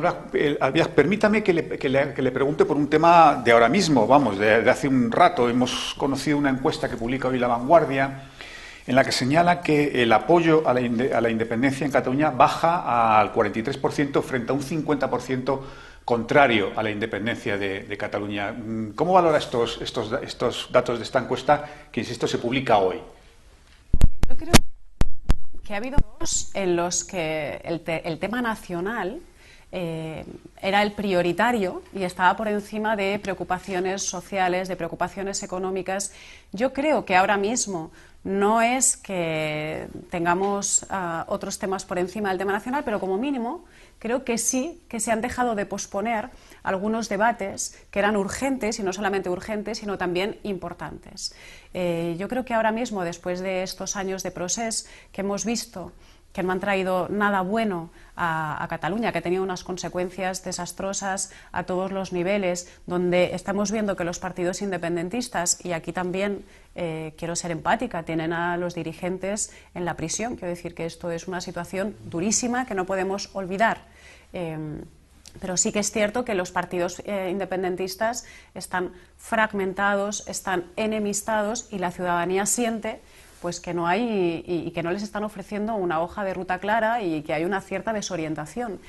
Albiaz, 0.62 0.88
permítame 0.88 1.44
que 1.44 1.54
le, 1.54 1.68
que, 1.78 1.90
le, 1.90 2.14
que 2.14 2.22
le, 2.22 2.32
pregunte 2.32 2.64
por 2.64 2.78
un 2.78 2.90
tema 2.90 3.42
de 3.44 3.52
ahora 3.52 3.68
mismo, 3.68 4.08
vamos, 4.08 4.40
de, 4.40 4.62
de, 4.62 4.70
hace 4.70 4.88
un 4.88 5.12
rato. 5.12 5.50
Hemos 5.50 5.94
conocido 5.98 6.38
una 6.38 6.50
encuesta 6.50 6.90
que 6.90 6.96
publica 6.96 7.28
hoy 7.28 7.38
La 7.38 7.48
Vanguardia 7.48 8.30
en 8.88 8.96
la 8.96 9.04
que 9.04 9.12
señala 9.12 9.62
que 9.62 10.02
el 10.02 10.14
apoyo 10.14 10.64
a 10.66 10.74
la, 10.74 10.80
a 11.18 11.22
la 11.22 11.30
independencia 11.30 11.86
en 11.86 11.92
Cataluña 11.92 12.32
baja 12.32 13.20
al 13.20 13.34
43% 13.34 14.24
frente 14.24 14.52
a 14.54 14.56
un 14.56 14.62
50% 14.62 15.60
contrario 16.06 16.72
a 16.78 16.82
la 16.82 16.92
independencia 16.92 17.58
de, 17.58 17.84
de, 17.84 17.98
Cataluña. 17.98 18.54
Mm, 18.54 18.94
¿Cómo 18.96 19.14
valora 19.14 19.38
estos, 19.38 19.82
estos, 19.82 20.14
estos 20.24 20.70
datos 20.72 20.98
de 20.98 21.04
esta 21.04 21.20
encuesta 21.20 21.66
que, 21.92 22.00
insisto, 22.00 22.26
se 22.26 22.38
publica 22.38 22.78
hoy? 22.78 23.02
Yo 24.30 24.38
creo 24.38 24.71
que 25.72 25.76
ha 25.76 25.78
habido 25.78 26.00
dos 26.20 26.52
en 26.54 26.76
los 26.76 27.06
que 27.06 27.62
el, 27.64 27.80
te, 27.80 28.06
el 28.06 28.20
tema 28.20 28.42
nacional 28.42 29.22
eh, 29.72 30.26
era 30.62 30.84
el 30.84 30.92
prioritario 30.92 31.82
y 31.96 32.04
estaba 32.04 32.36
por 32.36 32.50
encima 32.50 32.98
de 32.98 33.18
preocupaciones 33.20 34.04
sociales, 34.04 34.68
de 34.68 34.76
preocupaciones 34.76 35.44
económicas. 35.44 36.12
Yo 36.52 36.74
creo 36.74 37.06
que 37.06 37.16
ahora 37.16 37.38
mismo 37.38 37.90
no 38.26 38.62
es 38.62 38.98
que 38.98 39.88
tengamos 40.10 40.86
uh, 40.92 41.24
otros 41.32 41.58
temas 41.58 41.86
por 41.86 42.00
encima 42.00 42.28
del 42.28 42.38
tema 42.38 42.52
nacional, 42.52 42.84
pero 42.84 43.00
como 43.00 43.18
mínimo 43.18 43.64
creo 43.98 44.26
que 44.26 44.38
sí 44.38 44.82
que 44.90 45.00
se 45.00 45.14
han 45.14 45.22
dejado 45.22 45.56
de 45.56 45.66
posponer 45.66 46.32
algunos 46.64 47.10
debates 47.10 47.78
que 47.92 48.00
eran 48.00 48.16
urgentes, 48.16 48.80
y 48.80 48.84
no 48.84 48.94
solamente 48.94 49.30
urgentes, 49.30 49.80
sino 49.80 49.98
también 49.98 50.40
importantes. 50.44 51.36
Eh, 51.74 52.16
yo 52.18 52.28
creo 52.28 52.46
que 52.46 52.54
ahora 52.54 52.72
mismo, 52.72 53.04
después 53.04 53.40
de 53.40 53.64
estos 53.64 53.96
años 53.96 54.24
de 54.24 54.32
proceso 54.32 54.88
que 55.12 55.22
hemos 55.22 55.46
visto, 55.46 55.92
que 56.34 56.44
no 56.44 56.52
han 56.52 56.60
traído 56.60 57.10
nada 57.10 57.42
bueno 57.42 57.90
a, 58.16 58.64
a, 58.64 58.68
Cataluña, 58.68 59.12
que 59.12 59.18
ha 59.18 59.22
tenido 59.22 59.44
unas 59.44 59.64
consecuencias 59.64 60.44
desastrosas 60.44 61.32
a 61.52 61.64
todos 61.64 61.92
los 61.92 62.14
niveles, 62.14 62.72
donde 62.88 63.36
estamos 63.36 63.72
viendo 63.72 63.96
que 63.96 64.04
los 64.04 64.20
partidos 64.20 64.62
independentistas, 64.62 65.64
y 65.66 65.74
aquí 65.74 65.92
también 65.92 66.46
eh, 66.76 67.14
quiero 67.18 67.36
ser 67.36 67.52
empática, 67.52 68.04
tienen 68.04 68.32
a 68.32 68.56
los 68.58 68.76
dirigentes 68.76 69.52
en 69.74 69.84
la 69.84 69.96
prisión. 69.96 70.36
Quiero 70.36 70.50
decir 70.50 70.74
que 70.74 70.86
esto 70.86 71.12
es 71.12 71.28
una 71.28 71.42
situación 71.42 71.96
durísima 72.06 72.66
que 72.66 72.76
no 72.76 72.86
podemos 72.86 73.30
olvidar. 73.34 73.80
Eh, 74.32 74.58
pero 75.40 75.58
sí 75.58 75.72
que 75.72 75.80
es 75.80 75.92
cierto 75.92 76.26
que 76.26 76.36
los 76.36 76.52
partidos 76.52 77.02
eh, 77.06 77.30
independentistas 77.32 78.26
están 78.54 78.92
fragmentados, 79.18 80.28
están 80.28 80.66
enemistados 80.76 81.68
y 81.72 81.78
la 81.78 81.92
ciudadanía 81.92 82.46
siente 82.46 83.00
pues 83.42 83.60
que 83.60 83.74
no 83.74 83.88
hay 83.88 84.44
y, 84.46 84.68
y, 84.68 84.72
que 84.72 84.84
no 84.84 84.92
les 84.92 85.02
están 85.02 85.24
ofreciendo 85.24 85.74
una 85.74 86.00
hoja 86.00 86.24
de 86.24 86.34
ruta 86.34 86.60
clara 86.60 87.02
y 87.02 87.24
que 87.24 87.34
hay 87.34 87.44
una 87.44 87.60
cierta 87.62 87.92
desorientación. 87.92 88.80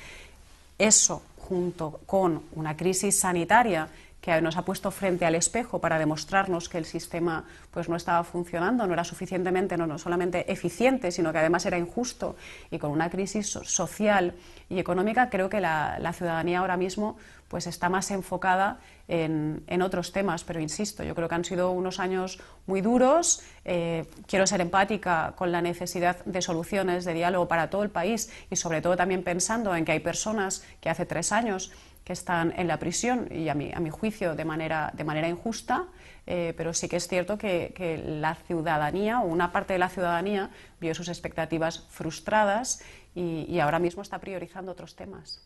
Eso, 0.77 1.23
junto 1.37 1.99
con 2.05 2.43
una 2.53 2.77
crisis 2.77 3.19
sanitaria 3.19 3.87
que 4.23 4.41
nos 4.41 4.55
ha 4.55 4.63
puesto 4.63 4.89
frente 4.89 5.25
al 5.25 5.35
espejo 5.35 5.79
para 5.79 5.99
demostrarnos 5.99 6.69
que 6.69 6.77
el 6.77 6.85
sistema 6.85 7.43
pues, 7.71 7.89
no 7.89 7.97
estaba 7.97 8.23
funcionando, 8.23 8.87
no 8.87 8.93
era 8.93 9.03
suficientemente, 9.03 9.75
no, 9.75 9.85
no 9.85 9.97
solamente 9.97 10.49
eficiente, 10.49 11.11
sino 11.11 11.33
que 11.33 11.39
además 11.39 11.65
era 11.65 11.77
injusto 11.77 12.37
y 12.71 12.79
con 12.79 12.91
una 12.91 13.09
crisis 13.09 13.49
social 13.49 14.33
y 14.69 14.79
económica, 14.79 15.29
creo 15.29 15.49
que 15.49 15.59
la, 15.59 15.97
la 15.99 16.13
ciudadanía 16.13 16.59
ahora 16.59 16.77
mismo 16.77 17.17
pues, 17.49 17.67
está 17.67 17.89
más 17.89 18.11
enfocada 18.11 18.79
en, 19.09 19.61
en, 19.67 19.81
otros 19.81 20.13
temas, 20.13 20.45
pero 20.45 20.61
insisto, 20.61 21.03
yo 21.03 21.15
creo 21.15 21.27
que 21.27 21.35
han 21.35 21.43
sido 21.43 21.71
unos 21.71 21.99
años 21.99 22.39
muy 22.65 22.79
duros. 22.79 23.43
Eh, 23.65 24.05
quiero 24.25 24.47
ser 24.47 24.61
empática 24.61 25.33
con 25.35 25.51
la 25.51 25.61
necesidad 25.61 26.23
de 26.23 26.41
soluciones, 26.41 27.03
de 27.03 27.13
diálogo 27.13 27.49
para 27.49 27.69
todo 27.69 27.83
el 27.83 27.89
país 27.89 28.31
y 28.49 28.55
sobre 28.55 28.81
todo 28.81 28.95
también 28.95 29.21
pensando 29.21 29.75
en 29.75 29.83
que 29.83 29.91
hay 29.91 29.99
personas 29.99 30.63
que 30.79 30.89
hace 30.89 31.05
tres 31.05 31.33
años 31.33 31.73
que 32.03 32.13
están 32.13 32.53
en 32.57 32.67
la 32.67 32.77
prisión 32.79 33.27
y 33.31 33.49
a 33.49 33.53
mi, 33.53 33.71
a 33.73 33.79
mi 33.79 33.89
juicio 33.89 34.35
de 34.35 34.45
manera, 34.45 34.91
de 34.93 35.03
manera 35.03 35.27
injusta, 35.27 35.85
eh, 36.27 36.53
pero 36.57 36.73
sí 36.73 36.87
que 36.89 36.97
es 36.97 37.07
cierto 37.07 37.37
que, 37.37 37.73
que, 37.75 37.97
la 37.97 38.35
ciudadanía 38.35 39.21
o 39.21 39.25
una 39.25 39.51
parte 39.51 39.73
de 39.73 39.79
la 39.79 39.89
ciudadanía 39.89 40.49
vio 40.79 40.93
sus 40.93 41.07
expectativas 41.07 41.85
frustradas 41.89 42.83
y, 43.15 43.45
y 43.49 43.59
ahora 43.59 43.79
mismo 43.79 44.01
está 44.01 44.19
priorizando 44.19 44.71
otros 44.71 44.95
temas. 44.95 45.41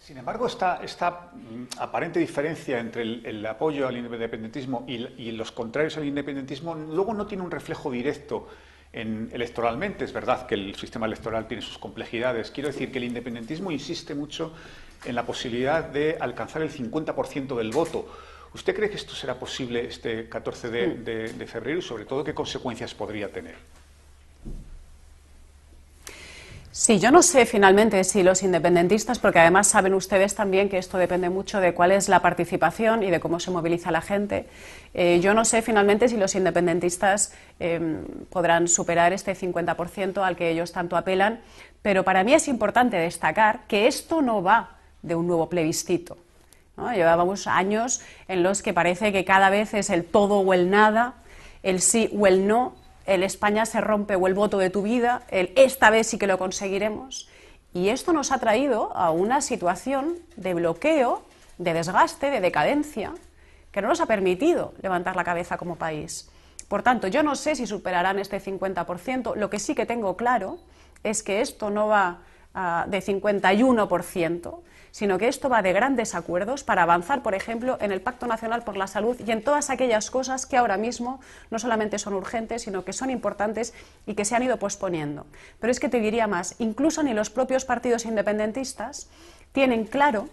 Sin 0.00 0.16
embargo, 0.16 0.46
esta, 0.46 0.82
esta 0.82 1.30
mm, 1.34 1.78
aparente 1.78 2.18
diferencia 2.18 2.80
entre 2.80 3.02
el, 3.02 3.44
apoyo 3.46 3.86
al 3.86 3.98
independentismo 3.98 4.84
y, 4.88 5.30
los 5.32 5.52
contrarios 5.52 5.98
al 5.98 6.06
independentismo 6.06 6.74
luego 6.74 7.12
no 7.12 7.26
tiene 7.26 7.44
un 7.44 7.50
reflejo 7.50 7.90
directo 7.90 8.48
en, 8.92 9.28
electoralmente. 9.30 10.06
Es 10.06 10.12
verdad 10.12 10.46
que 10.46 10.54
el 10.54 10.74
sistema 10.74 11.04
electoral 11.04 11.46
tiene 11.46 11.62
sus 11.62 11.76
complejidades. 11.76 12.50
Quiero 12.50 12.68
decir 12.70 12.90
que 12.90 12.98
el 12.98 13.04
independentismo 13.04 13.70
insiste 13.70 14.14
mucho 14.14 14.54
en 15.04 15.14
la 15.14 15.24
posibilidad 15.24 15.84
de 15.84 16.16
alcanzar 16.20 16.62
el 16.62 16.70
50% 16.70 17.56
del 17.56 17.70
voto. 17.70 18.06
¿Usted 18.54 18.74
cree 18.74 18.90
que 18.90 18.96
esto 18.96 19.14
será 19.14 19.34
posible 19.34 19.86
este 19.86 20.28
14 20.28 20.70
de 20.70 21.46
febrero 21.46 21.78
y 21.78 21.82
sobre 21.82 22.04
todo 22.04 22.24
qué 22.24 22.34
consecuencias 22.34 22.94
podría 22.94 23.30
tener? 23.30 23.56
Sí, 26.72 27.00
yo 27.00 27.10
no 27.10 27.20
sé 27.22 27.46
finalmente 27.46 28.04
si 28.04 28.22
los 28.22 28.44
independentistas, 28.44 29.18
porque 29.18 29.40
además 29.40 29.66
saben 29.66 29.92
ustedes 29.92 30.36
también 30.36 30.68
que 30.68 30.78
esto 30.78 30.98
depende 30.98 31.28
mucho 31.28 31.60
de 31.60 31.74
cuál 31.74 31.90
es 31.90 32.08
la 32.08 32.22
participación 32.22 33.02
y 33.02 33.10
de 33.10 33.18
cómo 33.18 33.40
se 33.40 33.50
moviliza 33.50 33.90
la 33.90 34.00
gente, 34.00 34.46
eh, 34.94 35.18
yo 35.20 35.34
no 35.34 35.44
sé 35.44 35.62
finalmente 35.62 36.08
si 36.08 36.16
los 36.16 36.36
independentistas 36.36 37.34
em, 37.58 38.04
podrán 38.30 38.68
superar 38.68 39.12
este 39.12 39.34
50% 39.34 40.22
al 40.22 40.36
que 40.36 40.48
ellos 40.48 40.70
tanto 40.70 40.96
apelan, 40.96 41.40
pero 41.82 42.04
para 42.04 42.22
mí 42.22 42.34
es 42.34 42.46
importante 42.46 42.96
destacar 42.96 43.66
que 43.66 43.88
esto 43.88 44.22
no 44.22 44.40
va 44.40 44.78
de 45.02 45.14
un 45.14 45.26
nuevo 45.26 45.48
plebiscito. 45.48 46.16
Llevábamos 46.94 47.46
años 47.46 48.00
en 48.26 48.42
los 48.42 48.62
que 48.62 48.72
parece 48.72 49.12
que 49.12 49.24
cada 49.24 49.50
vez 49.50 49.74
es 49.74 49.90
el 49.90 50.04
todo 50.04 50.38
o 50.38 50.54
el 50.54 50.70
nada, 50.70 51.14
el 51.62 51.80
sí 51.80 52.10
o 52.18 52.26
el 52.26 52.46
no, 52.46 52.74
el 53.06 53.22
España 53.22 53.66
se 53.66 53.80
rompe 53.80 54.14
o 54.16 54.26
el 54.26 54.34
voto 54.34 54.58
de 54.58 54.70
tu 54.70 54.82
vida, 54.82 55.22
el 55.28 55.52
esta 55.56 55.90
vez 55.90 56.06
sí 56.06 56.18
que 56.18 56.26
lo 56.26 56.38
conseguiremos. 56.38 57.28
Y 57.74 57.90
esto 57.90 58.12
nos 58.12 58.32
ha 58.32 58.38
traído 58.38 58.96
a 58.96 59.10
una 59.10 59.42
situación 59.42 60.16
de 60.36 60.54
bloqueo, 60.54 61.22
de 61.58 61.74
desgaste, 61.74 62.30
de 62.30 62.40
decadencia, 62.40 63.12
que 63.70 63.82
no 63.82 63.88
nos 63.88 64.00
ha 64.00 64.06
permitido 64.06 64.72
levantar 64.82 65.16
la 65.16 65.24
cabeza 65.24 65.56
como 65.56 65.76
país. 65.76 66.30
Por 66.68 66.82
tanto, 66.82 67.08
yo 67.08 67.22
no 67.22 67.36
sé 67.36 67.54
si 67.56 67.66
superarán 67.66 68.18
este 68.18 68.40
50%, 68.40 69.36
lo 69.36 69.50
que 69.50 69.58
sí 69.58 69.74
que 69.74 69.86
tengo 69.86 70.16
claro 70.16 70.58
es 71.04 71.22
que 71.22 71.40
esto 71.40 71.70
no 71.70 71.88
va 71.88 72.18
ah, 72.54 72.84
de 72.88 73.00
51%, 73.00 74.60
sino 74.90 75.18
que 75.18 75.28
esto 75.28 75.48
va 75.48 75.62
de 75.62 75.72
grandes 75.72 76.14
acuerdos 76.14 76.64
para 76.64 76.82
avanzar, 76.82 77.22
por 77.22 77.34
ejemplo, 77.34 77.78
en 77.80 77.92
el 77.92 78.00
Pacto 78.00 78.26
Nacional 78.26 78.62
por 78.64 78.76
la 78.76 78.86
Salud 78.86 79.16
y 79.24 79.30
en 79.30 79.42
todas 79.42 79.70
aquellas 79.70 80.10
cosas 80.10 80.46
que 80.46 80.56
ahora 80.56 80.76
mismo 80.76 81.20
no 81.50 81.58
solamente 81.58 81.98
son 81.98 82.14
urgentes, 82.14 82.62
sino 82.62 82.84
que 82.84 82.92
son 82.92 83.10
importantes 83.10 83.74
y 84.06 84.14
que 84.14 84.24
se 84.24 84.34
han 84.34 84.42
ido 84.42 84.58
posponiendo. 84.58 85.26
Pero 85.60 85.70
es 85.70 85.80
que 85.80 85.88
te 85.88 86.00
diría 86.00 86.26
más, 86.26 86.56
incluso 86.58 87.02
ni 87.02 87.14
los 87.14 87.30
propios 87.30 87.64
partidos 87.64 88.04
independentistas 88.04 89.08
tienen 89.52 89.84
claro 89.84 90.28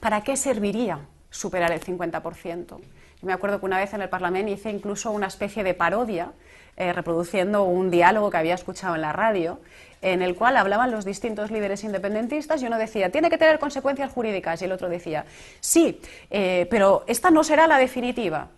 para 0.00 0.22
qué 0.22 0.36
serviría 0.36 1.00
superar 1.30 1.72
el 1.72 1.80
50%. 1.80 2.66
Yo 2.68 3.26
me 3.26 3.32
acuerdo 3.32 3.60
que 3.60 3.66
una 3.66 3.78
vez 3.78 3.94
en 3.94 4.02
el 4.02 4.08
Parlamento 4.08 4.50
hice 4.50 4.70
incluso 4.70 5.10
una 5.10 5.28
especie 5.28 5.62
de 5.62 5.74
parodia 5.74 6.32
eh, 6.76 6.92
reproduciendo 6.92 7.64
un 7.64 7.90
diálogo 7.90 8.30
que 8.30 8.38
había 8.38 8.54
escuchado 8.54 8.94
en 8.94 9.02
la 9.02 9.12
radio, 9.12 9.60
en 10.02 10.20
el 10.20 10.34
cual 10.34 10.56
hablaban 10.56 10.90
los 10.90 11.04
distintos 11.04 11.50
líderes 11.50 11.84
independentistas 11.84 12.62
y 12.62 12.66
uno 12.66 12.76
decía, 12.76 13.10
tiene 13.10 13.30
que 13.30 13.38
tener 13.38 13.58
consecuencias 13.58 14.12
jurídicas, 14.12 14.60
y 14.60 14.66
el 14.66 14.72
otro 14.72 14.88
decía, 14.88 15.24
sí, 15.60 16.00
eh, 16.30 16.66
pero 16.70 17.04
esta 17.06 17.30
no 17.30 17.44
será 17.44 17.66
la 17.66 17.78
definitiva. 17.78 18.48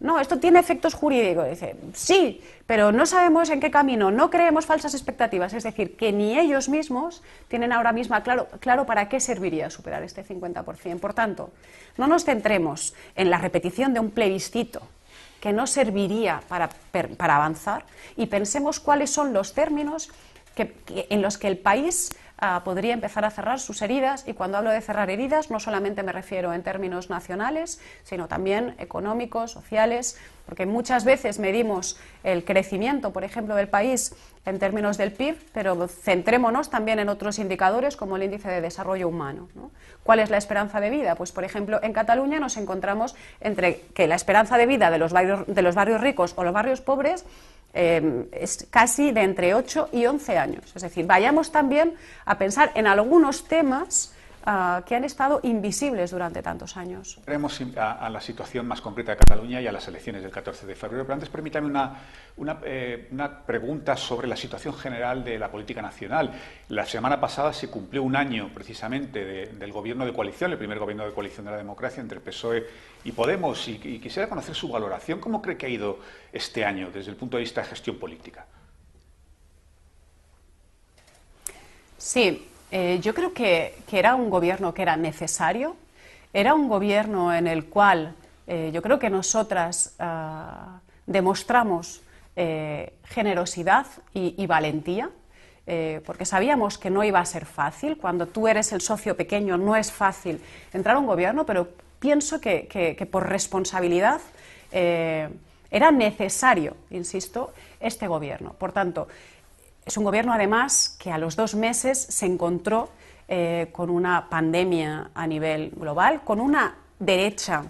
No, 0.00 0.20
esto 0.20 0.38
tiene 0.38 0.58
efectos 0.58 0.94
jurídicos. 0.94 1.48
Dice, 1.48 1.76
sí, 1.94 2.42
pero 2.66 2.92
no 2.92 3.06
sabemos 3.06 3.48
en 3.48 3.60
qué 3.60 3.70
camino, 3.70 4.10
no 4.10 4.28
creemos 4.28 4.66
falsas 4.66 4.92
expectativas. 4.92 5.52
Es 5.54 5.62
decir, 5.62 5.96
que 5.96 6.12
ni 6.12 6.38
ellos 6.38 6.68
mismos 6.68 7.22
tienen 7.48 7.72
ahora 7.72 7.92
mismo 7.92 8.20
claro, 8.22 8.48
claro 8.60 8.86
para 8.86 9.08
qué 9.08 9.20
serviría 9.20 9.70
superar 9.70 10.02
este 10.02 10.24
50%. 10.24 10.98
Por 10.98 11.14
tanto, 11.14 11.52
no 11.96 12.06
nos 12.06 12.24
centremos 12.24 12.94
en 13.14 13.30
la 13.30 13.38
repetición 13.38 13.94
de 13.94 14.00
un 14.00 14.10
plebiscito 14.10 14.82
que 15.44 15.52
no 15.52 15.66
serviría 15.66 16.40
para, 16.48 16.70
avanzar 17.18 17.84
y 18.16 18.26
pensemos 18.26 18.80
cuáles 18.80 19.10
son 19.10 19.34
los 19.34 19.52
términos 19.52 20.10
en 20.56 21.22
los 21.22 21.38
que 21.38 21.48
el 21.48 21.58
país 21.58 22.10
ah, 22.38 22.62
podría 22.64 22.94
empezar 22.94 23.24
a 23.24 23.30
cerrar 23.30 23.60
sus 23.60 23.82
heridas. 23.82 24.24
Y 24.26 24.34
cuando 24.34 24.58
hablo 24.58 24.70
de 24.70 24.80
cerrar 24.80 25.10
heridas, 25.10 25.50
no 25.50 25.60
solamente 25.60 26.02
me 26.02 26.12
refiero 26.12 26.52
en 26.52 26.62
términos 26.62 27.10
nacionales, 27.10 27.80
sino 28.02 28.28
también 28.28 28.74
económicos, 28.78 29.50
sociales, 29.52 30.18
porque 30.46 30.66
muchas 30.66 31.04
veces 31.04 31.38
medimos 31.38 31.98
el 32.22 32.44
crecimiento, 32.44 33.12
por 33.12 33.24
ejemplo, 33.24 33.54
del 33.54 33.68
país 33.68 34.14
en 34.46 34.58
términos 34.58 34.98
del 34.98 35.12
PIB, 35.12 35.36
pero 35.52 35.88
centrémonos 35.88 36.70
también 36.70 36.98
en 36.98 37.08
otros 37.08 37.38
indicadores 37.38 37.96
como 37.96 38.16
el 38.16 38.24
índice 38.24 38.48
de 38.48 38.60
desarrollo 38.60 39.08
humano. 39.08 39.48
¿Cuál 40.02 40.20
es 40.20 40.30
la 40.30 40.36
esperanza 40.36 40.80
de 40.80 40.90
vida? 40.90 41.14
Pues, 41.14 41.32
por 41.32 41.44
ejemplo, 41.44 41.80
en 41.82 41.92
Cataluña 41.92 42.40
nos 42.40 42.56
encontramos 42.56 43.14
entre 43.40 43.80
que 43.94 44.06
la 44.06 44.16
esperanza 44.16 44.58
de 44.58 44.66
vida 44.66 44.90
de 44.90 44.98
los 44.98 45.12
barrios, 45.12 45.46
de 45.46 45.62
los 45.62 45.74
barrios 45.74 46.00
ricos 46.00 46.34
o 46.36 46.44
los 46.44 46.52
barrios 46.52 46.82
pobres 46.82 47.24
eh, 47.72 48.28
es 48.32 48.66
casi 48.70 49.10
de 49.10 49.22
entre 49.22 49.54
8 49.54 49.88
y 49.92 50.06
11 50.06 50.38
años. 50.38 50.76
Es 50.76 50.82
decir, 50.82 51.06
vayamos 51.06 51.50
también 51.50 51.94
a 52.24 52.38
pensar 52.38 52.70
en 52.74 52.86
algunos 52.86 53.48
temas 53.48 54.13
Ah, 54.46 54.82
que 54.84 54.94
han 54.94 55.04
estado 55.04 55.40
invisibles 55.42 56.10
durante 56.10 56.42
tantos 56.42 56.76
años. 56.76 57.18
Veremos 57.24 57.58
a, 57.76 58.10
la 58.10 58.20
situación 58.20 58.66
más 58.66 58.82
concreta 58.82 59.12
de 59.12 59.16
Cataluña 59.16 59.58
y 59.62 59.66
a 59.66 59.72
las 59.72 59.88
elecciones 59.88 60.20
del 60.20 60.30
14 60.30 60.66
de 60.66 60.74
febrero, 60.74 61.04
pero 61.04 61.14
antes 61.14 61.30
permítame 61.30 61.66
una, 61.66 61.96
una, 62.36 62.60
eh, 62.62 63.08
una, 63.10 63.38
pregunta 63.38 63.96
sobre 63.96 64.28
la 64.28 64.36
situación 64.36 64.74
general 64.74 65.24
de 65.24 65.38
la 65.38 65.50
política 65.50 65.80
nacional. 65.80 66.30
La 66.68 66.84
semana 66.84 67.18
pasada 67.18 67.54
se 67.54 67.70
cumplió 67.70 68.02
un 68.02 68.16
año 68.16 68.50
precisamente 68.52 69.24
del 69.46 69.72
gobierno 69.72 70.04
de 70.04 70.12
coalición, 70.12 70.52
el 70.52 70.58
primer 70.58 70.78
gobierno 70.78 71.06
de 71.06 71.12
coalición 71.14 71.46
de 71.46 71.52
la 71.52 71.56
democracia 71.56 72.02
entre 72.02 72.18
el 72.18 72.22
PSOE 72.22 72.66
y 73.04 73.12
Podemos, 73.12 73.66
y, 73.66 73.80
y 73.82 73.98
quisiera 73.98 74.28
conocer 74.28 74.54
su 74.54 74.68
valoración. 74.68 75.20
¿Cómo 75.20 75.40
cree 75.40 75.56
que 75.56 75.64
ha 75.64 75.70
ido 75.70 76.00
este 76.30 76.66
año 76.66 76.90
desde 76.92 77.10
el 77.10 77.16
punto 77.16 77.38
de 77.38 77.44
vista 77.44 77.62
de 77.62 77.68
gestión 77.68 77.98
política? 77.98 78.44
Sí, 81.96 82.50
eh, 82.76 82.98
yo 83.00 83.14
creo 83.14 83.32
que, 83.32 83.72
era 83.92 84.16
un 84.16 84.30
gobierno 84.30 84.74
que 84.74 84.82
era 84.82 84.96
necesario, 84.96 85.76
era 86.32 86.54
un 86.54 86.68
gobierno 86.68 87.32
en 87.32 87.46
el 87.46 87.66
cual 87.66 88.16
eh, 88.48 88.72
yo 88.74 88.82
creo 88.82 88.98
que 88.98 89.10
nosotras 89.10 89.94
ah, 90.00 90.80
demostramos 91.06 92.02
eh, 92.34 92.94
generosidad 93.04 93.86
y, 94.12 94.44
valentía, 94.48 95.08
porque 96.04 96.24
sabíamos 96.26 96.76
que 96.76 96.90
no 96.90 97.04
iba 97.04 97.20
a 97.20 97.24
ser 97.24 97.46
fácil. 97.46 97.96
Cuando 97.96 98.26
tú 98.26 98.48
eres 98.48 98.72
el 98.72 98.80
socio 98.80 99.16
pequeño 99.16 99.56
no 99.56 99.76
es 99.76 99.92
fácil 99.92 100.42
entrar 100.72 100.96
a 100.96 100.98
un 100.98 101.06
gobierno, 101.06 101.46
pero 101.46 101.68
pienso 102.00 102.40
que, 102.40 102.66
que 102.66 103.06
por 103.06 103.28
responsabilidad 103.28 104.20
era 104.72 105.90
necesario, 105.90 106.76
insisto, 106.90 107.54
este 107.80 108.08
gobierno. 108.08 108.52
Por 108.52 108.72
tanto, 108.72 109.08
es 109.84 109.96
un 109.96 110.04
gobierno, 110.04 110.32
además, 110.32 110.96
que 110.98 111.12
a 111.12 111.18
los 111.18 111.36
dos 111.36 111.54
meses 111.54 111.98
se 111.98 112.26
encontró 112.26 112.88
eh, 113.28 113.68
con 113.72 113.90
una 113.90 114.28
pandemia 114.28 115.10
a 115.14 115.26
nivel 115.26 115.70
global, 115.70 116.22
con 116.24 116.40
una 116.40 116.76
derecha 116.98 117.64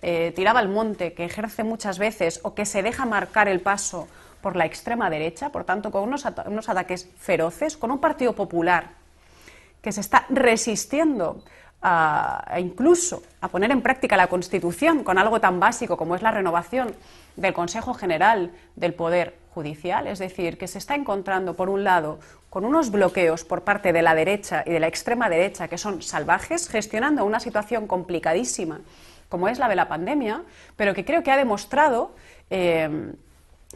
eh, 0.00 0.32
tirada 0.34 0.60
al 0.60 0.68
monte 0.68 1.12
que 1.12 1.24
ejerce 1.24 1.64
muchas 1.64 1.98
veces 1.98 2.40
o 2.44 2.54
que 2.54 2.64
se 2.64 2.82
deja 2.82 3.06
marcar 3.06 3.48
el 3.48 3.60
paso 3.60 4.06
por 4.40 4.54
la 4.54 4.66
extrema 4.66 5.10
derecha, 5.10 5.50
por 5.50 5.64
tanto, 5.64 5.90
con 5.90 6.04
unos, 6.04 6.24
ataques 6.24 7.08
feroces, 7.18 7.76
con 7.76 7.90
un 7.90 7.98
Partido 7.98 8.34
Popular 8.34 8.90
que 9.82 9.90
se 9.90 10.00
está 10.00 10.26
resistiendo 10.28 11.42
a, 11.82 12.56
incluso 12.58 13.22
a 13.40 13.48
poner 13.48 13.70
en 13.70 13.82
práctica 13.82 14.16
la 14.16 14.26
Constitución 14.26 15.04
con 15.04 15.18
algo 15.18 15.40
tan 15.40 15.60
básico 15.60 15.96
como 15.96 16.16
es 16.16 16.22
la 16.22 16.30
renovación 16.30 16.94
del 17.36 17.52
Consejo 17.52 17.94
General 17.94 18.52
del 18.74 18.94
Poder 18.94 19.36
Judicial, 19.58 20.06
es 20.06 20.20
decir, 20.20 20.56
que 20.56 20.68
se 20.68 20.78
está 20.78 20.94
encontrando, 20.94 21.54
por 21.54 21.68
un 21.68 21.82
lado, 21.82 22.20
con 22.48 22.64
unos 22.64 22.92
bloqueos 22.92 23.42
por 23.42 23.64
parte 23.64 23.92
de 23.92 24.02
la 24.02 24.14
derecha 24.14 24.62
y 24.64 24.70
de 24.70 24.78
la 24.78 24.86
extrema 24.86 25.28
derecha 25.28 25.66
que 25.66 25.78
son 25.78 26.00
salvajes, 26.00 26.68
gestionando 26.68 27.24
una 27.24 27.40
situación 27.40 27.88
complicadísima 27.88 28.80
como 29.28 29.48
es 29.48 29.58
la 29.58 29.68
de 29.68 29.74
la 29.74 29.88
pandemia, 29.88 30.44
pero 30.76 30.94
que 30.94 31.04
creo 31.04 31.24
que 31.24 31.32
ha 31.32 31.36
demostrado 31.36 32.14
eh, 32.50 33.12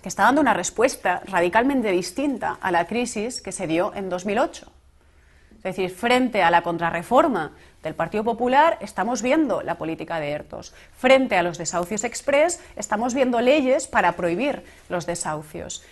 que 0.01 0.09
está 0.09 0.23
dando 0.23 0.41
una 0.41 0.55
respuesta 0.55 1.21
radicalmente 1.27 1.91
distinta 1.91 2.59
a 2.61 2.71
la 2.71 2.87
crisis 2.87 3.43
que 3.43 3.51
se 3.51 3.67
dio 3.67 3.93
en 3.97 4.09
2008. 4.09 4.71
Es 5.57 5.63
decir, 5.63 5.91
frente 5.91 6.45
a 6.45 6.51
la 6.53 6.63
contrarreforma 6.63 7.57
del 7.83 7.95
Partido 7.95 8.25
Popular 8.25 8.79
estamos 8.81 9.23
viendo 9.23 9.63
la 9.63 9.77
política 9.77 10.21
de 10.21 10.31
ERTOS. 10.31 10.73
Frente 10.97 11.37
a 11.37 11.43
los 11.43 11.59
desahucios 11.59 12.05
express 12.05 12.61
estamos 12.77 13.15
viendo 13.15 13.41
leyes 13.41 13.87
para 13.87 14.13
prohibir 14.13 14.63
los 14.89 15.07
desahucios. 15.07 15.83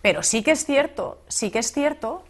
Pero 0.00 0.22
sí 0.22 0.42
que 0.42 0.52
es 0.52 0.64
cierto, 0.64 1.18
sí 1.28 1.50
que 1.50 1.60
es 1.60 1.72
cierto 1.72 2.24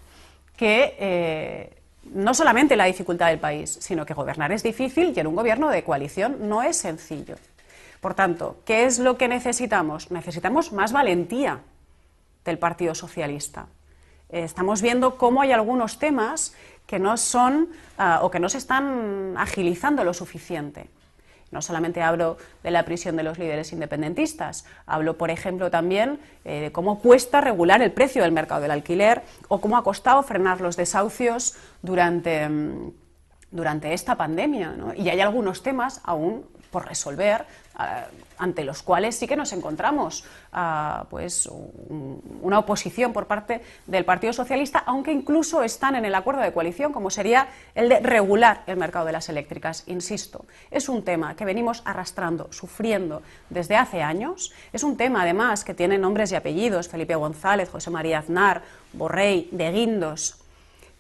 que 0.57 0.97
eh, 0.99 1.71
no 2.05 2.35
solamente 2.35 2.77
la 2.77 2.85
dificultad 2.85 3.29
del 3.29 3.39
país, 3.39 3.79
sino 3.81 4.05
que 4.05 4.15
gobernar 4.15 4.53
es 4.53 4.63
difícil 4.63 5.13
y 5.17 5.21
en 5.21 5.27
un 5.27 5.37
gobierno 5.37 5.71
de 5.71 5.85
coalición 5.85 6.49
no 6.49 6.63
es 6.63 6.77
sencillo. 6.77 7.37
Por 8.01 8.15
tanto, 8.15 8.57
¿qué 8.65 8.85
es 8.85 8.99
lo 8.99 9.17
que 9.17 9.29
necesitamos? 9.29 10.11
Necesitamos 10.11 10.73
más 10.73 10.93
valentía 10.93 11.61
del 12.45 12.59
Partido 12.59 12.95
Socialista. 12.95 13.67
eh, 14.29 14.43
estamos 14.43 14.83
viendo 14.83 15.17
cómo 15.17 15.41
hay 15.43 15.53
algunos 15.53 15.99
temas 15.99 16.55
que 16.87 16.99
no 16.99 17.17
son 17.17 17.69
ah, 17.99 18.21
o 18.23 18.31
que 18.31 18.41
no 18.41 18.49
se 18.49 18.59
están 18.59 19.35
agilizando 19.37 20.05
lo 20.05 20.15
suficiente. 20.15 20.89
No 21.53 21.61
solamente 21.61 22.03
hablo 22.03 22.39
de 22.63 22.71
la 22.71 22.85
prisión 22.85 23.15
de 23.17 23.23
los 23.23 23.39
líderes 23.39 23.73
independentistas, 23.73 24.65
hablo, 24.87 25.19
por 25.19 25.31
ejemplo, 25.31 25.71
también 25.71 26.19
eh, 26.47 26.61
de 26.61 26.73
cómo 26.73 26.99
cuesta 26.99 27.43
regular 27.43 27.83
el 27.83 27.93
precio 27.93 28.23
del 28.23 28.33
mercado 28.33 28.63
del 28.63 28.71
alquiler 28.71 29.23
o 29.49 29.61
cómo 29.61 29.77
ha 29.77 29.85
costado 29.85 30.23
frenar 30.23 30.63
los 30.63 30.77
desahucios 30.77 31.55
durante, 31.83 32.49
mm, 32.49 32.93
durante 33.51 33.93
esta 33.93 34.17
pandemia. 34.17 34.75
Y 34.97 35.11
hay 35.11 35.21
algunos 35.21 35.63
temas 35.63 36.01
aún 36.05 36.47
por 36.71 36.89
resolver, 36.89 37.45
ante 38.39 38.65
los 38.65 38.83
cuales 38.83 39.17
sí 39.17 39.27
que 39.27 39.37
nos 39.37 39.53
encontramos 39.53 40.25
uh, 40.53 41.05
pues, 41.09 41.49
una 42.43 42.59
oposición 42.59 43.13
por 43.13 43.27
parte 43.27 43.63
del 43.87 44.05
Partido 44.05 44.33
Socialista, 44.33 44.81
aunque 44.81 45.13
incluso 45.13 45.63
están 45.63 45.95
en 45.95 46.05
el 46.05 46.15
acuerdo 46.15 46.43
de 46.43 46.53
coalición, 46.53 46.93
como 46.93 47.11
sería 47.11 47.49
el 47.75 47.89
de 47.89 48.01
regular 48.01 48.63
el 48.67 48.77
mercado 48.77 49.07
de 49.07 49.13
las 49.13 49.29
eléctricas. 49.29 49.85
Insisto, 49.87 50.45
es 50.71 50.89
un 50.89 51.05
tema 51.05 51.37
que 51.37 51.45
venimos 51.45 51.83
arrastrando, 51.85 52.53
sufriendo 52.53 53.23
desde 53.49 53.77
hace 53.77 54.03
años. 54.03 54.53
Es 54.73 54.83
un 54.83 54.97
tema, 54.97 55.23
además, 55.23 55.65
que 55.65 55.75
tiene 55.75 55.99
nombres 55.99 56.33
y 56.33 56.35
apellidos, 56.35 56.89
Felipe 56.89 57.15
González, 57.15 57.71
José 57.71 57.91
María 57.91 58.19
Aznar, 58.19 58.63
Borrell, 58.93 59.49
de 59.53 59.71
Guindos, 59.71 60.42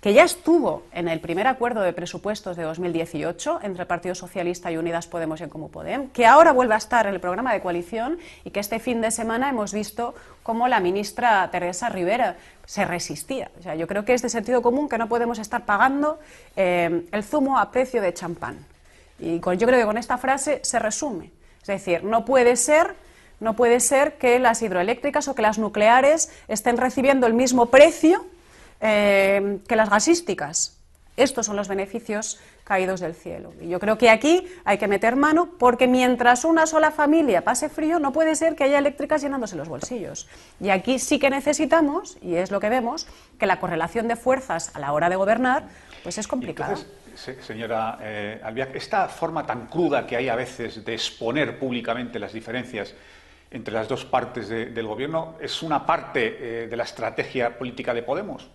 que 0.02 0.12
ya 0.12 0.24
estuvo 0.24 0.82
en 0.90 1.06
el 1.06 1.20
primer 1.20 1.46
acuerdo 1.46 1.80
de 1.80 1.92
presupuestos 1.92 2.56
de 2.56 2.64
2018 2.64 3.60
entre 3.62 3.82
el 3.82 3.86
Partido 3.86 4.16
Socialista 4.16 4.72
y 4.72 4.76
Unidas 4.76 5.06
Podemos 5.06 5.40
y 5.40 5.44
en 5.44 5.48
Comú 5.48 5.70
Podem, 5.70 6.08
que 6.08 6.26
ahora 6.26 6.50
vuelve 6.50 6.74
a 6.74 6.78
estar 6.78 7.06
en 7.06 7.14
el 7.14 7.20
programa 7.20 7.52
de 7.52 7.60
coalición 7.60 8.18
y 8.44 8.50
que 8.50 8.58
este 8.58 8.80
fin 8.80 9.00
de 9.00 9.12
semana 9.12 9.48
hemos 9.48 9.72
visto 9.72 10.16
cómo 10.42 10.66
la 10.66 10.80
ministra 10.80 11.48
Teresa 11.52 11.88
Rivera 11.88 12.36
se 12.66 12.84
resistía. 12.84 13.52
O 13.60 13.62
sea, 13.62 13.76
yo 13.76 13.86
creo 13.86 14.04
que 14.04 14.12
es 14.12 14.22
de 14.22 14.28
sentido 14.28 14.60
común 14.60 14.88
que 14.88 14.98
no 14.98 15.08
podemos 15.08 15.38
estar 15.38 15.64
pagando 15.64 16.18
eh, 16.56 17.06
el 17.12 17.22
zumo 17.22 17.56
a 17.56 17.70
precio 17.70 18.02
de 18.02 18.12
champán. 18.12 18.58
Y 19.20 19.38
yo 19.38 19.66
creo 19.68 19.78
que 19.78 19.86
con 19.86 19.98
esta 19.98 20.18
frase 20.18 20.58
se 20.64 20.80
resume. 20.80 21.30
Es 21.60 21.68
decir, 21.68 22.02
no 22.02 22.24
puede 22.24 22.56
ser 22.56 22.96
no 23.38 23.54
puede 23.54 23.80
ser 23.80 24.18
que 24.18 24.38
las 24.38 24.62
hidroeléctricas 24.62 25.26
o 25.26 25.34
que 25.34 25.42
las 25.42 25.58
nucleares 25.58 26.30
estén 26.46 26.76
recibiendo 26.76 27.26
el 27.26 27.34
mismo 27.34 27.66
precio 27.66 28.24
eh, 28.82 29.60
que 29.66 29.76
las 29.76 29.88
gasísticas. 29.88 30.78
Estos 31.16 31.46
son 31.46 31.56
los 31.56 31.68
beneficios 31.68 32.40
caídos 32.64 33.00
del 33.00 33.14
cielo. 33.14 33.52
Y 33.60 33.68
yo 33.68 33.78
creo 33.78 33.98
que 33.98 34.08
aquí 34.10 34.46
hay 34.64 34.78
que 34.78 34.88
meter 34.88 35.14
mano 35.14 35.50
porque 35.58 35.86
mientras 35.86 36.44
una 36.44 36.66
sola 36.66 36.90
familia 36.90 37.44
pase 37.44 37.68
frío, 37.68 37.98
no 37.98 38.12
puede 38.12 38.34
ser 38.34 38.56
que 38.56 38.64
haya 38.64 38.78
eléctricas 38.78 39.22
llenándose 39.22 39.56
los 39.56 39.68
bolsillos. 39.68 40.26
Y 40.58 40.70
aquí 40.70 40.98
sí 40.98 41.18
que 41.18 41.30
necesitamos, 41.30 42.16
y 42.22 42.36
es 42.36 42.50
lo 42.50 42.60
que 42.60 42.70
vemos, 42.70 43.06
que 43.38 43.46
la 43.46 43.60
correlación 43.60 44.08
de 44.08 44.16
fuerzas 44.16 44.74
a 44.74 44.80
la 44.80 44.92
hora 44.92 45.08
de 45.08 45.16
gobernar 45.16 45.64
pues 46.02 46.18
es 46.18 46.26
complicada. 46.26 46.76
señora 47.14 47.98
eh, 48.00 48.40
Albiac, 48.42 48.74
esta 48.74 49.06
forma 49.08 49.46
tan 49.46 49.66
cruda 49.66 50.06
que 50.06 50.16
hay 50.16 50.28
a 50.28 50.34
veces 50.34 50.84
de 50.84 50.94
exponer 50.94 51.58
públicamente 51.58 52.18
las 52.18 52.32
diferencias 52.32 52.94
entre 53.50 53.74
las 53.74 53.86
dos 53.86 54.06
partes 54.06 54.48
del 54.48 54.86
gobierno 54.86 55.36
es 55.40 55.62
una 55.62 55.84
parte 55.84 56.64
eh, 56.64 56.68
de 56.68 56.76
la 56.76 56.84
estrategia 56.84 57.58
política 57.58 57.92
de 57.92 58.02
Podemos. 58.02 58.50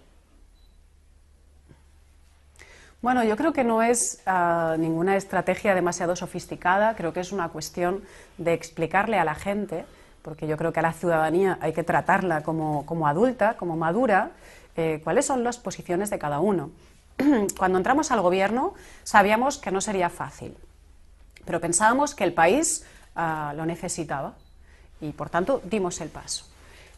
Bueno, 3.00 3.24
yo 3.24 3.38
creo 3.38 3.54
que 3.54 3.64
no 3.64 3.84
es 3.84 4.22
ah, 4.26 4.76
ninguna 4.80 5.18
estrategia 5.18 5.76
demasiado 5.76 6.16
sofisticada, 6.16 6.96
creo 6.96 7.14
que 7.14 7.20
es 7.20 7.32
una 7.32 7.50
cuestión 7.50 8.02
de 8.40 8.54
explicarle 8.54 9.20
a 9.20 9.24
la 9.24 9.36
gente, 9.36 9.86
porque 10.24 10.48
yo 10.48 10.58
creo 10.58 10.74
que 10.74 10.80
a 10.80 10.84
la 10.84 10.94
ciudadanía 10.94 11.60
hay 11.62 11.74
que 11.74 11.84
tratarla 11.84 12.42
como, 12.42 13.08
adulta, 13.08 13.56
como 13.56 13.78
madura, 13.78 14.32
eh, 14.76 15.00
cuáles 15.04 15.28
son 15.28 15.44
las 15.44 15.60
posiciones 15.60 16.10
de 16.10 16.18
cada 16.18 16.40
uno. 16.40 16.72
Cuando 17.58 17.78
entramos 17.78 18.12
al 18.12 18.22
gobierno 18.22 18.74
sabíamos 19.04 19.60
que 19.60 19.70
no 19.70 19.80
sería 19.80 20.10
fácil, 20.10 20.58
pero 21.46 21.62
pensábamos 21.62 22.16
que 22.16 22.24
el 22.24 22.34
país 22.34 22.84
ah, 23.16 23.54
lo 23.56 23.68
necesitaba 23.68 24.34
y 25.02 25.12
por 25.12 25.30
tanto 25.30 25.62
dimos 25.66 26.02
el 26.02 26.10
paso. 26.10 26.46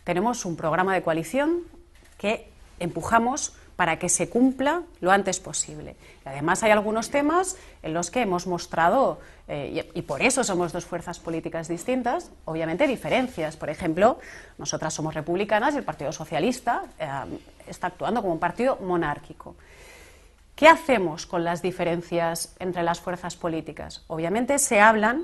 Tenemos 0.05 0.45
un 0.45 0.55
programa 0.55 0.93
de 0.93 1.03
coalición 1.03 1.59
que 2.17 2.49
empujamos 2.79 3.53
para 3.79 3.97
que 3.97 4.09
se 4.09 4.27
cumpla 4.27 4.83
lo 4.99 5.09
antes 5.09 5.39
posible. 5.39 5.95
Además 6.25 6.63
hay 6.63 6.71
algunos 6.71 7.11
temas 7.11 7.55
en 7.81 7.93
los 7.93 8.11
que 8.11 8.19
hemos 8.23 8.45
mostrado, 8.45 9.21
eh, 9.47 9.89
y, 9.93 10.01
por 10.01 10.21
eso 10.21 10.43
somos 10.43 10.73
dos 10.73 10.83
fuerzas 10.83 11.17
políticas 11.17 11.69
distintas, 11.69 12.29
obviamente 12.43 12.87
diferencias. 12.87 13.55
Por 13.55 13.69
ejemplo, 13.69 14.19
nosotras 14.57 14.93
somos 14.93 15.13
republicanas 15.13 15.75
y 15.75 15.77
el 15.77 15.85
Partido 15.85 16.11
Socialista 16.11 16.83
eh, 16.99 17.07
está 17.67 17.87
actuando 17.87 18.19
como 18.21 18.33
un 18.33 18.39
partido 18.41 18.75
monárquico. 18.81 19.55
¿Qué 20.57 20.67
hacemos 20.67 21.25
con 21.25 21.45
las 21.45 21.61
diferencias 21.61 22.57
entre 22.59 22.83
las 22.83 22.99
fuerzas 22.99 23.37
políticas? 23.37 24.03
Obviamente 24.07 24.59
se 24.59 24.81
hablan 24.81 25.23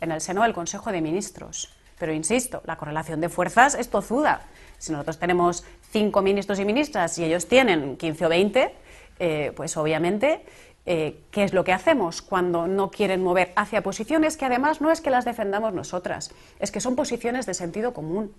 en 0.00 0.12
el 0.12 0.20
seno 0.20 0.44
del 0.44 0.54
Consejo 0.54 0.92
de 0.92 1.00
Ministros, 1.00 1.74
pero 1.98 2.12
insisto, 2.12 2.62
la 2.66 2.76
correlación 2.76 3.20
de 3.20 3.30
fuerzas 3.30 3.74
es 3.74 3.90
tozuda. 3.90 4.42
Si 4.78 4.92
nosotros 4.92 5.18
tenemos 5.18 5.64
cinco 5.90 6.22
ministros 6.22 6.58
y 6.58 6.64
ministras 6.64 7.18
y 7.18 7.24
ellos 7.24 7.46
tienen 7.46 7.96
15 7.96 8.26
o 8.26 8.28
20, 8.28 8.74
eh, 9.18 9.52
pues 9.56 9.76
obviamente, 9.76 10.44
eh, 10.84 11.20
¿qué 11.30 11.44
es 11.44 11.52
lo 11.52 11.64
que 11.64 11.72
hacemos 11.72 12.22
cuando 12.22 12.66
no 12.66 12.90
quieren 12.90 13.22
mover 13.22 13.52
hacia 13.56 13.82
posiciones 13.82 14.36
que 14.36 14.44
además 14.44 14.80
no 14.80 14.90
es 14.90 15.00
que 15.00 15.10
las 15.10 15.24
defendamos 15.24 15.72
nosotras, 15.72 16.30
es 16.60 16.70
que 16.70 16.80
son 16.80 16.96
posiciones 16.96 17.46
de 17.46 17.54
sentido 17.54 17.92
común? 17.94 18.34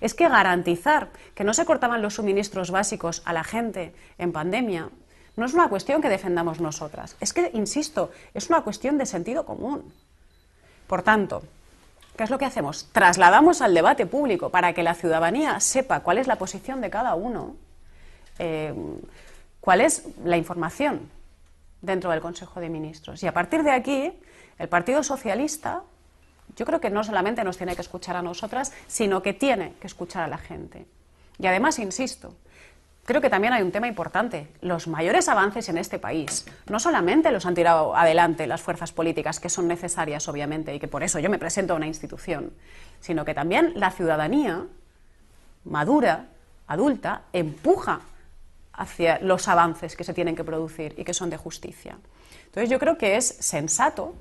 Es 0.00 0.14
que 0.14 0.28
garantizar 0.28 1.10
que 1.34 1.44
no 1.44 1.54
se 1.54 1.64
cortaban 1.64 2.02
los 2.02 2.14
suministros 2.14 2.70
básicos 2.70 3.22
a 3.24 3.32
la 3.32 3.44
gente 3.44 3.94
en 4.18 4.32
pandemia 4.32 4.90
no 5.36 5.46
es 5.46 5.54
una 5.54 5.68
cuestión 5.68 6.02
que 6.02 6.08
defendamos 6.08 6.60
nosotras, 6.60 7.16
es 7.20 7.32
que, 7.32 7.50
insisto, 7.54 8.10
es 8.34 8.50
una 8.50 8.62
cuestión 8.62 8.98
de 8.98 9.06
sentido 9.06 9.46
común. 9.46 9.92
Por 10.86 11.02
tanto, 11.02 11.42
¿Qué 12.16 12.24
es 12.24 12.30
lo 12.30 12.38
que 12.38 12.44
hacemos? 12.44 12.88
Trasladamos 12.92 13.62
al 13.62 13.74
debate 13.74 14.06
público 14.06 14.50
para 14.50 14.74
que 14.74 14.82
la 14.82 14.94
ciudadanía 14.94 15.58
sepa 15.60 16.00
cuál 16.00 16.18
es 16.18 16.26
la 16.26 16.36
posición 16.36 16.80
de 16.80 16.90
cada 16.90 17.14
uno, 17.14 17.56
eh, 18.38 18.74
cuál 19.60 19.80
es 19.80 20.04
la 20.24 20.36
información 20.36 21.08
dentro 21.80 22.10
del 22.10 22.20
Consejo 22.20 22.60
de 22.60 22.68
Ministros. 22.68 23.22
Y 23.22 23.26
a 23.26 23.32
partir 23.32 23.62
de 23.62 23.72
aquí, 23.72 24.12
el 24.58 24.68
Partido 24.68 25.02
Socialista, 25.02 25.82
yo 26.56 26.66
creo 26.66 26.80
que 26.80 26.90
no 26.90 27.02
solamente 27.02 27.44
nos 27.44 27.56
tiene 27.56 27.74
que 27.74 27.82
escuchar 27.82 28.16
a 28.16 28.22
nosotras, 28.22 28.72
sino 28.86 29.22
que 29.22 29.32
tiene 29.32 29.74
que 29.80 29.86
escuchar 29.86 30.22
a 30.22 30.28
la 30.28 30.38
gente. 30.38 30.86
Y 31.38 31.46
además, 31.46 31.78
insisto, 31.78 32.34
creo 33.04 33.20
que 33.20 33.30
también 33.30 33.52
hay 33.52 33.62
un 33.62 33.72
tema 33.72 33.88
importante. 33.88 34.48
Los 34.60 34.88
mayores 34.88 35.28
avances 35.28 35.68
en 35.68 35.78
este 35.78 35.98
país 35.98 36.46
no 36.68 36.78
solamente 36.78 37.32
los 37.32 37.46
han 37.46 37.54
tirado 37.54 37.96
adelante 37.96 38.46
las 38.46 38.62
fuerzas 38.62 38.92
políticas, 38.92 39.40
que 39.40 39.48
son 39.48 39.68
necesarias, 39.68 40.28
obviamente, 40.28 40.74
y 40.74 40.80
que 40.80 40.88
por 40.88 41.02
eso 41.02 41.18
yo 41.18 41.30
me 41.30 41.38
presento 41.38 41.72
a 41.72 41.76
una 41.76 41.86
institución, 41.86 42.52
sino 43.00 43.24
que 43.24 43.34
también 43.34 43.72
la 43.76 43.90
ciudadanía 43.90 44.66
madura, 45.64 46.26
adulta, 46.66 47.22
empuja 47.32 48.00
hacia 48.72 49.18
los 49.20 49.48
avances 49.48 49.96
que 49.96 50.04
se 50.04 50.14
tienen 50.14 50.34
que 50.34 50.44
producir 50.44 50.94
y 50.96 51.04
que 51.04 51.14
son 51.14 51.30
de 51.30 51.36
justicia. 51.36 51.98
Entonces 52.46 52.70
yo 52.70 52.78
creo 52.78 52.98
que 52.98 53.16
es 53.16 53.26
sensato 53.26 54.14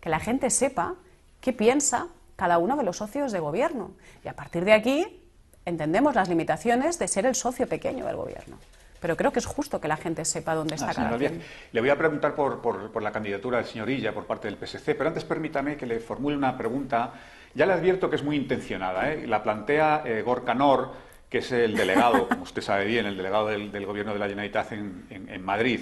que 0.00 0.08
la 0.08 0.20
gente 0.20 0.50
sepa 0.50 0.94
qué 1.40 1.52
piensa 1.52 2.08
cada 2.36 2.58
uno 2.58 2.76
de 2.76 2.84
los 2.84 2.98
socios 2.98 3.32
de 3.32 3.40
gobierno. 3.40 3.92
Y 4.24 4.28
a 4.28 4.34
partir 4.34 4.64
de 4.64 4.72
aquí 4.72 5.25
entendemos 5.66 6.14
las 6.14 6.28
limitaciones 6.28 6.98
de 6.98 7.08
ser 7.08 7.26
el 7.26 7.34
socio 7.34 7.66
pequeño 7.66 8.06
del 8.06 8.16
gobierno. 8.16 8.56
Pero 9.00 9.16
creo 9.16 9.32
que 9.32 9.40
es 9.40 9.46
justo 9.46 9.80
que 9.80 9.88
la 9.88 9.96
gente 9.96 10.24
sepa 10.24 10.54
dónde 10.54 10.76
está 10.76 10.94
cada 10.94 11.18
quien. 11.18 11.42
Le 11.72 11.80
voy 11.80 11.90
a 11.90 11.98
preguntar 11.98 12.34
por, 12.34 13.02
la 13.02 13.12
candidatura 13.12 13.58
del 13.58 13.66
señor 13.66 13.90
Illa 13.90 14.14
por 14.14 14.26
parte 14.26 14.48
del 14.48 14.56
PSC, 14.56 14.94
pero 14.94 15.08
antes 15.08 15.24
permítame 15.24 15.76
que 15.76 15.84
le 15.84 16.00
formule 16.00 16.36
una 16.36 16.56
pregunta. 16.56 17.12
Ya 17.54 17.66
le 17.66 17.74
advierto 17.74 18.08
que 18.08 18.16
es 18.16 18.22
muy 18.22 18.36
intencionada. 18.36 19.12
¿eh? 19.12 19.26
La 19.26 19.42
plantea 19.42 20.02
eh, 20.04 20.22
Gorka 20.22 20.54
Nor, 20.54 20.92
que 21.28 21.38
es 21.38 21.52
el 21.52 21.76
delegado, 21.76 22.28
como 22.28 22.44
usted 22.44 22.62
sabe 22.62 22.86
bien, 22.86 23.04
el 23.06 23.16
delegado 23.16 23.48
del, 23.48 23.84
Gobierno 23.84 24.12
de 24.12 24.18
la 24.18 24.28
Generalitat 24.28 24.72
en, 24.72 25.44
Madrid. 25.44 25.80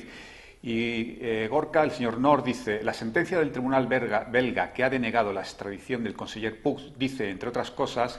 Y 0.62 1.18
eh, 1.20 1.47
Gorka, 1.51 1.82
el 1.82 1.91
señor 1.91 2.18
Nor, 2.18 2.43
dice, 2.43 2.82
la 2.82 2.95
sentencia 2.95 3.39
del 3.39 3.53
Tribunal 3.53 3.87
belga, 3.87 4.24
belga 4.24 4.72
que 4.72 4.82
ha 4.82 4.91
denegado 4.91 5.32
la 5.32 5.41
extradición 5.41 6.03
del 6.03 6.14
conseller 6.14 6.61
Puig 6.61 6.95
dice, 6.97 7.28
entre 7.30 7.51
otras 7.51 7.70
cosas, 7.70 8.18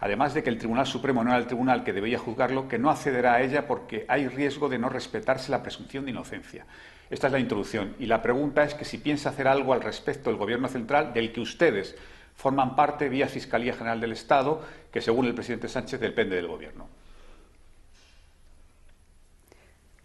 además 0.00 0.34
de 0.34 0.42
que 0.42 0.50
el 0.50 0.58
Tribunal 0.58 0.86
Supremo 0.86 1.22
no 1.22 1.30
era 1.30 1.38
el 1.38 1.46
tribunal 1.46 1.84
que 1.84 1.92
debía 1.92 2.18
juzgarlo, 2.18 2.68
que 2.68 2.78
no 2.78 2.90
accederá 2.90 3.34
a 3.34 3.42
ella 3.42 3.66
porque 3.66 4.06
hay 4.08 4.28
riesgo 4.28 4.68
de 4.68 4.78
no 4.78 4.88
respetarse 4.88 5.50
la 5.50 5.62
presunción 5.62 6.04
de 6.04 6.10
inocencia. 6.10 6.66
Esta 7.10 7.26
es 7.26 7.32
la 7.32 7.38
introducción. 7.38 7.94
Y 7.98 8.06
la 8.06 8.22
pregunta 8.22 8.64
es 8.64 8.74
que 8.74 8.84
si 8.84 8.98
piensa 8.98 9.30
hacer 9.30 9.46
algo 9.46 9.72
al 9.72 9.82
respecto 9.82 10.30
el 10.30 10.36
Gobierno 10.36 10.68
central, 10.68 11.12
del 11.12 11.32
que 11.32 11.40
ustedes 11.40 11.96
forman 12.36 12.76
parte 12.76 13.08
vía 13.08 13.28
Fiscalía 13.28 13.74
General 13.74 14.00
del 14.00 14.12
Estado, 14.12 14.62
que 14.90 15.02
según 15.02 15.26
el 15.26 15.34
presidente 15.34 15.68
Sánchez 15.68 16.00
depende 16.00 16.36
del 16.36 16.46
Gobierno. 16.46 16.88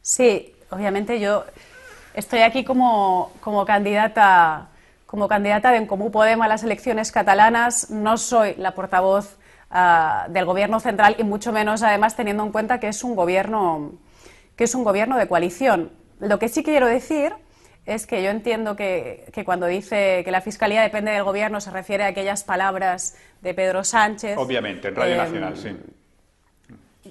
Sí, 0.02 0.54
obviamente 0.70 1.20
yo 1.20 1.46
estoy 2.14 2.40
aquí 2.42 2.64
como, 2.64 3.32
como 3.40 3.66
candidata 3.66 4.70
como 5.06 5.28
candidata 5.30 5.72
de 5.72 5.78
En 5.78 5.86
Comú 5.86 6.12
a 6.22 6.48
las 6.48 6.64
elecciones 6.64 7.12
catalanas. 7.12 7.90
No 7.90 8.18
soy 8.18 8.56
la 8.58 8.72
portavoz 8.76 9.38
ah, 9.70 10.28
del 10.30 10.46
gobierno 10.46 10.80
central 10.80 11.16
y 11.18 11.24
mucho 11.24 11.52
menos 11.52 11.84
además 11.84 12.16
teniendo 12.16 12.44
en 12.44 12.52
cuenta 12.52 12.80
que 12.80 12.88
es 12.88 13.04
un 13.04 13.16
gobierno 13.16 13.94
que 14.56 14.64
es 14.64 14.76
un 14.76 14.84
gobierno 14.84 15.18
de 15.18 15.28
coalición. 15.28 15.92
Lo 16.20 16.40
que 16.40 16.48
sí 16.48 16.64
quiero 16.64 16.88
decir 16.88 17.34
es 17.86 18.08
que 18.08 18.24
yo 18.24 18.30
entiendo 18.30 18.76
que, 18.76 19.32
cuando 19.46 19.68
dice 19.68 20.22
que 20.24 20.32
la 20.32 20.42
fiscalía 20.42 20.82
depende 20.82 21.12
del 21.12 21.24
gobierno 21.24 21.62
se 21.62 21.72
refiere 21.72 22.04
a 22.04 22.08
aquellas 22.08 22.44
palabras 22.44 23.16
de 23.42 23.54
Pedro 23.54 23.84
Sánchez. 23.84 24.38
Obviamente, 24.38 24.88
en 24.88 24.96
Radio 24.96 25.14
em, 25.14 25.18
Nacional, 25.20 25.58
sí. 25.58 25.78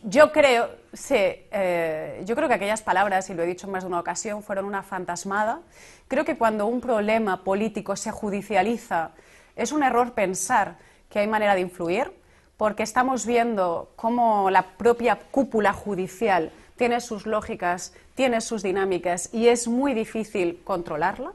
Yo 0.02 0.32
creo, 0.32 0.70
sí, 0.92 1.14
eh, 1.16 2.22
yo 2.24 2.34
creo 2.34 2.48
que 2.48 2.54
aquellas 2.54 2.82
palabras, 2.82 3.30
y 3.30 3.34
lo 3.34 3.44
he 3.44 3.46
dicho 3.46 3.66
en 3.66 3.72
más 3.72 3.84
de 3.84 3.88
una 3.88 4.00
ocasión, 4.00 4.42
fueron 4.42 4.64
una 4.64 4.82
fantasmada. 4.82 5.60
Creo 6.08 6.24
que 6.24 6.36
cuando 6.36 6.66
un 6.66 6.80
problema 6.80 7.44
político 7.44 7.94
se 7.94 8.10
judicializa, 8.10 9.12
es 9.54 9.70
un 9.70 9.84
error 9.84 10.12
pensar 10.12 10.76
que 11.08 11.20
hay 11.20 11.28
manera 11.28 11.54
de 11.54 11.60
influir, 11.60 12.12
porque 12.56 12.82
estamos 12.82 13.26
viendo 13.26 13.90
cómo 13.96 14.50
la 14.50 14.62
propia 14.62 15.18
cúpula 15.30 15.72
judicial 15.72 16.52
tiene 16.76 17.00
sus 17.00 17.26
lógicas, 17.26 17.92
tiene 18.14 18.40
sus 18.40 18.62
dinámicas 18.62 19.30
y 19.32 19.48
es 19.48 19.68
muy 19.68 19.94
difícil 19.94 20.60
controlarla, 20.64 21.32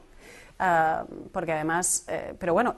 ah, 0.58 1.04
porque 1.32 1.52
además, 1.52 2.04
eh, 2.08 2.34
pero 2.38 2.52
bueno, 2.52 2.76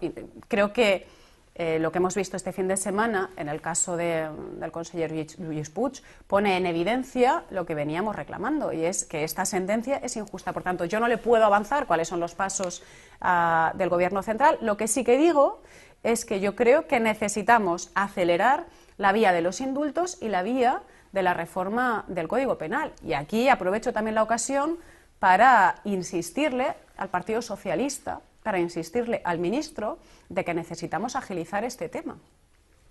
creo 0.48 0.72
que 0.72 1.06
eh, 1.54 1.78
lo 1.78 1.92
que 1.92 1.98
hemos 1.98 2.14
visto 2.14 2.36
este 2.36 2.50
fin 2.52 2.66
de 2.66 2.78
semana, 2.78 3.30
en 3.36 3.48
el 3.48 3.60
caso 3.60 3.94
del 3.96 4.72
consejero 4.72 5.14
Luis 5.38 5.68
Puig, 5.68 6.02
pone 6.26 6.56
en 6.56 6.64
evidencia 6.64 7.44
lo 7.50 7.66
que 7.66 7.74
veníamos 7.74 8.16
reclamando, 8.16 8.72
y 8.72 8.86
es 8.86 9.04
que 9.04 9.22
esta 9.22 9.44
sentencia 9.44 9.98
es 9.98 10.16
injusta. 10.16 10.54
Por 10.54 10.62
tanto, 10.62 10.86
yo 10.86 10.98
no 10.98 11.08
le 11.08 11.18
puedo 11.18 11.44
avanzar 11.44 11.86
cuáles 11.86 12.08
son 12.08 12.20
los 12.20 12.34
pasos 12.34 12.82
ah, 13.20 13.72
del 13.74 13.90
Gobierno 13.90 14.22
central. 14.22 14.56
Lo 14.62 14.78
que 14.78 14.88
sí 14.88 15.04
que 15.04 15.18
digo 15.18 15.60
es 16.02 16.24
que 16.24 16.40
yo 16.40 16.56
creo 16.56 16.86
que 16.86 17.00
necesitamos 17.00 17.90
acelerar 17.94 18.66
la 18.98 19.12
vía 19.12 19.32
de 19.32 19.42
los 19.42 19.60
indultos 19.60 20.18
y 20.20 20.28
la 20.28 20.42
vía 20.42 20.82
de 21.12 21.22
la 21.22 21.34
reforma 21.34 22.04
del 22.08 22.28
Código 22.28 22.58
Penal. 22.58 22.92
Y 23.02 23.12
aquí 23.12 23.48
aprovecho 23.48 23.92
también 23.92 24.14
la 24.14 24.22
ocasión 24.22 24.78
para 25.18 25.76
insistirle 25.84 26.74
al 26.96 27.08
Partido 27.08 27.42
Socialista, 27.42 28.20
para 28.42 28.58
insistirle 28.58 29.20
al 29.24 29.38
ministro 29.38 29.98
de 30.28 30.44
que 30.44 30.54
necesitamos 30.54 31.14
agilizar 31.14 31.64
este 31.64 31.88
tema. 31.88 32.16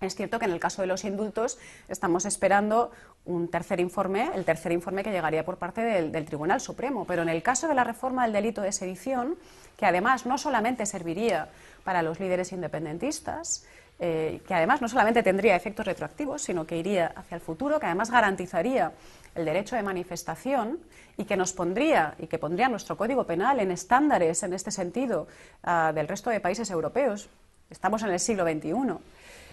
Es 0.00 0.16
cierto 0.16 0.38
que 0.38 0.46
en 0.46 0.50
el 0.50 0.58
caso 0.58 0.82
de 0.82 0.88
los 0.88 1.04
indultos 1.04 1.58
estamos 1.88 2.24
esperando 2.24 2.90
un 3.24 3.48
tercer 3.48 3.78
informe, 3.78 4.30
el 4.34 4.44
tercer 4.44 4.72
informe 4.72 5.04
que 5.04 5.12
llegaría 5.12 5.44
por 5.44 5.58
parte 5.58 5.80
del, 5.80 6.10
del, 6.10 6.24
Tribunal 6.24 6.60
Supremo, 6.60 7.04
pero 7.06 7.22
en 7.22 7.28
el 7.28 7.42
caso 7.42 7.68
de 7.68 7.74
la 7.74 7.84
reforma 7.84 8.24
del 8.24 8.32
delito 8.32 8.62
de 8.62 8.72
sedición, 8.72 9.36
que 9.76 9.86
además 9.86 10.26
no 10.26 10.38
solamente 10.38 10.86
serviría 10.86 11.50
para 11.84 12.02
los 12.02 12.20
líderes 12.20 12.52
independentistas, 12.52 13.64
eh, 13.98 14.40
que 14.46 14.54
además 14.54 14.80
no 14.80 14.88
solamente 14.88 15.22
tendría 15.22 15.54
efectos 15.54 15.86
retroactivos, 15.86 16.42
sino 16.42 16.66
que 16.66 16.76
iría 16.76 17.12
hacia 17.14 17.36
el 17.36 17.40
futuro, 17.40 17.78
que 17.78 17.86
además 17.86 18.10
garantizaría 18.10 18.92
el 19.34 19.44
derecho 19.44 19.76
de 19.76 19.82
manifestación 19.82 20.80
y 21.16 21.24
que 21.24 21.36
nos 21.36 21.52
pondría 21.52 22.14
y 22.18 22.26
que 22.26 22.38
pondría 22.38 22.68
nuestro 22.68 22.96
Código 22.96 23.24
Penal 23.24 23.60
en 23.60 23.70
estándares 23.70 24.42
en 24.42 24.52
este 24.54 24.70
sentido 24.70 25.28
ah, 25.62 25.92
del 25.94 26.08
resto 26.08 26.30
de 26.30 26.40
países 26.40 26.70
europeos. 26.70 27.28
Estamos 27.70 28.02
en 28.02 28.10
el 28.10 28.20
siglo 28.20 28.44
XXI. 28.44 28.72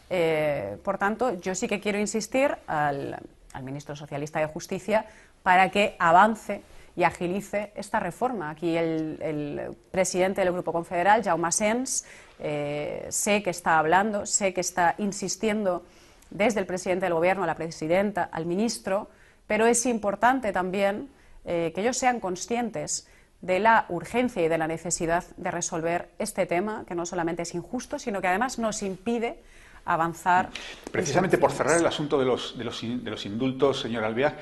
Eh, 0.09 0.77
por 0.83 0.97
tanto, 0.97 1.39
yo 1.39 1.53
sí 1.53 1.67
que 1.67 1.79
quiero 1.79 1.99
insistir 1.99 2.55
al, 2.67 3.17
ministro 3.61 3.95
socialista 3.95 4.39
de 4.39 4.45
Justicia 4.45 5.05
para 5.43 5.69
que 5.69 5.95
avance 5.99 6.61
y 6.99 7.05
agilice 7.05 7.71
esta 7.75 8.01
reforma. 8.01 8.49
Aquí 8.49 8.75
el, 8.75 9.17
el 9.21 9.77
presidente 9.89 10.41
del 10.41 10.51
Grupo 10.51 10.73
Confederal, 10.73 11.23
Jaume 11.23 11.49
Sens, 11.49 12.03
eh, 12.39 13.07
sé 13.07 13.41
que 13.41 13.51
está 13.51 13.79
hablando, 13.79 14.25
sé 14.25 14.53
que 14.53 14.59
está 14.59 14.95
insistiendo 14.97 15.85
desde 16.29 16.59
el 16.59 16.65
presidente 16.65 17.05
del 17.05 17.13
Gobierno 17.13 17.45
a 17.45 17.47
la 17.47 17.55
presidenta, 17.55 18.27
al 18.29 18.45
ministro, 18.45 19.09
pero 19.47 19.65
es 19.65 19.85
importante 19.85 20.51
también 20.51 21.07
eh, 21.45 21.71
que 21.73 21.79
ellos 21.79 21.95
sean 21.95 22.19
conscientes 22.19 23.07
de 23.39 23.59
la 23.59 23.85
urgencia 23.87 24.43
y 24.43 24.49
de 24.49 24.57
la 24.57 24.67
necesidad 24.67 25.23
de 25.37 25.51
resolver 25.51 26.09
este 26.19 26.45
tema, 26.45 26.83
que 26.85 26.95
no 26.95 27.05
solamente 27.05 27.43
es 27.43 27.55
injusto, 27.55 27.97
sino 27.97 28.19
que 28.19 28.27
además 28.27 28.59
nos 28.59 28.83
impide 28.83 29.39
avanzar. 29.85 30.49
Precisamente 30.91 31.37
por 31.37 31.53
cerrar 31.53 31.77
el 31.77 31.85
asunto 31.85 32.19
de 32.19 32.25
los, 32.25 32.57
de 32.57 32.65
los, 32.65 32.81
de 32.81 33.09
los 33.09 33.25
indultos, 33.25 33.79
señor 33.79 34.03
Alvear, 34.03 34.35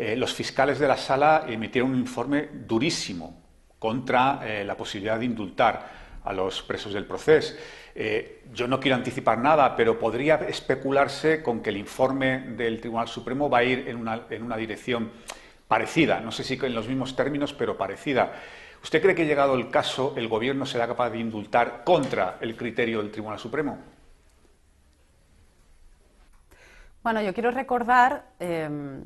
eh, 0.00 0.16
los 0.16 0.32
fiscales 0.32 0.78
de 0.78 0.88
la 0.88 0.96
sala 0.96 1.44
emitieron 1.48 1.90
un 1.90 1.98
informe 1.98 2.48
durísimo 2.66 3.40
contra 3.78 4.64
la 4.64 4.76
posibilidad 4.76 5.18
de 5.18 5.24
indultar 5.24 6.00
a 6.24 6.32
los 6.32 6.62
presos 6.62 6.92
del 6.92 7.06
proceso. 7.06 7.54
Eh, 7.94 8.44
yo 8.52 8.68
no 8.68 8.78
quiero 8.78 8.96
anticipar 8.96 9.38
nada, 9.38 9.74
pero 9.76 9.98
podría 9.98 10.36
especularse 10.36 11.42
con 11.42 11.60
que 11.60 11.70
el 11.70 11.76
informe 11.76 12.40
del 12.56 12.80
Tribunal 12.80 13.08
Supremo 13.08 13.50
va 13.50 13.58
a 13.58 13.64
ir 13.64 13.88
en 13.88 13.96
una, 13.96 14.22
en 14.30 14.42
una 14.42 14.56
dirección 14.56 15.10
parecida, 15.66 16.20
no 16.20 16.32
sé 16.32 16.44
si 16.44 16.54
en 16.54 16.74
los 16.74 16.88
mismos 16.88 17.14
términos, 17.14 17.52
pero 17.52 17.76
parecida. 17.76 18.32
¿Usted 18.82 19.02
cree 19.02 19.14
que 19.14 19.26
llegado 19.26 19.54
el 19.54 19.70
caso 19.70 20.14
el 20.16 20.28
Gobierno 20.28 20.66
será 20.66 20.86
capaz 20.86 21.10
de 21.10 21.18
indultar 21.18 21.82
contra 21.84 22.38
el 22.40 22.56
criterio 22.56 23.02
del 23.02 23.10
Tribunal 23.10 23.38
Supremo? 23.38 23.78
Bueno, 27.02 27.22
yo 27.22 27.32
quiero 27.32 27.50
recordar 27.50 28.24
em, 28.38 29.04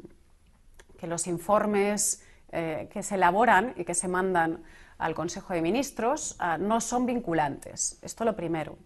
que 0.98 1.06
los 1.06 1.26
informes 1.26 2.22
eh, 2.52 2.88
que 2.92 3.02
se 3.02 3.16
elaboran 3.16 3.74
y 3.76 3.84
que 3.84 3.94
se 3.94 4.08
mandan 4.08 4.62
al 4.98 5.14
Consejo 5.14 5.54
de 5.54 5.62
Ministros 5.62 6.36
ah, 6.38 6.56
no 6.58 6.80
son 6.80 7.06
vinculantes. 7.06 7.98
Esto 8.02 8.24
lo 8.24 8.36
primero. 8.36 8.76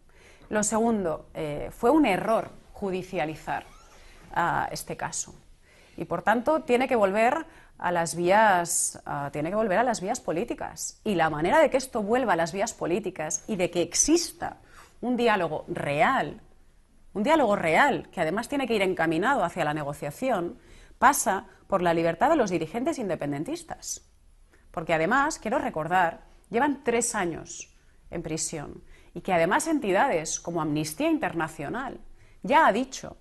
Lo 0.49 0.63
segundo, 0.63 1.29
eh, 1.35 1.71
fue 1.71 1.91
un 1.91 2.07
error 2.07 2.51
judicializar 2.73 3.65
ah, 4.33 4.69
este 4.73 4.97
caso. 4.97 5.35
Y 5.97 6.05
por 6.07 6.23
tanto 6.23 6.63
tiene 6.63 6.89
que 6.89 6.97
volver 6.97 7.45
a 7.77 7.93
las 7.93 8.15
vías, 8.15 9.01
ah, 9.05 9.31
tiene 9.33 9.51
que 9.51 9.57
volver 9.57 9.79
a 9.79 9.83
las 9.83 10.01
vías 10.01 10.21
políticas. 10.21 11.01
Y 11.05 11.15
la 11.15 11.29
manera 11.29 11.59
de 11.61 11.71
que 11.71 11.77
esto 11.77 12.03
vuelva 12.03 12.33
a 12.33 12.37
las 12.37 12.53
vías 12.53 12.73
políticas 12.73 13.45
y 13.47 13.57
de 13.57 13.71
que 13.71 13.83
exista 13.83 14.57
un 15.01 15.17
diálogo 15.17 15.65
real, 15.69 16.41
un 17.15 17.23
diálogo 17.23 17.57
real 17.57 18.09
que 18.11 18.21
además 18.21 18.49
tiene 18.49 18.67
que 18.67 18.75
ir 18.75 18.83
encaminado 18.83 19.45
hacia 19.45 19.65
la 19.65 19.75
negociación, 19.75 20.59
pasa 20.99 21.47
por 21.69 21.83
la 21.83 21.95
libertad 21.95 22.31
de 22.31 22.37
los 22.37 22.51
dirigentes 22.51 22.99
independentistas 22.99 24.09
porque 24.79 24.95
además, 24.95 25.41
quiero 25.41 25.59
recordar, 25.59 26.21
llevan 26.51 26.85
tres 26.85 27.17
años 27.17 27.75
en 28.11 28.23
prisión 28.23 28.83
y 29.15 29.23
que 29.23 29.33
además 29.33 29.67
entidades 29.67 30.41
como 30.41 30.61
Amnistía 30.61 31.11
Internacional 31.11 31.99
ya 32.45 32.67
ha 32.67 32.73
dicho 32.73 33.17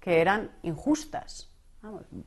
que 0.00 0.20
eran 0.20 0.50
injustas. 0.62 1.52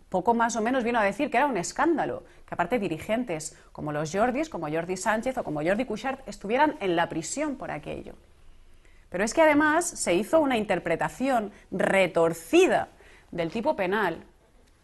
poco 0.08 0.34
más 0.34 0.56
o 0.56 0.62
menos 0.62 0.86
vino 0.86 0.98
a 0.98 1.04
decir 1.04 1.30
que 1.30 1.36
era 1.36 1.48
un 1.48 1.58
escándalo 1.58 2.24
que 2.46 2.54
aparte 2.54 2.80
dirigentes 2.80 3.58
como 3.74 3.92
los 3.92 4.14
Jordis, 4.14 4.48
como 4.48 4.70
Jordi 4.70 4.96
Sánchez 4.96 5.38
o 5.38 5.44
como 5.44 5.62
Jordi 5.62 5.84
Cuixart 5.84 6.26
estuvieran 6.26 6.78
en 6.80 6.96
la 6.96 7.10
prisión 7.10 7.58
por 7.58 7.72
aquello. 7.72 8.14
Pero 9.10 9.26
es 9.26 9.34
que 9.34 9.42
además 9.42 9.86
se 9.86 10.14
hizo 10.14 10.40
una 10.40 10.56
interpretación 10.56 11.52
retorcida 11.70 12.88
del 13.32 13.52
tipo 13.52 13.76
penal 13.76 14.24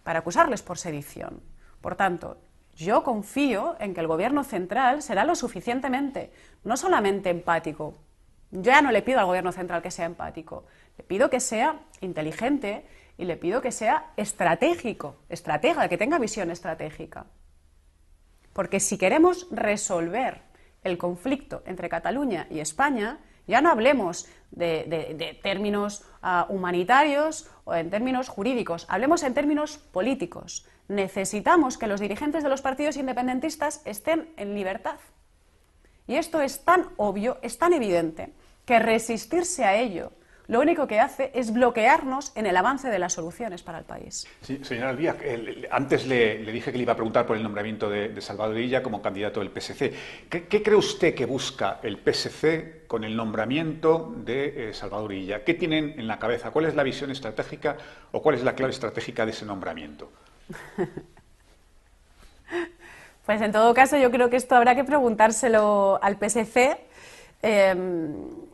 para 0.05 0.19
acusarles 0.19 0.61
por 0.61 0.77
sedición. 0.77 1.41
Por 1.81 1.95
tanto, 1.95 2.37
yo 2.75 3.03
confío 3.03 3.75
en 3.79 3.95
que 3.95 4.01
el 4.01 4.07
Gobierno 4.07 4.43
central 4.43 5.01
será 5.01 5.25
lo 5.25 5.33
suficientemente, 5.33 6.31
no 6.63 6.77
solamente 6.77 7.31
empático. 7.31 7.95
Yo 8.51 8.71
ya 8.71 8.83
no 8.83 8.91
le 8.91 9.01
pido 9.01 9.19
al 9.19 9.25
Gobierno 9.25 9.51
central 9.51 9.81
que 9.81 9.89
sea 9.89 10.05
empático, 10.05 10.65
le 10.95 11.03
pido 11.03 11.31
que 11.31 11.39
sea 11.39 11.79
inteligente 12.01 12.85
y 13.17 13.25
le 13.25 13.35
pido 13.35 13.61
que 13.61 13.71
sea 13.71 14.11
estratégico, 14.15 15.15
estratega, 15.27 15.89
que 15.89 15.97
tenga 15.97 16.19
visión 16.19 16.51
estratégica. 16.51 17.25
Porque 18.53 18.79
si 18.79 18.99
queremos 18.99 19.47
resolver 19.49 20.43
el 20.83 20.99
conflicto 20.99 21.63
entre 21.65 21.89
Cataluña 21.89 22.45
y 22.51 22.59
España, 22.59 23.17
ya 23.47 23.61
no 23.61 23.69
hablemos 23.69 24.27
de, 24.51 25.39
términos 25.43 26.03
ah, 26.21 26.45
humanitarios 26.49 27.49
o 27.65 27.75
en 27.75 27.89
términos 27.89 28.29
jurídicos, 28.29 28.85
hablemos 28.89 29.23
en 29.23 29.33
términos 29.33 29.77
políticos 29.77 30.65
necesitamos 30.87 31.77
que 31.77 31.87
los 31.87 31.99
dirigentes 31.99 32.43
de 32.43 32.49
los 32.49 32.61
partidos 32.61 32.97
independentistas 32.97 33.81
estén 33.85 34.29
en 34.37 34.53
libertad. 34.53 34.97
Y 36.07 36.15
esto 36.15 36.41
es 36.41 36.63
tan 36.63 36.89
obvio, 36.97 37.39
es 37.41 37.57
tan 37.57 37.73
evidente, 37.73 38.33
que 38.65 38.79
resistirse 38.79 39.65
a 39.65 39.75
ello 39.75 40.11
lo 40.47 40.61
único 40.61 40.87
que 40.87 40.99
hace 40.99 41.31
es 41.33 41.51
bloquearnos 41.51 42.31
en 42.35 42.45
el 42.45 42.55
avance 42.55 42.89
de 42.89 42.99
las 42.99 43.13
soluciones 43.13 43.63
para 43.63 43.79
el 43.79 43.85
país. 43.85 44.27
Sí, 44.41 44.59
señora 44.63 44.89
Alvía, 44.89 45.15
antes 45.71 46.05
le, 46.05 46.37
dije 46.51 46.71
que 46.71 46.77
le 46.77 46.83
iba 46.83 46.93
a 46.93 46.95
preguntar 46.95 47.25
por 47.25 47.37
el 47.37 47.43
nombramiento 47.43 47.89
de, 47.89 48.21
Salvador 48.21 48.57
Illa 48.57 48.81
como 48.81 49.01
candidato 49.01 49.39
del 49.39 49.49
PSC. 49.49 49.93
¿Qué, 50.29 50.63
cree 50.63 50.75
usted 50.75 51.13
que 51.13 51.25
busca 51.25 51.79
el 51.83 51.97
PSC 51.97 52.87
con 52.87 53.03
el 53.03 53.15
nombramiento 53.15 54.13
de 54.17 54.69
eh, 54.69 54.73
Salvador 54.73 55.13
Illa? 55.13 55.43
¿Qué 55.43 55.53
tienen 55.53 55.99
en 55.99 56.07
la 56.07 56.19
cabeza? 56.19 56.51
¿Cuál 56.51 56.65
es 56.65 56.75
la 56.75 56.83
visión 56.83 57.11
estratégica 57.11 57.77
o 58.11 58.21
cuál 58.21 58.35
es 58.35 58.43
la 58.43 58.55
clave 58.55 58.71
estratégica 58.71 59.25
de 59.25 59.31
ese 59.31 59.45
nombramiento? 59.45 60.11
Pues 63.25 63.41
en 63.41 63.51
todo 63.51 63.73
caso 63.73 63.97
yo 63.97 64.11
creo 64.11 64.29
que 64.29 64.35
esto 64.35 64.55
habrá 64.55 64.75
que 64.75 64.83
preguntárselo 64.83 65.97
al 66.01 66.15
PSC. 66.15 66.77
Em, 67.41 68.44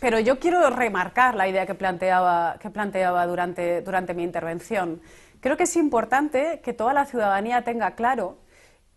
pero 0.00 0.20
yo 0.20 0.38
quiero 0.38 0.68
remarcar 0.70 1.34
la 1.34 1.48
idea 1.48 1.66
que 1.66 1.74
planteaba, 1.74 2.56
que 2.60 2.70
planteaba 2.70 3.26
durante, 3.26 3.82
durante 3.82 4.14
mi 4.14 4.22
intervención. 4.22 5.00
Creo 5.40 5.56
que 5.56 5.64
es 5.64 5.76
importante 5.76 6.60
que 6.62 6.72
toda 6.72 6.92
la 6.92 7.06
ciudadanía 7.06 7.62
tenga 7.62 7.92
claro 7.92 8.38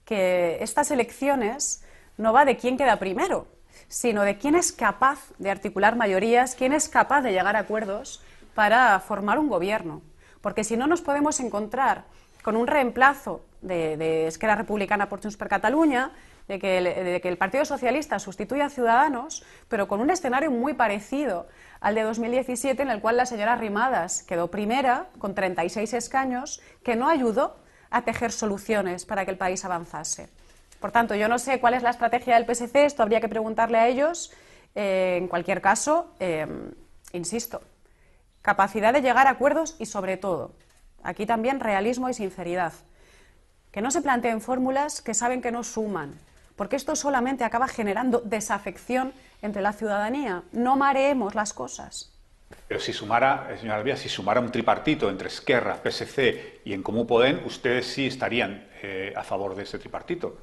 que 0.05 0.57
estas 0.61 0.91
elecciones 0.91 1.83
no 2.17 2.33
va 2.33 2.45
de 2.45 2.57
quién 2.57 2.77
queda 2.77 2.97
primero, 2.99 3.47
sino 3.87 4.23
de 4.23 4.37
quién 4.37 4.55
es 4.55 4.71
capaz 4.71 5.19
de 5.37 5.49
articular 5.49 5.95
mayorías, 5.95 6.55
quién 6.55 6.73
es 6.73 6.89
capaz 6.89 7.21
de 7.21 7.31
llegar 7.31 7.55
a 7.55 7.59
acuerdos 7.59 8.21
para 8.53 8.99
formar 8.99 9.39
un 9.39 9.49
gobierno. 9.49 10.01
Porque 10.41 10.63
si 10.63 10.77
no 10.77 10.87
nos 10.87 11.01
podemos 11.01 11.39
encontrar 11.39 12.05
con 12.43 12.55
un 12.55 12.67
reemplazo 12.67 13.41
de, 13.61 13.97
de 13.97 14.27
Esquerra 14.27 14.55
Republicana 14.55 15.09
por 15.09 15.21
Junts 15.21 15.37
per 15.37 15.47
Cataluña, 15.47 16.11
de 16.51 17.21
que, 17.21 17.29
el, 17.29 17.37
Partido 17.37 17.63
Socialista 17.63 18.19
sustituya 18.19 18.65
a 18.65 18.69
Ciudadanos, 18.69 19.43
pero 19.69 19.87
con 19.87 20.01
un 20.01 20.09
escenario 20.09 20.51
muy 20.51 20.73
parecido 20.73 21.47
al 21.79 21.95
de 21.95 22.01
2017, 22.03 22.81
en 22.81 22.89
el 22.89 22.99
cual 22.99 23.15
la 23.15 23.25
señora 23.25 23.55
Rimadas 23.55 24.23
quedó 24.23 24.51
primera, 24.51 25.07
con 25.17 25.33
36 25.33 25.93
escaños, 25.93 26.61
que 26.83 26.97
no 26.97 27.07
ayudó 27.07 27.55
a 27.89 28.01
tejer 28.01 28.33
soluciones 28.33 29.05
para 29.05 29.23
que 29.23 29.31
el 29.31 29.37
país 29.37 29.63
avanzase. 29.63 30.27
Por 30.81 30.91
tanto, 30.91 31.15
yo 31.15 31.29
no 31.29 31.39
sé 31.39 31.61
cuál 31.61 31.73
es 31.73 31.83
la 31.83 31.91
estrategia 31.91 32.35
del 32.35 32.45
PSC, 32.45 32.85
esto 32.85 33.01
habría 33.01 33.21
que 33.21 33.29
preguntarle 33.29 33.77
a 33.77 33.87
ellos. 33.87 34.33
Eh, 34.75 35.17
en 35.17 35.27
cualquier 35.29 35.61
caso, 35.61 36.13
eh, 36.19 36.47
insisto, 37.13 37.61
capacidad 38.41 38.91
de 38.91 39.01
llegar 39.01 39.27
a 39.27 39.31
acuerdos 39.31 39.77
y, 39.79 39.85
sobre 39.85 40.17
todo, 40.17 40.53
aquí 41.01 41.25
también 41.25 41.61
realismo 41.61 42.09
y 42.09 42.13
sinceridad. 42.13 42.73
Que 43.71 43.81
no 43.81 43.89
se 43.89 44.01
planteen 44.01 44.41
fórmulas 44.41 45.01
que 45.01 45.13
saben 45.13 45.41
que 45.41 45.51
no 45.51 45.63
suman, 45.63 46.19
porque 46.61 46.75
esto 46.75 46.95
solamente 46.95 47.43
acaba 47.43 47.67
generando 47.67 48.19
desafección 48.19 49.13
entre 49.41 49.63
la 49.63 49.73
ciudadanía. 49.73 50.43
No 50.51 50.75
mareemos 50.75 51.33
las 51.33 51.53
cosas. 51.53 52.13
Pero 52.67 52.79
si 52.79 52.93
sumara, 52.93 53.47
eh, 53.49 53.57
señora 53.57 53.79
Alvía, 53.79 53.97
si 53.97 54.09
sumara 54.09 54.39
un 54.39 54.51
tripartito 54.51 55.09
entre 55.09 55.29
Esquerra, 55.29 55.81
PSC 55.81 56.61
y 56.63 56.73
en 56.73 56.83
Comú 56.83 57.07
Podem, 57.07 57.43
ustedes 57.47 57.87
sí 57.87 58.05
estarían 58.05 58.69
eh, 58.83 59.11
a 59.17 59.23
favor 59.23 59.55
de 59.55 59.63
ese 59.63 59.79
tripartito. 59.79 60.37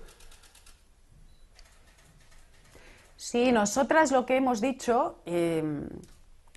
Sí, 3.14 3.52
nosotras 3.52 4.10
lo 4.10 4.26
que 4.26 4.38
hemos 4.38 4.60
dicho 4.60 5.22
eh, 5.24 5.62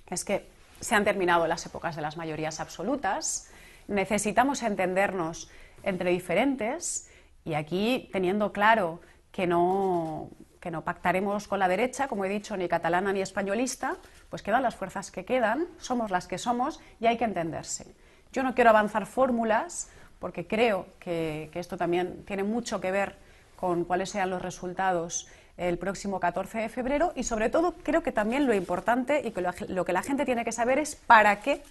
es 0.08 0.24
que 0.24 0.50
se 0.80 0.96
han 0.96 1.04
terminado 1.04 1.46
las 1.46 1.64
épocas 1.66 1.94
de 1.94 2.02
las 2.02 2.16
mayorías 2.16 2.58
absolutas, 2.58 3.48
necesitamos 3.86 4.64
entendernos 4.64 5.48
entre 5.84 6.10
diferentes 6.10 7.08
y 7.44 7.54
aquí 7.54 8.08
teniendo 8.12 8.52
claro 8.52 9.00
que 9.32 9.46
no, 9.46 10.28
que 10.60 10.70
no 10.70 10.82
pactaremos 10.82 11.48
con 11.48 11.58
la 11.58 11.66
derecha, 11.66 12.06
como 12.06 12.24
he 12.24 12.28
dicho, 12.28 12.56
ni 12.56 12.68
catalana 12.68 13.12
ni 13.12 13.20
españolista, 13.20 13.96
pues 14.30 14.42
quedan 14.42 14.62
las 14.62 14.76
fuerzas 14.76 15.10
que 15.10 15.24
quedan, 15.24 15.66
somos 15.78 16.10
las 16.10 16.28
que 16.28 16.38
somos 16.38 16.80
y 17.00 17.06
hay 17.06 17.16
que 17.16 17.24
entenderse. 17.24 17.86
Yo 18.32 18.42
no 18.42 18.54
quiero 18.54 18.70
avanzar 18.70 19.06
fórmulas 19.06 19.90
porque 20.20 20.46
creo 20.46 20.86
que, 21.00 21.50
que 21.52 21.58
esto 21.58 21.76
también 21.76 22.24
tiene 22.24 22.44
mucho 22.44 22.80
que 22.80 22.92
ver 22.92 23.16
con 23.56 23.84
cuáles 23.84 24.10
sean 24.10 24.30
los 24.30 24.40
resultados 24.40 25.26
el 25.56 25.78
próximo 25.78 26.20
14 26.20 26.58
de 26.58 26.68
febrero 26.68 27.12
y 27.14 27.24
sobre 27.24 27.50
todo 27.50 27.74
creo 27.82 28.02
que 28.02 28.12
también 28.12 28.46
lo 28.46 28.54
importante 28.54 29.20
y 29.24 29.32
que 29.32 29.40
lo, 29.40 29.50
lo, 29.68 29.84
que 29.84 29.92
la 29.92 30.02
gente 30.02 30.24
tiene 30.24 30.44
que 30.44 30.52
saber 30.52 30.78
es 30.78 30.94
para 30.94 31.40
qué 31.40 31.62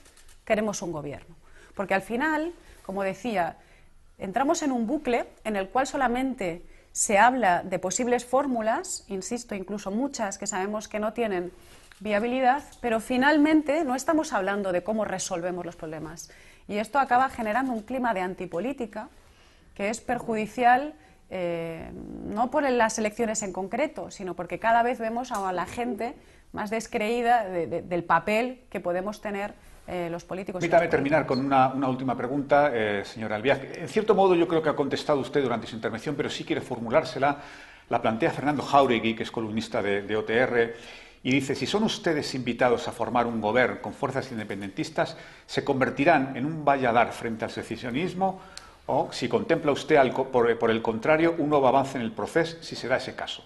queremos 0.46 0.82
un 0.82 0.92
gobierno. 0.92 1.36
Porque 1.76 1.94
al 1.94 2.02
final, 2.02 2.54
como 2.86 3.04
decía, 3.04 3.58
entramos 4.18 4.62
en 4.64 4.72
un 4.72 4.86
bucle 4.86 5.28
en 5.44 5.56
el 5.56 5.70
cual 5.70 5.88
solamente 5.88 6.64
se 6.92 7.18
habla 7.18 7.64
de 7.64 7.80
posibles 7.80 8.26
fórmulas, 8.26 9.06
insisto, 9.08 9.56
incluso 9.56 9.92
muchas 9.92 10.38
que 10.38 10.48
sabemos 10.48 10.88
que 10.88 11.00
no 11.00 11.14
tienen 11.14 11.52
viabilidad, 12.00 12.64
pero 12.82 13.00
finalmente 13.00 13.84
no 13.84 13.96
estamos 13.96 14.34
hablando 14.34 14.72
de 14.72 14.84
cómo 14.84 15.06
resolvemos 15.06 15.66
los 15.66 15.76
problemas. 15.76 16.30
Y 16.68 16.78
esto 16.78 17.00
acaba 17.00 17.30
generando 17.30 17.72
un 17.72 17.82
clima 17.84 18.14
de 18.14 18.22
antipolítica 18.22 19.10
que 19.76 19.90
es 19.90 20.02
perjudicial 20.02 20.94
eh, 21.30 21.92
no 22.26 22.52
por 22.52 22.70
las 22.70 23.00
elecciones 23.00 23.42
en 23.42 23.54
concreto, 23.54 24.12
sino 24.12 24.36
porque 24.36 24.60
cada 24.60 24.84
vez 24.84 25.00
vemos 25.00 25.32
a 25.32 25.52
la 25.54 25.66
gente 25.66 26.16
más 26.52 26.70
descreída 26.70 27.46
de, 27.46 27.68
de, 27.68 27.82
del 27.82 28.04
papel 28.04 28.66
que 28.70 28.82
podemos 28.82 29.22
tener 29.22 29.54
eh, 29.92 30.10
los 30.10 30.24
políticos. 30.24 30.60
Permítame 30.60 30.88
terminar 30.88 31.26
con 31.26 31.40
una, 31.40 31.68
una 31.68 31.90
última 31.90 32.16
pregunta, 32.16 32.72
eh, 32.74 33.04
señora 33.04 33.36
Albiaz. 33.36 33.62
En 33.76 33.90
cierto 33.90 34.16
modo, 34.16 34.36
yo 34.36 34.48
creo 34.48 34.64
que 34.64 34.70
ha 34.70 34.76
contestado 34.76 35.20
usted 35.20 35.44
durante 35.44 35.68
su 35.68 35.76
intervención, 35.76 36.16
pero 36.16 36.30
sí 36.30 36.46
quiere 36.46 36.62
formulársela. 36.62 37.38
La 37.90 38.02
plantea 38.02 38.32
Fernando 38.32 38.64
Jauregui, 38.64 39.16
que 39.16 39.24
es 39.24 39.32
columnista 39.32 39.82
de, 39.82 40.04
de 40.04 40.16
OTR, 40.16 40.74
y 41.24 41.32
dice, 41.32 41.56
si 41.56 41.66
son 41.66 41.84
ustedes 41.84 42.34
invitados 42.34 42.88
a 42.88 42.94
formar 42.94 43.28
un 43.28 43.42
gobierno 43.42 43.82
con 43.82 43.94
fuerzas 43.94 44.32
independentistas, 44.32 45.18
¿se 45.46 45.66
convertirán 45.66 46.38
en 46.38 46.46
un 46.46 46.64
valladar 46.64 47.12
frente 47.12 47.44
al 47.44 47.52
secesionismo 47.52 48.40
o 48.86 49.10
si 49.12 49.28
contempla 49.28 49.72
usted, 49.72 49.98
al, 49.98 50.12
por, 50.12 50.58
por, 50.58 50.72
el 50.72 50.82
contrario, 50.82 51.36
un 51.38 51.50
nuevo 51.50 51.68
avance 51.68 51.98
en 51.98 52.04
el 52.04 52.12
proceso, 52.12 52.58
si 52.62 52.76
se 52.76 52.88
da 52.88 52.98
ese 52.98 53.14
caso. 53.14 53.44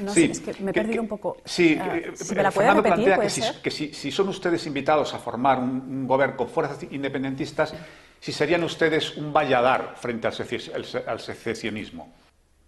No 0.00 0.12
sí, 0.12 0.26
sé, 0.26 0.32
es 0.32 0.40
que 0.40 0.62
me 0.62 0.70
he 0.70 0.74
perdido 0.74 0.94
que, 0.94 1.00
un 1.00 1.08
poco. 1.08 1.36
Sí, 1.44 1.78
uh, 1.78 2.16
si 2.16 2.34
me 2.34 2.42
la 2.42 2.50
puede 2.50 2.68
repetir, 2.72 2.94
plantea 2.94 3.18
que, 3.20 3.30
si, 3.30 3.42
que 3.62 3.70
si, 3.70 3.94
si, 3.94 4.10
son 4.10 4.28
ustedes 4.28 4.66
invitados 4.66 5.14
a 5.14 5.18
formar 5.18 5.58
un, 5.58 5.80
un, 5.80 6.06
gobierno 6.06 6.36
con 6.36 6.48
fuerzas 6.48 6.82
independentistas, 6.90 7.74
si 8.24 8.32
serían 8.32 8.64
ustedes 8.64 9.18
un 9.18 9.34
valladar 9.34 9.96
frente 9.96 10.26
al, 10.26 11.20
secesionismo. 11.20 12.10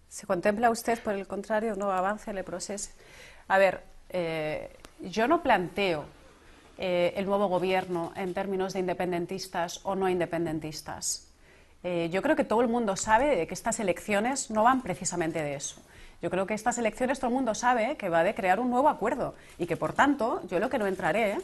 ¿Se 0.06 0.26
contempla 0.26 0.68
usted, 0.68 0.98
por 1.02 1.14
el 1.14 1.26
contrario, 1.26 1.72
un 1.72 1.78
nuevo 1.78 1.94
avance 1.94 2.30
el 2.30 2.44
proceso? 2.44 2.90
A 3.48 3.56
ver, 3.56 3.82
eh, 4.10 4.68
yo 5.00 5.26
no 5.26 5.42
planteo 5.42 6.04
eh, 6.76 7.14
el 7.16 7.24
nuevo 7.24 7.48
gobierno 7.48 8.12
en 8.16 8.34
términos 8.34 8.74
de 8.74 8.80
independentistas 8.80 9.80
o 9.84 9.94
no 9.94 10.10
independentistas. 10.10 11.32
Eh, 11.82 12.10
yo 12.12 12.20
creo 12.20 12.36
que 12.36 12.44
todo 12.44 12.60
el 12.60 12.68
mundo 12.68 12.94
sabe 12.94 13.46
que 13.46 13.54
estas 13.54 13.80
elecciones 13.80 14.50
no 14.50 14.62
van 14.62 14.82
precisamente 14.82 15.42
de 15.42 15.54
eso. 15.54 15.80
Yo 16.22 16.30
creo 16.30 16.46
que 16.46 16.54
estas 16.54 16.78
elecciones 16.78 17.18
todo 17.18 17.28
el 17.28 17.34
mundo 17.34 17.54
sabe 17.54 17.96
que 17.96 18.08
va 18.08 18.24
de 18.24 18.34
crear 18.34 18.60
un 18.60 18.70
nuevo 18.70 18.88
acuerdo 18.88 19.34
y 19.58 19.66
que, 19.66 19.76
por 19.76 19.92
tanto, 19.92 20.42
yo 20.48 20.58
lo 20.58 20.70
que 20.70 20.78
no 20.78 20.86
entraré 20.86 21.38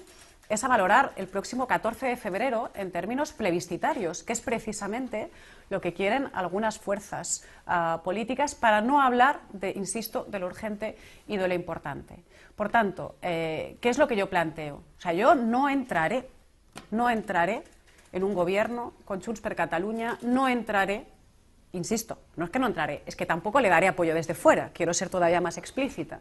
es 0.48 0.64
a 0.64 0.68
valorar 0.68 1.12
el 1.16 1.28
próximo 1.28 1.66
14 1.66 2.06
de 2.06 2.16
febrero 2.16 2.70
en 2.74 2.90
términos 2.90 3.32
plebiscitarios, 3.32 4.22
que 4.22 4.32
es 4.32 4.40
precisamente 4.40 5.30
lo 5.70 5.80
que 5.80 5.94
quieren 5.94 6.28
algunas 6.34 6.78
fuerzas 6.78 7.44
uh, 7.66 8.02
políticas 8.02 8.54
para 8.54 8.80
no 8.80 9.00
hablar, 9.00 9.40
de, 9.52 9.70
insisto, 9.70 10.24
de 10.28 10.38
lo 10.38 10.46
urgente 10.46 10.98
y 11.26 11.38
de 11.38 11.48
lo 11.48 11.54
importante. 11.54 12.22
Por 12.54 12.68
tanto, 12.68 13.16
eh, 13.22 13.78
¿qué 13.80 13.88
es 13.88 13.98
lo 13.98 14.06
que 14.06 14.16
yo 14.16 14.28
planteo? 14.28 14.82
O 14.98 15.00
sea, 15.00 15.14
yo 15.14 15.34
no 15.34 15.70
entraré, 15.70 16.28
no 16.90 17.08
entraré 17.08 17.64
en 18.12 18.22
un 18.22 18.34
gobierno 18.34 18.92
con 19.06 19.22
Junts 19.22 19.40
per 19.40 19.56
Cataluña, 19.56 20.18
no 20.20 20.48
entraré, 20.48 21.06
insisto, 21.72 22.18
no 22.36 22.44
es 22.44 22.50
que 22.50 22.58
no 22.58 22.66
entraré, 22.66 23.02
es 23.06 23.16
que 23.16 23.26
tampoco 23.26 23.60
le 23.60 23.68
daré 23.68 23.88
apoyo 23.88 24.14
desde 24.14 24.34
fuera, 24.34 24.70
quiero 24.72 24.94
ser 24.94 25.08
todavía 25.08 25.40
más 25.40 25.58
explícita. 25.58 26.20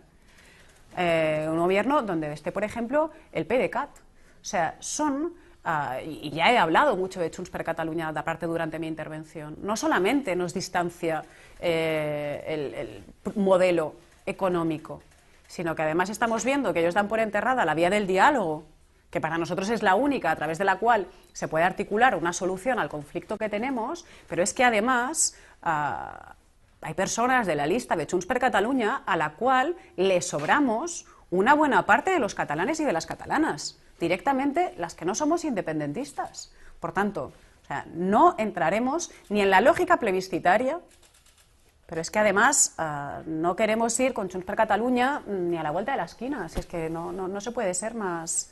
Eh, 0.98 1.48
un 1.50 1.60
gobierno 1.60 2.02
donde 2.02 2.34
esté, 2.34 2.52
por 2.52 2.64
ejemplo, 2.64 3.12
el 3.32 3.46
PDCAT. 3.46 3.90
O 3.90 4.44
sea, 4.44 4.76
son, 4.80 5.34
uh, 5.66 6.02
y 6.04 6.32
ya 6.32 6.52
he 6.52 6.58
hablado 6.58 6.98
mucho 6.98 7.20
de 7.20 7.32
Junts 7.34 7.50
per 7.50 7.64
Cataluña, 7.64 8.10
aparte 8.10 8.46
durante 8.46 8.80
mi 8.80 8.88
intervención, 8.88 9.58
no 9.62 9.78
solamente 9.78 10.36
nos 10.36 10.54
distancia 10.54 11.24
eh, 11.60 12.44
el, 12.48 12.74
el 12.74 13.04
modelo 13.36 13.96
económico, 14.26 15.04
sino 15.48 15.76
que 15.76 15.84
además 15.84 16.10
estamos 16.10 16.44
viendo 16.44 16.74
que 16.74 16.80
ellos 16.80 16.94
dan 16.94 17.08
por 17.08 17.20
enterrada 17.20 17.66
la 17.66 17.76
vía 17.76 17.90
del 17.90 18.08
diálogo, 18.08 18.66
que 19.12 19.22
para 19.22 19.38
nosotros 19.38 19.70
es 19.70 19.84
la 19.84 19.94
única 19.96 20.32
a 20.32 20.36
través 20.36 20.58
de 20.58 20.66
la 20.66 20.78
cual 20.78 21.06
se 21.34 21.48
puede 21.48 21.66
articular 21.66 22.16
una 22.16 22.34
solución 22.34 22.80
al 22.80 22.90
conflicto 22.90 23.38
que 23.38 23.50
tenemos, 23.50 24.06
pero 24.28 24.42
es 24.42 24.54
que 24.54 24.64
además 24.64 25.36
uh, 25.64 26.34
hay 26.82 26.94
personas 26.96 27.46
de 27.46 27.56
la 27.56 27.68
lista 27.68 27.96
de 27.96 28.08
Junts 28.10 28.26
per 28.26 28.40
Cataluña 28.40 29.04
a 29.06 29.18
la 29.18 29.34
cual 29.34 29.76
le 29.98 30.22
sobramos 30.22 31.06
una 31.30 31.54
buena 31.54 31.86
parte 31.86 32.12
de 32.12 32.20
los 32.20 32.34
catalanes 32.34 32.80
y 32.80 32.86
de 32.86 32.94
las 32.94 33.06
catalanas, 33.06 33.78
directamente 34.00 34.74
las 34.78 34.96
que 34.96 35.06
no 35.06 35.14
somos 35.14 35.44
independentistas. 35.44 36.54
Por 36.80 36.94
tanto, 36.94 37.34
no 37.94 38.36
entraremos 38.38 39.12
ni 39.30 39.42
en 39.42 39.50
la 39.50 39.62
lógica 39.62 39.98
plebiscitaria, 39.98 40.80
pero 41.86 42.00
es 42.00 42.10
que 42.10 42.20
además 42.20 42.76
uh, 42.80 43.30
no 43.30 43.58
queremos 43.58 44.00
ir 44.00 44.14
con 44.14 44.30
Junts 44.30 44.46
per 44.46 44.56
Cataluña 44.56 45.22
ni 45.28 45.58
a 45.58 45.64
la 45.64 45.72
vuelta 45.72 45.92
de 45.92 45.98
la 45.98 46.06
esquina, 46.06 46.48
si 46.48 46.62
es 46.62 46.66
que 46.66 46.90
no, 46.90 47.12
no, 47.12 47.28
no 47.28 47.42
se 47.42 47.52
puede 47.52 47.74
ser 47.74 47.94
más, 47.94 48.50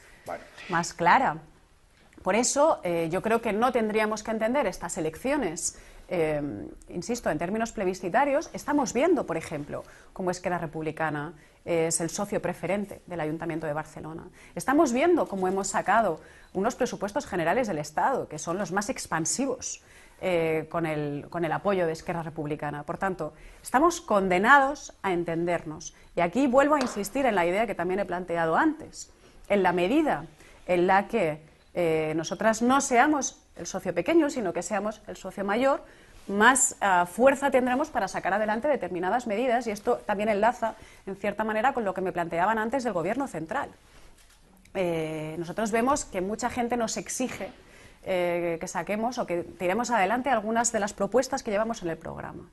Más 0.70 0.94
clara. 0.94 1.38
Por 2.24 2.36
eso 2.36 2.80
eh, 2.84 3.08
yo 3.12 3.22
creo 3.22 3.42
que 3.42 3.54
no 3.54 3.72
tendríamos 3.72 4.24
que 4.24 4.32
entender 4.32 4.68
estas 4.68 4.98
elecciones, 4.98 5.78
eh, 6.10 6.42
insisto, 6.90 7.30
en 7.30 7.38
términos 7.38 7.72
plebiscitarios. 7.72 8.50
Estamos 8.54 8.94
viendo, 8.94 9.26
por 9.26 9.38
ejemplo, 9.38 9.84
cómo 10.14 10.32
es 10.32 10.42
que 10.42 10.50
la 10.50 10.58
republicana 10.58 11.34
es 11.66 12.02
el 12.02 12.10
socio 12.10 12.42
preferente 12.42 13.02
del 13.06 13.20
Ayuntamiento 13.20 13.68
de 13.68 13.74
Barcelona. 13.74 14.28
Estamos 14.56 14.92
viendo 14.92 15.28
cómo 15.28 15.48
hemos 15.48 15.68
sacado 15.68 16.20
unos 16.54 16.76
presupuestos 16.76 17.26
generales 17.26 17.68
del 17.68 17.78
Estado, 17.78 18.28
que 18.28 18.40
son 18.40 18.58
los 18.58 18.72
más 18.72 18.90
expansivos 18.90 19.84
eh, 20.22 20.68
con, 20.70 20.86
el, 20.86 21.28
con, 21.30 21.46
el, 21.46 21.52
apoyo 21.52 21.86
de 21.86 21.94
Esquerra 21.94 22.24
Republicana. 22.24 22.84
Por 22.84 22.98
tanto, 22.98 23.34
estamos 23.62 24.02
condenados 24.02 24.94
a 25.02 25.14
entendernos. 25.14 25.94
Y 26.16 26.22
aquí 26.22 26.48
vuelvo 26.48 26.76
a 26.76 26.80
insistir 26.80 27.26
en 27.26 27.36
la 27.36 27.46
idea 27.46 27.68
que 27.68 27.76
también 27.76 28.02
he 28.02 28.06
planteado 28.06 28.58
antes. 28.58 29.12
En 29.50 29.64
la 29.64 29.74
medida 29.74 30.26
en 30.68 30.88
la 30.88 31.08
que 31.08 31.42
eh, 31.74 32.14
nosotras 32.16 32.62
no 32.62 32.82
seamos 32.82 33.42
el 33.56 33.66
socio 33.66 33.94
pequeño, 33.94 34.30
sino 34.30 34.54
que 34.54 34.64
seamos 34.64 35.02
el 35.08 35.18
socio 35.18 35.44
mayor, 35.44 35.84
más 36.30 36.76
uh, 36.82 37.06
fuerza 37.08 37.50
tendremos 37.50 37.90
para 37.90 38.08
sacar 38.08 38.34
adelante 38.34 38.68
determinadas 38.68 39.28
medidas 39.28 39.66
y 39.68 39.72
esto 39.72 39.98
también 40.06 40.30
enlaza, 40.30 40.76
en 41.06 41.16
cierta 41.16 41.44
manera, 41.44 41.74
con 41.74 41.84
lo 41.84 41.94
que 41.94 42.02
me 42.02 42.12
planteaban 42.12 42.58
antes 42.58 42.84
del 42.84 42.94
Gobierno 42.94 43.28
central. 43.28 43.70
Eh, 44.76 45.36
nosotros 45.40 45.72
vemos 45.72 46.06
que 46.06 46.22
mucha 46.22 46.50
gente 46.50 46.78
nos 46.78 46.98
exige 46.98 47.50
eh, 48.06 48.58
que 48.62 48.68
saquemos 48.68 49.18
o 49.18 49.26
que 49.26 49.44
tiremos 49.44 49.90
adelante 49.90 50.30
algunas 50.30 50.72
de 50.72 50.80
las 50.80 50.94
propuestas 50.94 51.42
que 51.42 51.52
llevamos 51.52 51.82
en 51.82 51.90
el 51.90 51.98
programa. 51.98 52.48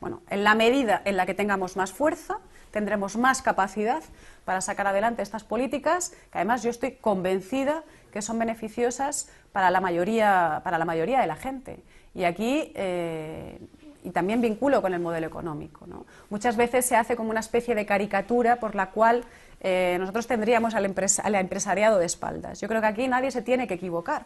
Bueno, 0.00 0.22
en 0.30 0.44
la 0.44 0.54
medida 0.54 1.02
en 1.04 1.16
la 1.16 1.26
que 1.26 1.34
tengamos 1.34 1.76
más 1.76 1.92
fuerza, 1.92 2.38
tendremos 2.70 3.16
más 3.16 3.42
capacidad 3.42 4.02
para 4.44 4.60
sacar 4.60 4.86
adelante 4.86 5.22
estas 5.22 5.44
políticas, 5.44 6.10
que 6.32 6.38
además 6.38 6.62
yo 6.62 6.70
estoy 6.70 6.92
convencida 6.92 7.84
que 8.12 8.22
son 8.22 8.38
beneficiosas 8.38 9.28
para 9.52 9.70
la 9.70 9.80
mayoría, 9.80 10.62
para 10.64 10.78
la 10.78 10.84
mayoría 10.84 11.20
de 11.20 11.26
la 11.26 11.36
gente. 11.36 11.82
Y 12.14 12.24
aquí, 12.24 12.72
eh, 12.74 13.60
y 14.02 14.10
también 14.10 14.40
vinculo 14.40 14.80
con 14.82 14.94
el 14.94 15.00
modelo 15.00 15.26
económico. 15.26 15.86
Muchas 16.30 16.56
veces 16.56 16.86
se 16.86 16.96
hace 16.96 17.16
como 17.16 17.30
una 17.30 17.40
especie 17.40 17.74
de 17.74 17.84
caricatura 17.86 18.56
por 18.56 18.74
la 18.74 18.90
cual 18.90 19.24
eh, 19.60 19.96
nosotros 20.00 20.26
tendríamos 20.26 20.74
al, 20.74 20.86
empresariado 20.86 21.98
de 21.98 22.06
espaldas. 22.06 22.60
Yo 22.60 22.68
creo 22.68 22.80
que 22.80 22.86
aquí 22.86 23.08
nadie 23.08 23.30
se 23.30 23.42
tiene 23.42 23.68
que 23.68 23.74
equivocar. 23.74 24.24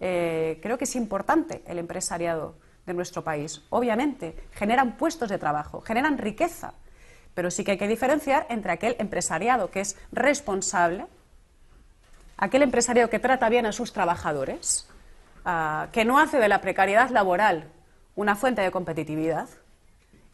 Eh, 0.00 0.58
creo 0.60 0.76
que 0.76 0.84
es 0.84 0.96
importante 0.96 1.62
el 1.66 1.78
empresariado 1.78 2.56
de 2.86 2.94
nuestro 2.94 3.22
país. 3.22 3.62
Obviamente, 3.70 4.36
generan 4.52 4.96
puestos 4.96 5.28
de 5.28 5.38
trabajo, 5.38 5.80
generan 5.80 6.18
riqueza, 6.18 6.74
pero 7.34 7.50
sí 7.50 7.64
que 7.64 7.72
hay 7.72 7.78
que 7.78 7.88
diferenciar 7.88 8.46
entre 8.50 8.72
aquel 8.72 8.96
empresariado 8.98 9.70
que 9.70 9.80
es 9.80 9.96
responsable, 10.12 11.06
aquel 12.36 12.62
empresario 12.62 13.08
que 13.08 13.18
trata 13.18 13.48
bien 13.48 13.66
a 13.66 13.72
sus 13.72 13.92
trabajadores, 13.92 14.88
ah, 15.44 15.88
que 15.92 16.04
no 16.04 16.18
hace 16.18 16.38
de 16.38 16.48
la 16.48 16.60
precariedad 16.60 17.10
laboral 17.10 17.68
una 18.16 18.36
fuente 18.36 18.62
de 18.62 18.70
competitividad, 18.70 19.48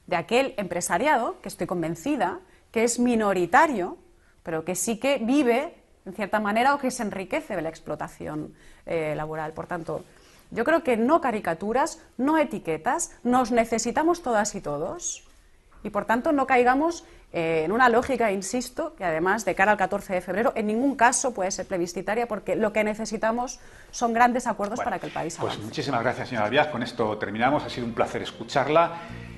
de 0.07 0.17
aquel 0.17 0.55
empresariado 0.57 1.41
que 1.43 1.49
estoy 1.49 1.67
convencida 1.67 2.41
que 2.73 2.85
es 2.85 2.99
minoritario, 2.99 3.99
pero 4.43 4.65
que 4.65 4.75
sí 4.75 4.99
que 4.99 5.19
vive, 5.19 5.75
en 6.07 6.15
cierta 6.15 6.41
manera, 6.41 6.75
o 6.75 6.79
que 6.79 6.91
se 6.91 7.03
enriquece 7.03 7.57
de 7.57 7.63
la 7.63 7.69
explotación 7.69 8.55
eh, 8.87 9.15
laboral. 9.15 9.53
Por 9.53 9.67
tanto, 9.67 10.05
yo 10.51 10.65
creo 10.65 10.83
que 10.83 10.97
no 10.97 11.21
caricaturas, 11.21 12.01
no 12.17 12.39
etiquetas, 12.39 13.13
nos 13.23 13.51
necesitamos 13.51 14.23
todas 14.23 14.55
y 14.55 14.61
todos 14.61 15.25
y 15.83 15.91
por 15.91 16.07
tanto 16.07 16.33
no 16.33 16.47
caigamos 16.47 17.05
eh, 17.33 17.63
en 17.65 17.73
una 17.73 17.89
lógica, 17.89 18.33
insisto, 18.33 18.95
que 18.97 19.05
además 19.05 19.45
de 19.45 19.55
cara 19.55 19.73
al 19.73 19.79
14 19.79 20.15
de 20.15 20.21
febrero 20.21 20.53
en 20.57 20.67
ningún 20.67 20.97
caso 20.97 21.35
puede 21.35 21.51
ser 21.51 21.67
plebiscitaria 21.67 22.27
porque 22.27 22.57
lo 22.57 22.73
que 22.73 22.83
necesitamos 22.85 23.61
son 23.91 24.15
grandes 24.15 24.47
acuerdos 24.47 24.81
para 24.81 24.99
que 24.99 25.07
el 25.07 25.13
país 25.13 25.35
pues 25.35 25.41
avance. 25.41 25.59
Pues 25.59 25.67
muchísimas 25.67 26.01
gracias, 26.01 26.31
señora 26.31 26.49
Díaz. 26.49 26.69
Con 26.69 26.83
esto 26.83 27.19
terminamos. 27.19 27.65
Ha 27.65 27.71
sido 27.71 27.87
un 27.87 27.93
placer 27.93 28.23
escucharla 28.23 28.93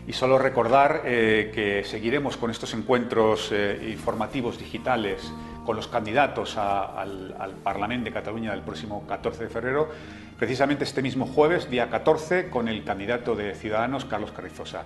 y 0.07 0.13
solo 0.13 0.39
recordar 0.39 1.03
eh, 1.05 1.51
que 1.53 1.85
seguiremos 1.85 2.37
con 2.37 2.51
estos 2.51 2.73
encuentros 2.75 3.51
eh, 3.53 3.89
informativos 3.93 4.59
digitales 4.59 5.33
con 5.65 5.77
los 5.77 5.89
candidatos 5.89 6.57
al, 6.57 7.35
al 7.39 7.53
Parlamento 7.63 8.07
de 8.07 8.13
Cataluña 8.13 8.53
del 8.53 8.63
próximo 8.63 9.07
14 9.07 9.45
de 9.45 9.51
febrero, 9.51 9.89
precisamente 10.39 10.85
este 10.85 11.03
mismo 11.03 11.27
jueves, 11.27 11.71
día 11.71 11.91
14, 11.91 12.51
con 12.51 12.69
el 12.69 12.85
candidato 12.85 13.35
de 13.35 13.55
Ciudadanos, 13.55 14.05
Carlos 14.05 14.33
Carrizosa. 14.33 14.85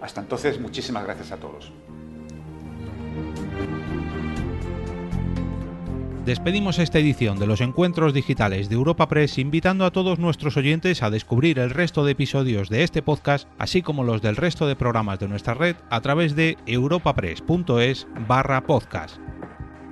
Hasta 0.00 0.20
entonces, 0.20 0.60
muchísimas 0.60 1.04
gracias 1.04 1.32
a 1.32 1.36
todos. 1.36 1.72
Despedimos 6.26 6.80
esta 6.80 6.98
edición 6.98 7.38
de 7.38 7.46
los 7.46 7.60
encuentros 7.60 8.12
digitales 8.12 8.68
de 8.68 8.74
Europa 8.74 9.08
Press 9.08 9.38
invitando 9.38 9.84
a 9.84 9.92
todos 9.92 10.18
nuestros 10.18 10.56
oyentes 10.56 11.04
a 11.04 11.10
descubrir 11.10 11.60
el 11.60 11.70
resto 11.70 12.04
de 12.04 12.10
episodios 12.12 12.68
de 12.68 12.82
este 12.82 13.00
podcast, 13.00 13.48
así 13.58 13.80
como 13.80 14.02
los 14.02 14.22
del 14.22 14.34
resto 14.34 14.66
de 14.66 14.74
programas 14.74 15.20
de 15.20 15.28
nuestra 15.28 15.54
red 15.54 15.76
a 15.88 16.00
través 16.00 16.34
de 16.34 16.58
europapress.es 16.66 18.08
barra 18.26 18.64
podcast. 18.66 19.18